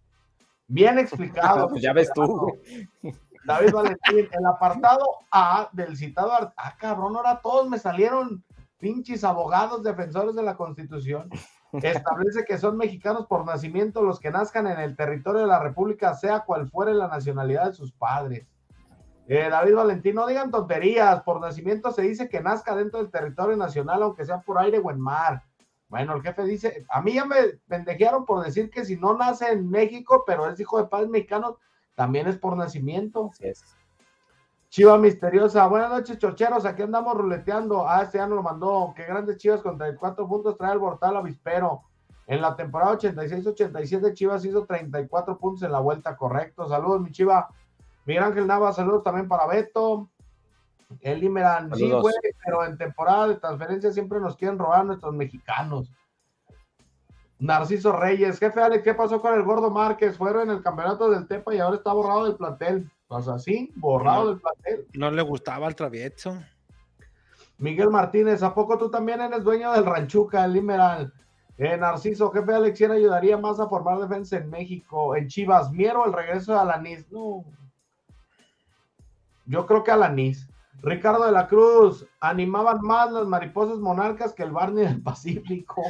[0.66, 1.68] Bien explicado.
[1.68, 2.57] Pues ya ves tú,
[3.03, 3.18] Gerardo.
[3.45, 8.45] David Valentín, el apartado A del citado, ah, cabrón, ahora todos me salieron
[8.79, 11.31] pinches abogados defensores de la Constitución.
[11.73, 16.14] Establece que son mexicanos por nacimiento los que nazcan en el territorio de la República,
[16.14, 18.47] sea cual fuere la nacionalidad de sus padres.
[19.27, 23.57] Eh, David Valentín, no digan tonterías, por nacimiento se dice que nazca dentro del territorio
[23.57, 25.43] nacional, aunque sea por aire o en mar.
[25.89, 29.51] Bueno, el jefe dice, a mí ya me pendejearon por decir que si no nace
[29.53, 31.57] en México, pero es hijo de padres mexicanos,
[31.95, 33.31] también es por nacimiento.
[33.41, 33.78] Es.
[34.71, 37.89] Chiva misteriosa, buenas noches, chocheros, aquí andamos ruleteando.
[37.89, 38.93] Ah, este ya nos lo mandó.
[38.95, 41.85] Qué grandes Chivas con 34 puntos trae el Bortal Avispero.
[42.27, 46.69] En la temporada 86-87, Chivas hizo 34 puntos en la vuelta, correcto.
[46.69, 47.49] Saludos, mi Chiva.
[48.05, 50.11] Miguel Ángel Nava, saludos también para Beto.
[51.01, 52.15] El Limeran, sí, güey,
[52.45, 55.90] pero en temporada de transferencia siempre nos quieren robar nuestros mexicanos.
[57.39, 60.16] Narciso Reyes, jefe Alex, ¿qué pasó con el Gordo Márquez?
[60.16, 62.90] Fueron en el campeonato del Tepa y ahora está borrado del plantel.
[63.09, 64.28] O sea, sí, borrado No.
[64.30, 64.86] del plantel.
[64.94, 66.39] No le gustaba el travieso.
[67.59, 71.12] Miguel Martínez, ¿a poco tú también eres dueño del Ranchuca, el Limeral?
[71.56, 75.16] Eh, Narciso, jefe Alex, ¿quién ayudaría más a formar defensa en México?
[75.16, 77.10] En Chivas, Miero, el regreso de Alanis.
[77.10, 77.44] No.
[79.47, 80.48] Yo creo que Alanis.
[80.80, 85.82] Ricardo de la Cruz, animaban más las mariposas monarcas que el Barney del Pacífico.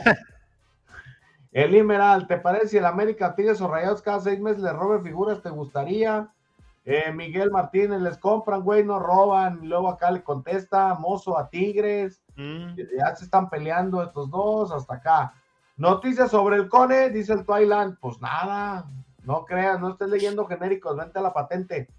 [1.53, 5.03] el Limeral, ¿te parece si el América Tigres o Rayados cada seis meses le robe
[5.03, 5.43] figuras?
[5.43, 6.33] ¿Te gustaría?
[6.91, 9.61] Eh, Miguel Martínez, les compran, güey, no roban.
[9.63, 12.23] Luego acá le contesta, mozo a Tigres.
[12.35, 12.77] Mm.
[12.99, 15.35] Ya se están peleando estos dos hasta acá.
[15.77, 17.97] Noticias sobre el Cone, dice el Twilight.
[18.01, 18.89] Pues nada,
[19.23, 21.91] no creas, no estés leyendo genéricos, vente a la patente.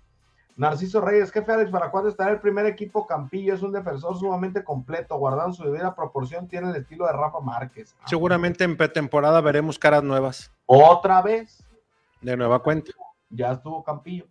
[0.58, 3.54] Narciso Reyes, jefe Alex, ¿para cuándo estará el primer equipo Campillo?
[3.54, 7.96] Es un defensor sumamente completo, guardando su debida proporción, tiene el estilo de Rafa Márquez.
[8.02, 10.52] Ah, Seguramente en pretemporada veremos caras nuevas.
[10.66, 11.64] Otra vez,
[12.22, 12.92] De nueva cuenta.
[13.30, 14.26] Ya estuvo Campillo.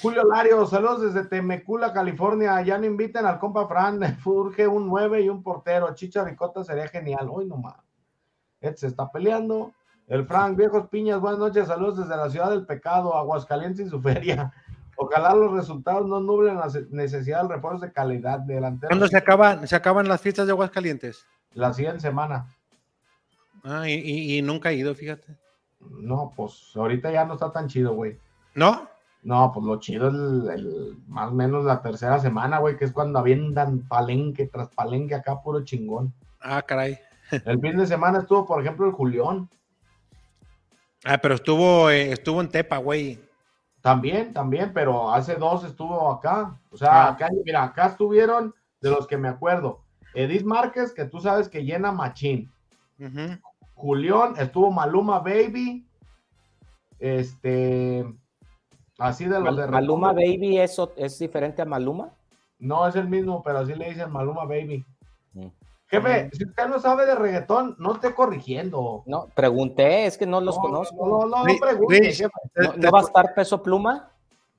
[0.00, 2.60] Julio Lario, saludos desde Temecula, California.
[2.62, 4.16] Ya no inviten al compa Fran.
[4.22, 5.92] Furge un 9 y un portero.
[5.94, 7.28] Chicha Ricota sería genial.
[7.30, 7.76] Hoy nomás.
[8.60, 9.72] Ed se está peleando.
[10.06, 11.66] El Frank, viejos piñas, buenas noches.
[11.66, 14.52] Saludos desde la ciudad del pecado, Aguascalientes y su feria.
[14.96, 18.88] Ojalá los resultados no nublen la necesidad del refuerzo de calidad delantero.
[18.88, 21.26] ¿Cuándo se acaban, se acaban las fiestas de Aguascalientes?
[21.54, 22.46] La siguiente semana.
[23.64, 25.36] Ah, y, y- y nunca he ido, fíjate.
[25.80, 28.18] No, pues ahorita ya no está tan chido, güey.
[28.54, 28.88] ¿No?
[29.22, 32.84] No, pues lo chido es el, el- más o menos la tercera semana, güey, que
[32.84, 36.12] es cuando aviendan palenque tras palenque acá, puro chingón.
[36.40, 36.98] Ah, caray.
[37.46, 39.48] El fin de semana estuvo, por ejemplo, el Julión.
[41.04, 43.18] Ah, pero estuvo, eh, estuvo en Tepa, güey.
[43.80, 46.58] También, también, pero hace dos estuvo acá.
[46.70, 47.08] O sea, Ah.
[47.12, 49.82] acá, mira, acá estuvieron de los que me acuerdo.
[50.14, 52.52] Edith Márquez, que tú sabes que llena machín.
[52.98, 53.38] Ujú.
[53.74, 55.86] Julión, estuvo Maluma Baby.
[56.98, 58.04] Este.
[59.02, 60.12] Así de los de Mal- Maluma.
[60.12, 62.10] Baby eso es diferente a Maluma.
[62.58, 64.84] No es el mismo, pero así le dicen Maluma Baby.
[65.32, 65.46] Mm.
[65.88, 69.02] Jefe, si usted no sabe de reggaetón, no esté corrigiendo.
[69.04, 71.06] No, pregunté, es que no los No, conozco.
[71.06, 72.30] No, no, no, Ri- pregunte, Rich, jefe.
[72.54, 74.08] te, ¿No, te- no va a estar peso pluma?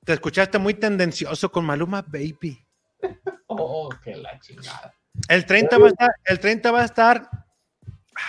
[0.04, 2.60] te escuchaste muy tendencioso con Maluma Baby.
[3.48, 4.94] Oh, que la chingada.
[5.30, 7.30] El 30 va a estar, el 30 va a estar.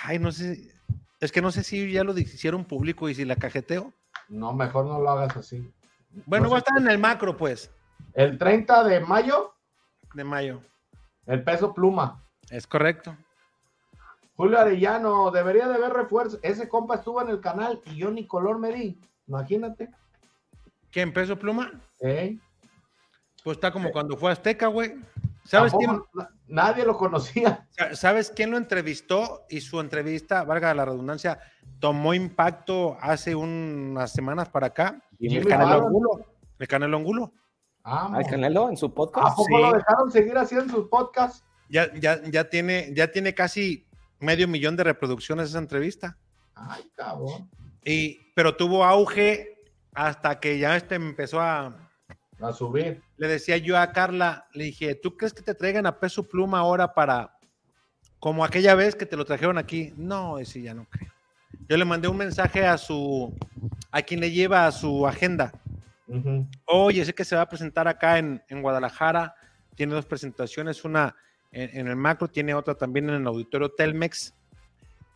[0.04, 0.70] Ay, no sé.
[1.18, 3.92] Es que no sé si ya lo hicieron público y si la cajeteo.
[4.28, 5.66] No, mejor no lo hagas así.
[6.26, 7.70] Bueno, No va a estar en el macro, pues,
[8.14, 9.54] El 30 de mayo,
[10.14, 10.62] de mayo.
[11.26, 12.22] el peso pluma.
[12.50, 13.16] Es correcto.
[14.36, 16.38] Julio Arellano, debería de haber refuerzo.
[16.42, 19.00] Ese compa estuvo en el canal y yo ni color me di.
[19.26, 19.90] Imagínate.
[20.90, 21.72] ¿Quién peso pluma?
[22.00, 22.38] ¿eh?
[23.42, 24.96] Pues está como cuando fue Azteca, güey.
[25.44, 26.02] ¿Sabes quién,
[26.48, 27.66] Nadie lo conocía.
[27.70, 29.44] sa- ¿Sabes quién lo entrevistó?
[29.48, 31.38] Y su entrevista, valga la redundancia,
[31.80, 35.02] tomó impacto hace unas semanas para acá.
[35.18, 35.86] Jimmy El Canelo.
[35.86, 36.26] Angulo.
[36.58, 37.32] El Canelo Angulo.
[37.82, 38.18] Vamos.
[38.18, 39.36] Ay, Canelo en su ¿A podcast.
[39.36, 39.62] poco Sí.
[39.62, 41.44] lo dejaron seguir haciendo sus podcasts?
[41.68, 43.86] Ya, ya, ya, tiene, ya tiene casi
[44.20, 46.16] medio millón de reproducciones esa entrevista.
[46.54, 47.50] Ay, cabrón.
[47.84, 49.58] Y, pero tuvo auge
[49.92, 51.83] hasta que ya este empezó a.
[52.40, 53.02] A subir.
[53.16, 56.58] Le decía yo a Carla, le dije, ¿tú crees que te traigan a peso pluma
[56.58, 57.36] ahora para.
[58.18, 59.92] como aquella vez que te lo trajeron aquí?
[59.96, 61.12] No, ese ya no creo.
[61.68, 63.34] Yo le mandé un mensaje a su.
[63.90, 65.52] a quien le lleva a su agenda.
[66.06, 66.46] Ujú.
[66.66, 69.34] Oye, sé que se va a presentar acá en, en Guadalajara.
[69.74, 71.16] Tiene dos presentaciones, una
[71.52, 74.34] en, en el macro, tiene otra también en el auditorio Telmex.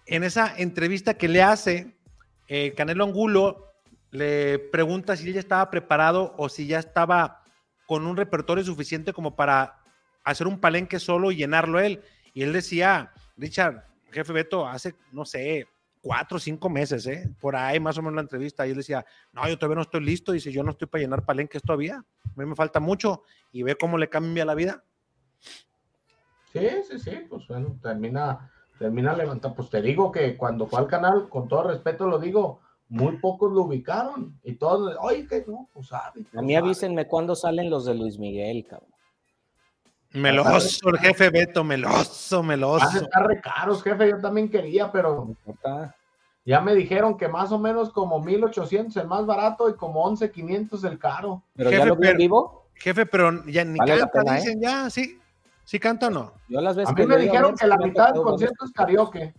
[0.07, 1.95] En esa entrevista que le hace,
[2.47, 3.68] eh, Canelo Angulo
[4.11, 7.43] le pregunta si él ya estaba preparado o si ya estaba
[7.87, 9.79] con un repertorio suficiente como para
[10.25, 12.03] hacer un palenque solo y llenarlo él.
[12.35, 15.67] Y él decía, Richard, jefe Beto, hace, no sé,
[16.01, 17.29] cuatro o cinco meses, ¿eh?
[17.41, 20.05] por ahí más o menos la entrevista, y él decía, no, yo todavía no estoy
[20.05, 23.63] listo, dice, yo no estoy para llenar palenques todavía, a mí me falta mucho, y
[23.63, 24.85] ve cómo le cambia la vida.
[26.53, 29.57] Sí, sí, sí, pues bueno, termina, termina levantando.
[29.57, 33.53] Pues te digo que cuando fue al canal, con todo respeto lo digo, muy pocos
[33.53, 34.39] lo ubicaron.
[34.43, 36.25] Y todos, oye, que no, pues sabe.
[36.37, 38.91] A mí avísenme cuándo salen los de Luis Miguel, cabrón.
[40.13, 42.99] Meloso, el jefe Beto, meloso, Van a meloso.
[42.99, 45.37] estar re caros, jefe, yo también quería, pero
[46.47, 50.83] ya me dijeron que más o menos como 1800 el más barato y como 11500
[50.85, 51.43] el caro.
[51.55, 52.65] Pero Jefe, ya lo vi en pero- vivo.
[52.75, 54.41] Jefe, pero ya ni Vale canta, pena, ¿eh?
[54.41, 55.19] dicen ya, sí,
[55.65, 56.33] sí canta o no.
[56.49, 59.35] Yo las veces A mí me a dijeron que la mitad del concierto es karaoke.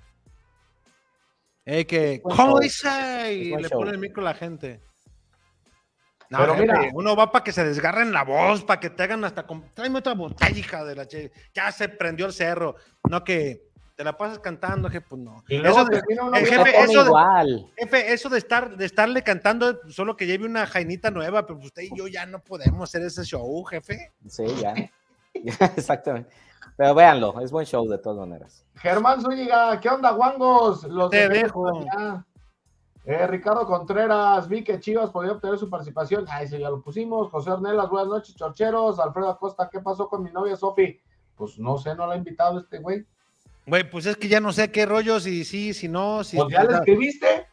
[1.72, 3.32] Eh, que, ¿cómo dice?
[3.34, 3.80] Y le show.
[3.80, 4.82] pone el micro a la gente.
[6.32, 9.04] No, Pero jefe, mira- uno va para que se desgarren la voz, para que te
[9.04, 9.64] hagan hasta con...
[9.74, 11.32] Tráeme otra botella, hija de la che.
[11.54, 12.76] Ya se prendió el cerro.
[13.10, 13.64] No que
[13.96, 15.44] te la pasas cantando, jefe, pues no.
[15.48, 17.72] Eso de- el jefe, Se pone eso de- igual.
[17.78, 21.84] Jefe, eso de estar, de estarle cantando, solo que lleve una jainita nueva, pero usted
[21.84, 24.12] y yo ya no podemos hacer ese show, jefe.
[24.28, 24.44] Sí.
[24.62, 24.74] Ya,
[25.78, 26.30] Exactamente.
[26.80, 28.66] Pero véanlo, es buen show de todas maneras.
[28.76, 30.86] Germán Zúñiga, ¿qué onda, guangos?
[30.86, 31.84] Los Te de- dejo.
[33.04, 36.24] Eh, Ricardo Contreras, vi que Chivas podía obtener su participación.
[36.30, 37.30] Ah, ese ya lo pusimos.
[37.32, 38.98] José Ornelas, buenas noches, chorcheros.
[38.98, 40.98] Alfredo Acosta, ¿qué pasó con mi novia Sofi?
[41.36, 43.06] Pues no sé, no la ha invitado este güey.
[43.66, 46.38] Güey, pues es que ya no sé qué rollo, si sí, si no, si...
[46.38, 47.46] Pues ya le escribiste.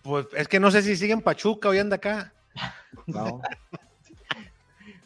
[0.00, 2.32] Pues es que no sé si sigue en Pachuca o ya anda acá.
[3.08, 3.42] ¿no?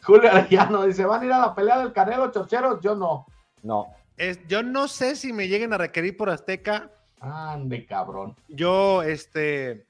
[0.03, 2.79] Julio Arellano dice: ¿van a ir a la pelea del Canelo, chorcheros?
[2.81, 3.25] Yo no.
[3.63, 3.87] No.
[4.17, 6.91] Es, yo no sé si me lleguen a requerir por Azteca.
[7.19, 8.35] Ande, cabrón.
[8.47, 9.85] Yo, este,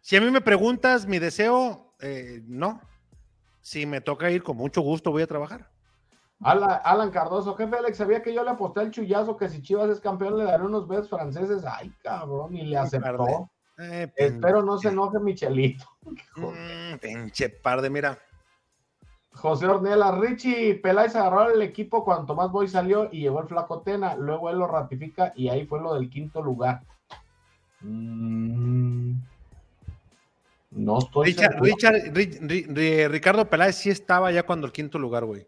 [0.00, 2.80] si a mí me preguntas mi deseo, eh, no.
[3.60, 5.68] Si me toca ir, con mucho gusto voy a trabajar.
[6.40, 9.88] Alan, Alan Cardoso, jefe Alex, sabía que yo le aposté al chullazo que si Chivas
[9.90, 11.64] es campeón le daré unos besos franceses.
[11.64, 13.50] Ay, cabrón, y le aceptó.
[13.78, 15.84] Eh, Espero no se enoje Michelito.
[16.36, 18.16] Mm, pinche par de, mira.
[19.36, 23.80] José Ornella, Richie Peláez agarró el equipo cuando Tomás Boy salió y llegó el flaco
[23.82, 26.82] Tena, luego él lo ratifica y ahí fue lo del quinto lugar.
[27.80, 29.12] Mm,
[30.72, 31.60] no estoy Richard,
[33.10, 35.46] Ricardo Peláez sí estaba ya cuando el quinto lugar, güey.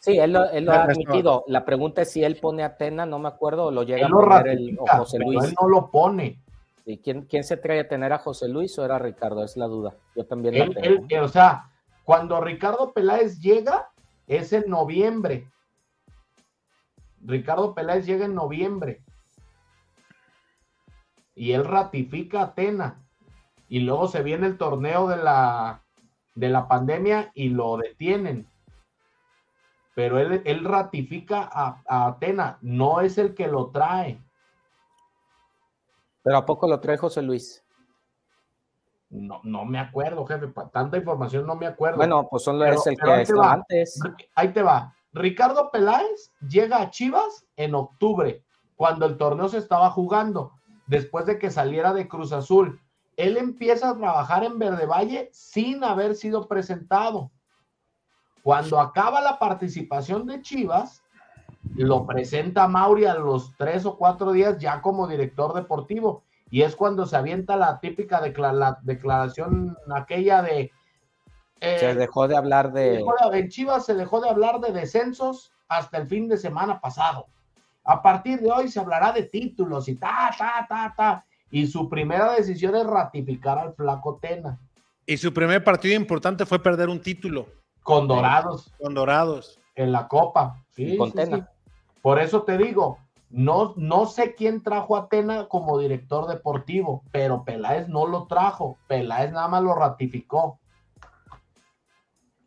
[0.00, 1.44] Sí, él lo, él lo ha admitido.
[1.46, 4.04] La pregunta es si él pone a Tena, no me acuerdo, o lo llega Él
[4.06, 5.44] a lo poner el, o José pero Luis.
[5.44, 6.40] él no lo pone.
[6.84, 9.44] ¿Y quién, quién se trae a tener a José Luis o era Ricardo?
[9.44, 9.94] Es la duda.
[10.16, 10.86] Yo también la Él- tengo.
[10.86, 11.70] él- eh, o sea,
[12.04, 13.90] cuando Ricardo Peláez llega,
[14.26, 15.50] es en noviembre.
[17.20, 19.02] Ricardo Peláez llega en noviembre.
[21.34, 23.00] Y él ratifica a Tena.
[23.68, 25.82] Y luego se viene el torneo de la,
[26.34, 28.46] de la pandemia y lo detienen.
[29.94, 34.18] Pero él, él ratifica a, a Atena, no es el que lo trae.
[36.22, 37.61] Pero ¿a poco lo trae José Luis?
[39.12, 40.48] No, no me acuerdo, jefe.
[40.72, 41.98] Tanta información no me acuerdo.
[41.98, 44.00] Bueno, pues solo Pero- es el que estaba antes.
[44.34, 44.94] Ahí te va.
[45.12, 48.42] Ricardo Peláez llega a Chivas en octubre,
[48.74, 50.52] cuando el torneo se estaba jugando,
[50.86, 52.80] después de que saliera de Cruz Azul.
[53.18, 57.30] Él empieza a trabajar en Verde Valle sin haber sido presentado.
[58.42, 61.02] Cuando acaba la participación de Chivas,
[61.74, 66.24] lo presenta Mauri a los tres o cuatro días ya como director deportivo.
[66.52, 70.70] Y es cuando se avienta la típica decla- la declaración aquella de...
[71.60, 72.98] eh, Se dejó de hablar de.
[72.98, 76.78] dejó de- en Chivas se dejó de hablar de descensos hasta el fin de semana
[76.78, 77.26] pasado.
[77.84, 81.24] A partir de hoy se hablará de títulos y ta, ta, ta, ta.
[81.50, 84.58] Y su primera decisión es ratificar al flaco Tena
[85.06, 87.46] Y su primer partido importante fue perder un título
[87.82, 89.58] con Dorados con Dorados.
[89.74, 90.62] en la Copa.
[90.68, 91.36] Sí, con sí, Tena.
[91.38, 91.42] sí.
[92.02, 92.98] Por eso te digo,
[93.32, 98.78] no, no sé quién trajo a Tena como director deportivo, pero Peláez no lo trajo.
[98.86, 100.60] Peláez nada más lo ratificó.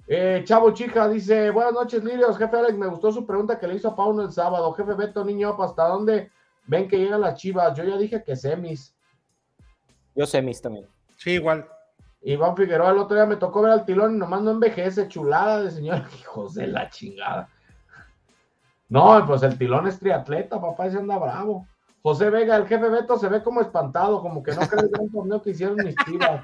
[0.08, 2.38] Eh, Chavo Chica dice, buenas noches, Lirios.
[2.38, 4.72] Jefe Alex, me gustó su pregunta que le hizo a Pauno el sábado.
[4.74, 6.30] Jefe Beto, niño, ¿hasta dónde
[6.68, 7.76] ven que llegan las chivas?
[7.76, 8.96] Yo ya dije que semis.
[10.14, 10.88] Yo sé mis también.
[11.18, 11.68] Sí, igual.
[12.22, 15.64] Iván Figueroa, el otro día me tocó ver al tilón y nomás no envejece, chulada
[15.64, 16.04] de señor.
[16.20, 17.50] Hijos de la chingada.
[18.90, 21.68] No, pues el tilón es triatleta, papá, ese anda bravo.
[22.04, 25.10] José Vega, el jefe Beto se ve como espantado, como que no cree el gran
[25.10, 26.44] torneo que hicieron mis chivas.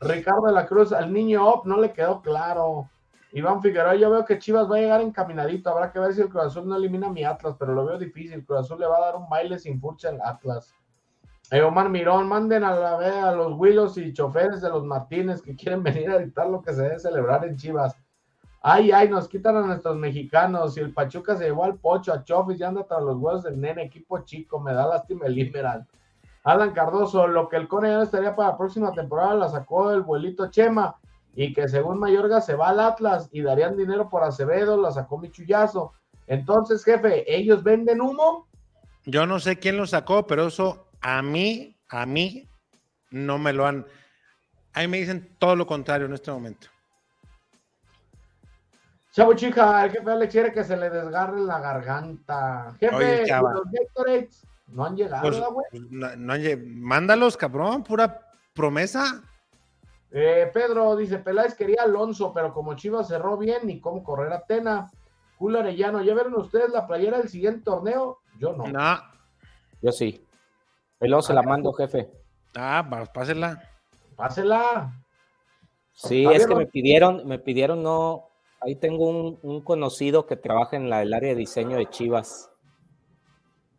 [0.00, 2.88] Ricardo de la Cruz, al niño Op no le quedó claro.
[3.32, 5.70] Iván Figueroa, yo veo que Chivas va a llegar encaminadito.
[5.70, 7.98] Habrá que ver si el Cruz Azul no elimina a mi Atlas, pero lo veo
[7.98, 8.44] difícil.
[8.44, 10.74] Cruz Azul le va a dar un baile sin furcha al Atlas.
[11.52, 15.42] Eh, Omar Mirón, manden a la vez a los Willos y choferes de los Martínez
[15.42, 17.96] que quieren venir a dictar lo que se debe celebrar en Chivas.
[18.62, 20.76] Ay, ay, nos quitan a nuestros mexicanos.
[20.76, 23.60] Y el Pachuca se llevó al Pocho, a Chofis y anda tras los huevos del
[23.60, 24.60] nene, equipo chico.
[24.60, 25.86] Me da lástima el Liberal.
[26.44, 30.02] Alan Cardoso, lo que el Cone ya estaría para la próxima temporada, la sacó el
[30.02, 30.96] vuelito Chema.
[31.34, 35.18] Y que según Mayorga se va al Atlas y darían dinero por Acevedo, la sacó
[35.18, 35.92] Michuyazo.
[36.26, 38.46] Entonces, jefe, ¿ellos venden humo?
[39.06, 42.48] Yo no sé quién lo sacó, pero eso a mí, a mí,
[43.10, 43.86] no me lo han.
[44.72, 46.68] A mí me dicen todo lo contrario en este momento.
[49.12, 52.74] Chavo Chica, el jefe Alex quiere que se le desgarre la garganta.
[52.78, 53.52] Jefe, Oye, ¿y chava.
[53.54, 55.66] los Gatorades no han llegado, Pues, ¿verdad, güey?
[55.90, 56.34] no- no
[56.64, 58.20] mándalos, cabrón, pura
[58.54, 59.22] promesa.
[60.12, 64.44] Eh, Pedro dice, Peláez quería Alonso, pero como Chivas cerró bien, ni cómo correr a
[64.44, 64.90] Tena.
[65.38, 68.18] Julio Arellano, ¿ya vieron ustedes la playera del siguiente torneo?
[68.38, 68.66] Yo no.
[68.66, 68.98] No.
[69.80, 70.24] Yo sí.
[71.00, 72.10] Luego se la mando, jefe.
[72.56, 73.62] Ah, pásela.
[74.16, 74.92] Pásela.
[75.92, 78.29] Sí, es que me pidieron, me pidieron no.
[78.60, 82.50] Ahí tengo un, un conocido que trabaja en la, el área de diseño de Chivas.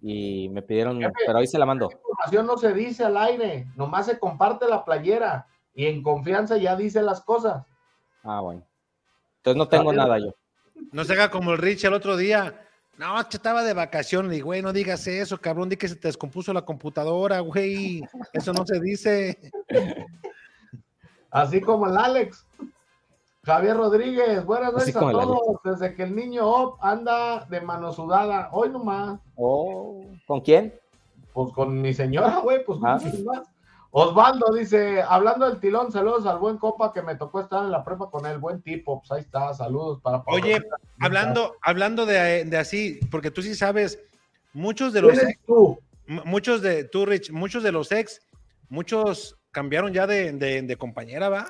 [0.02, 1.90] Y me pidieron, pero ahí se la mando.
[1.90, 5.46] La información no se dice al aire, nomás se comparte la playera
[5.76, 7.64] y en confianza ya dice las cosas.
[8.24, 8.66] Ah, bueno.
[9.38, 10.34] Entonces no tengo nada yo.
[10.92, 12.68] No se haga como el Rich el otro día.
[12.98, 14.38] No, estaba de vacaciones.
[14.38, 15.70] Y, güey, no digas eso, cabrón.
[15.70, 18.04] Di que se te descompuso la computadora, güey.
[18.34, 19.52] Eso no se dice.
[21.32, 22.46] Así como el Alex.
[23.44, 25.40] Javier Rodríguez, buenas noches a todos.
[25.64, 30.76] Desde que el niño Op anda de mano sudada, hoy nomás, Oh, ¿Con quién?
[31.34, 33.00] pues con mi señora, güey, pues Ah.
[33.02, 33.42] ¿quién más?
[33.90, 37.84] Osvaldo dice, hablando del tilón, saludos al buen copa que me tocó estar en la
[37.84, 40.60] prepa con él, buen tipo, pues ahí está, saludos para Oye,
[41.00, 44.00] hablando, hablando de, de así, porque tú sí sabes,
[44.54, 45.80] muchos de los ¿Quién eres tú?
[46.06, 48.22] Muchos de tú, Rich, muchos de los ex,
[48.70, 51.48] muchos cambiaron ya de, de- de compañera, ¿va?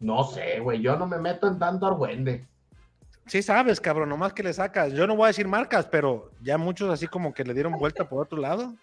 [0.00, 2.46] No sé, güey, yo no me meto en tanto argüende.
[3.26, 4.92] Sí sabes, cabrón, nomás que le sacas.
[4.92, 8.08] Yo no voy a decir marcas, pero ya muchos así como que le dieron vuelta
[8.08, 8.74] por otro lado.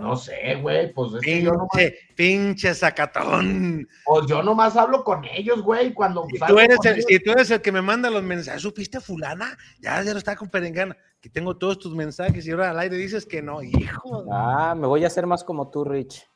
[0.00, 3.86] No sé, güey, pues es que yo nomás, Pinche, pinche sacatón.
[4.04, 7.04] pues yo nomás hablo con ellos, güey, cuando Si salgo tú, eres el, ellos.
[7.08, 9.56] si tú eres el que me manda los mensajes, ¿supiste fulana?
[9.80, 10.96] Ya, ya lo está con perengana.
[11.20, 14.24] Que tengo todos tus mensajes y ahora al aire dices que no, hijo.
[14.32, 16.28] Ah, me voy a hacer más como tú, Rich.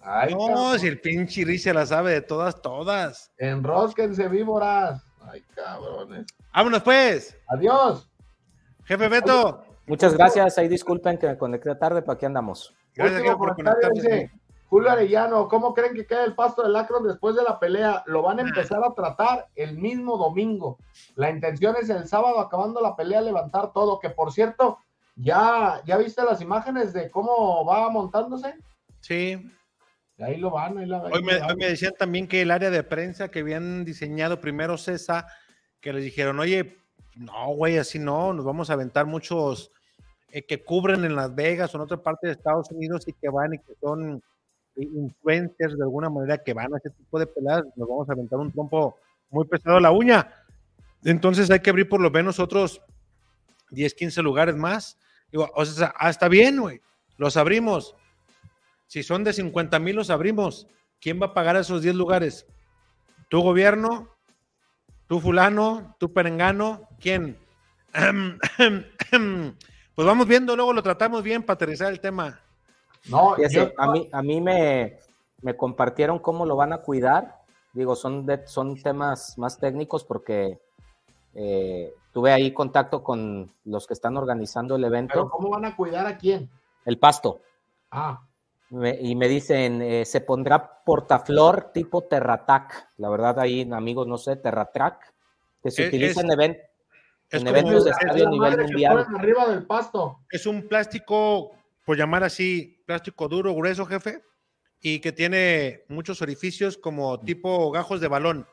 [0.00, 3.32] Ay, No, cabrón, si el pinche Rich se la sabe de todas, todas.
[3.38, 5.04] enrósquense, víboras.
[5.30, 6.26] Ay, cabrones.
[6.54, 7.36] Vámonos pues.
[7.48, 8.08] Adiós.
[8.84, 9.62] Jefe Beto.
[9.86, 10.56] Muchas gracias.
[10.58, 12.74] Ahí disculpen que me conecté tarde, pero aquí andamos.
[12.94, 14.16] Gracias, Último por comentario, conectarse.
[14.16, 14.32] dice
[14.68, 18.02] Julio Arellano, ¿cómo creen que queda el pasto del Akron después de la pelea?
[18.06, 20.78] Lo van a empezar a tratar el mismo domingo.
[21.14, 23.98] La intención es el sábado, acabando la pelea, levantar todo.
[23.98, 24.78] Que por cierto,
[25.16, 28.54] ¿ya, ya viste las imágenes de cómo va montándose?
[29.00, 29.50] Sí.
[30.18, 32.82] Ahí lo van, ahí la Hoy me, hoy me decían también que el área de
[32.82, 35.26] prensa que habían diseñado primero César,
[35.80, 36.78] que les dijeron, oye,
[37.14, 39.70] no, güey, así no, nos vamos a aventar muchos
[40.30, 43.28] eh, que cubren en Las Vegas o en otra parte de Estados Unidos y que
[43.28, 44.22] van y que son
[44.76, 48.38] influencers de alguna manera que van a ese tipo de peladas, nos vamos a aventar
[48.38, 48.96] un trompo
[49.30, 50.32] muy pesado a la uña.
[51.04, 52.80] Entonces hay que abrir por lo menos otros
[53.70, 54.98] 10, 15 lugares más.
[55.30, 56.80] Digo, o sea, está bien, güey,
[57.16, 57.94] los abrimos.
[58.88, 60.66] Si son de 50 mil, los abrimos.
[61.00, 62.46] ¿Quién va a pagar esos 10 lugares?
[63.30, 64.08] ¿Tu gobierno?
[65.06, 65.94] ¿Tu fulano?
[66.00, 66.88] ¿Tu perengano?
[66.98, 67.38] ¿Quién?
[69.94, 72.40] Pues vamos viendo, luego lo tratamos bien para aterrizar el tema.
[73.10, 74.96] No, a mí, a mí me,
[75.42, 77.38] me compartieron cómo lo van a cuidar.
[77.72, 80.60] Digo, son, de, son temas más técnicos porque
[81.34, 85.74] eh, tuve ahí contacto con los que están organizando el pero evento, ¿cómo van a
[85.74, 86.48] cuidar a quién?
[86.84, 87.40] el pasto.
[87.90, 88.22] Ah,
[88.70, 92.90] Me- y me dicen, eh, se pondrá portaflor tipo Terratac.
[92.98, 95.14] La verdad, ahí, amigos, no sé, Terratrack,
[95.62, 96.58] que se Es- utiliza es- en, even-
[97.30, 99.04] Es, en como- eventos de es- estadio a nivel mundial.
[99.04, 100.18] ponen arriba del pasto.
[100.30, 101.52] es un plástico,
[101.86, 104.22] por llamar así, plástico duro, grueso, jefe,
[104.80, 108.46] y que tiene muchos orificios como tipo gajos de balón.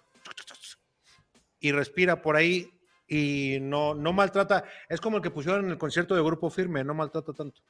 [1.60, 2.70] Y respira por ahí
[3.08, 4.64] y no, no maltrata.
[4.90, 7.62] Es como el que pusieron en el concierto de Grupo Firme, no maltrata tanto.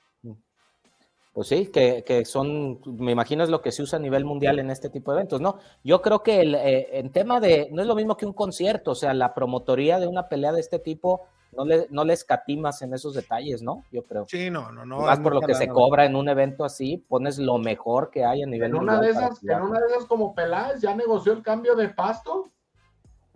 [1.36, 4.57] Pues sí, que, que son, me imagino es lo que se usa a nivel mundial
[4.57, 5.57] en este tipo de eventos, ¿no?
[5.84, 8.91] Yo creo que el, eh, en tema de, no es lo mismo que un concierto,
[8.91, 12.82] o sea, la promotoría de una pelea de este tipo no le, no le escatimas
[12.84, 13.84] en esos detalles, ¿no?
[13.91, 14.26] Yo creo.
[14.30, 14.99] Sí, no, no, no.
[14.99, 18.41] Más por lo que se cobra en un evento así, pones lo mejor que hay
[18.41, 19.14] a nivel En una mundial.
[19.14, 22.49] de para esas, en una de esas como Peláez ya negoció el cambio de pasto.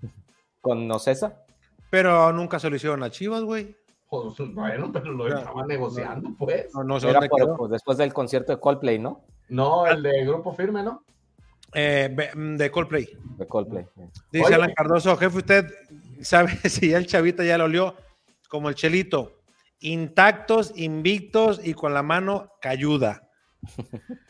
[0.61, 1.43] Con Ocesa.
[1.89, 3.75] Pero nunca se lo hicieron a Chivas, güey.
[4.09, 6.73] Pues, bueno, pero lo estaban negociando, pues.
[6.73, 9.23] No, no sé Era por- pues, después del concierto de Coldplay, ¿no?
[9.49, 11.03] No, el de grupo firme, ¿no?
[11.73, 13.07] Eh, be- de Coldplay.
[13.37, 13.85] De Coldplay.
[14.31, 14.55] Dice Oye.
[14.55, 15.65] Alan Cardoso, jefe, usted
[16.21, 17.95] sabe si ya el chavita ya lo olió,
[18.49, 19.33] como el chelito,
[19.79, 23.29] intactos, invictos y con la mano cayuda.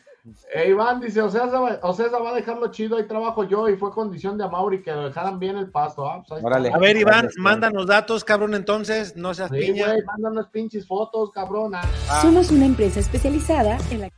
[0.54, 3.70] Eh, Iván dice, o sea, va, o sea, va a dejarlo chido, ahí trabajo yo
[3.70, 6.08] y fue condición de Amauri que lo dejaran bien el pasto.
[6.10, 6.44] Ah, pues.
[6.44, 6.72] Órale.
[6.74, 9.96] A ver, Iván, Gracias, mándanos datos, cabrón, entonces, no seas Sí, piña.
[10.06, 11.82] mándanos pinches fotos, cabrona.
[12.10, 12.22] Ah.
[12.22, 14.10] Somos una empresa especializada en la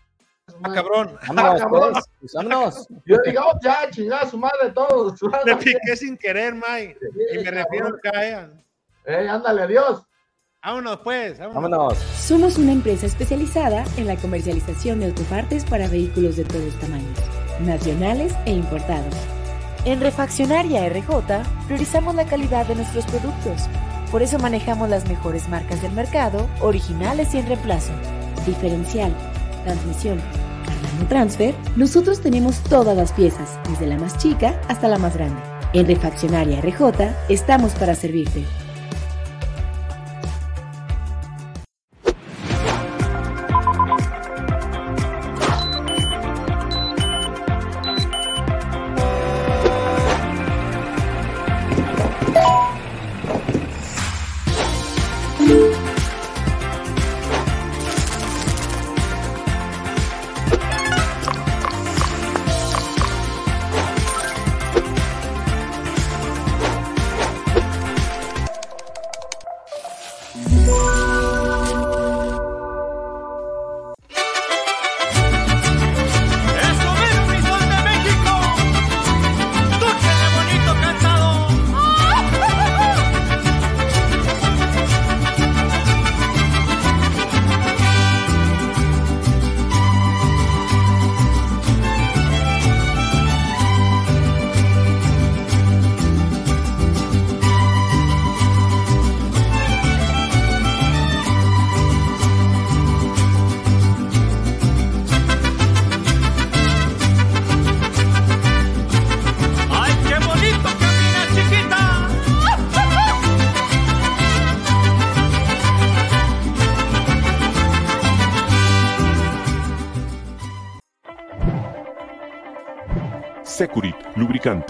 [0.64, 1.94] Ah, cabrón, Vámonos, cabrón.
[1.94, 2.88] pues, pues, vámonos.
[3.06, 5.18] Yo digo, oh, ya, chingada su madre todos.
[5.46, 6.96] te piqué sin querer, May,
[7.34, 8.50] y me refiero acá, eh.
[9.06, 10.04] Eh, ándale, adiós.
[10.64, 11.72] Vámonos, pues, vámonos.
[11.72, 11.98] Vámonos.
[11.98, 17.18] Somos una empresa especializada en la comercialización de autopartes para vehículos de todos tamaños,
[17.62, 19.16] nacionales e importados.
[19.86, 23.64] En Refaccionaria RJ priorizamos la calidad de nuestros productos.
[24.12, 27.94] Por eso manejamos las mejores marcas del mercado, originales y en reemplazo.
[28.46, 29.12] Diferencial,
[29.64, 30.22] transmisión,
[30.64, 35.42] Cardano Transfer, nosotros tenemos todas las piezas, desde la más chica hasta la más grande.
[35.74, 38.46] En Refaccionaria RJ estamos para servirte.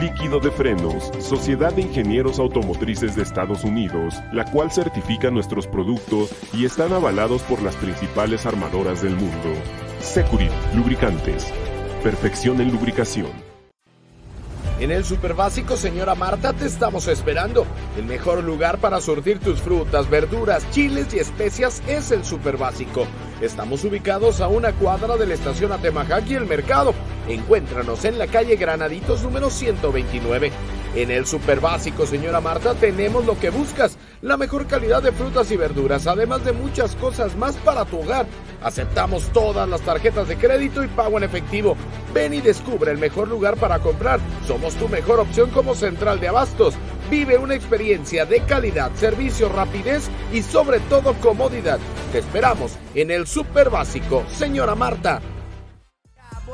[0.00, 6.30] Líquido de Frenos, Sociedad de Ingenieros Automotrices de Estados Unidos, la cual certifica nuestros productos
[6.54, 9.52] y están avalados por las principales armadoras del mundo.
[10.00, 11.52] Securit, lubricantes.
[12.02, 13.49] Perfección en lubricación.
[14.80, 17.66] En el Super Básico, señora Marta, te estamos esperando.
[17.98, 23.06] El mejor lugar para surtir tus frutas, verduras, chiles y especias es el Super Básico.
[23.42, 26.94] Estamos ubicados a una cuadra de la estación Atemajac y el mercado.
[27.28, 30.50] Encuéntranos en la calle Granaditos número 129.
[30.94, 35.50] En el Super Básico, señora Marta, tenemos lo que buscas, la mejor calidad de frutas
[35.50, 38.24] y verduras, además de muchas cosas más para tu hogar.
[38.62, 41.76] Aceptamos todas las tarjetas de crédito y pago en efectivo.
[42.12, 44.20] Ven y descubre el mejor lugar para comprar.
[44.46, 46.74] Somos tu mejor opción como central de abastos.
[47.10, 51.78] Vive una experiencia de calidad, servicio, rapidez y sobre todo comodidad.
[52.12, 55.20] Te esperamos en el Super Básico, señora Marta.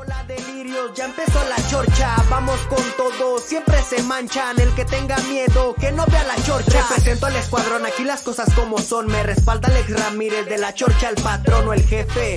[0.06, 5.18] Bola delirios, ya empezó la chorcha, vamos con todo, siempre se manchan, el que tenga
[5.22, 6.86] miedo, que no vea la chorcha.
[6.88, 11.08] Represento al escuadrón, aquí las cosas como son, me respalda Alex Ramírez de la chorcha,
[11.08, 12.36] el patrón o el jefe,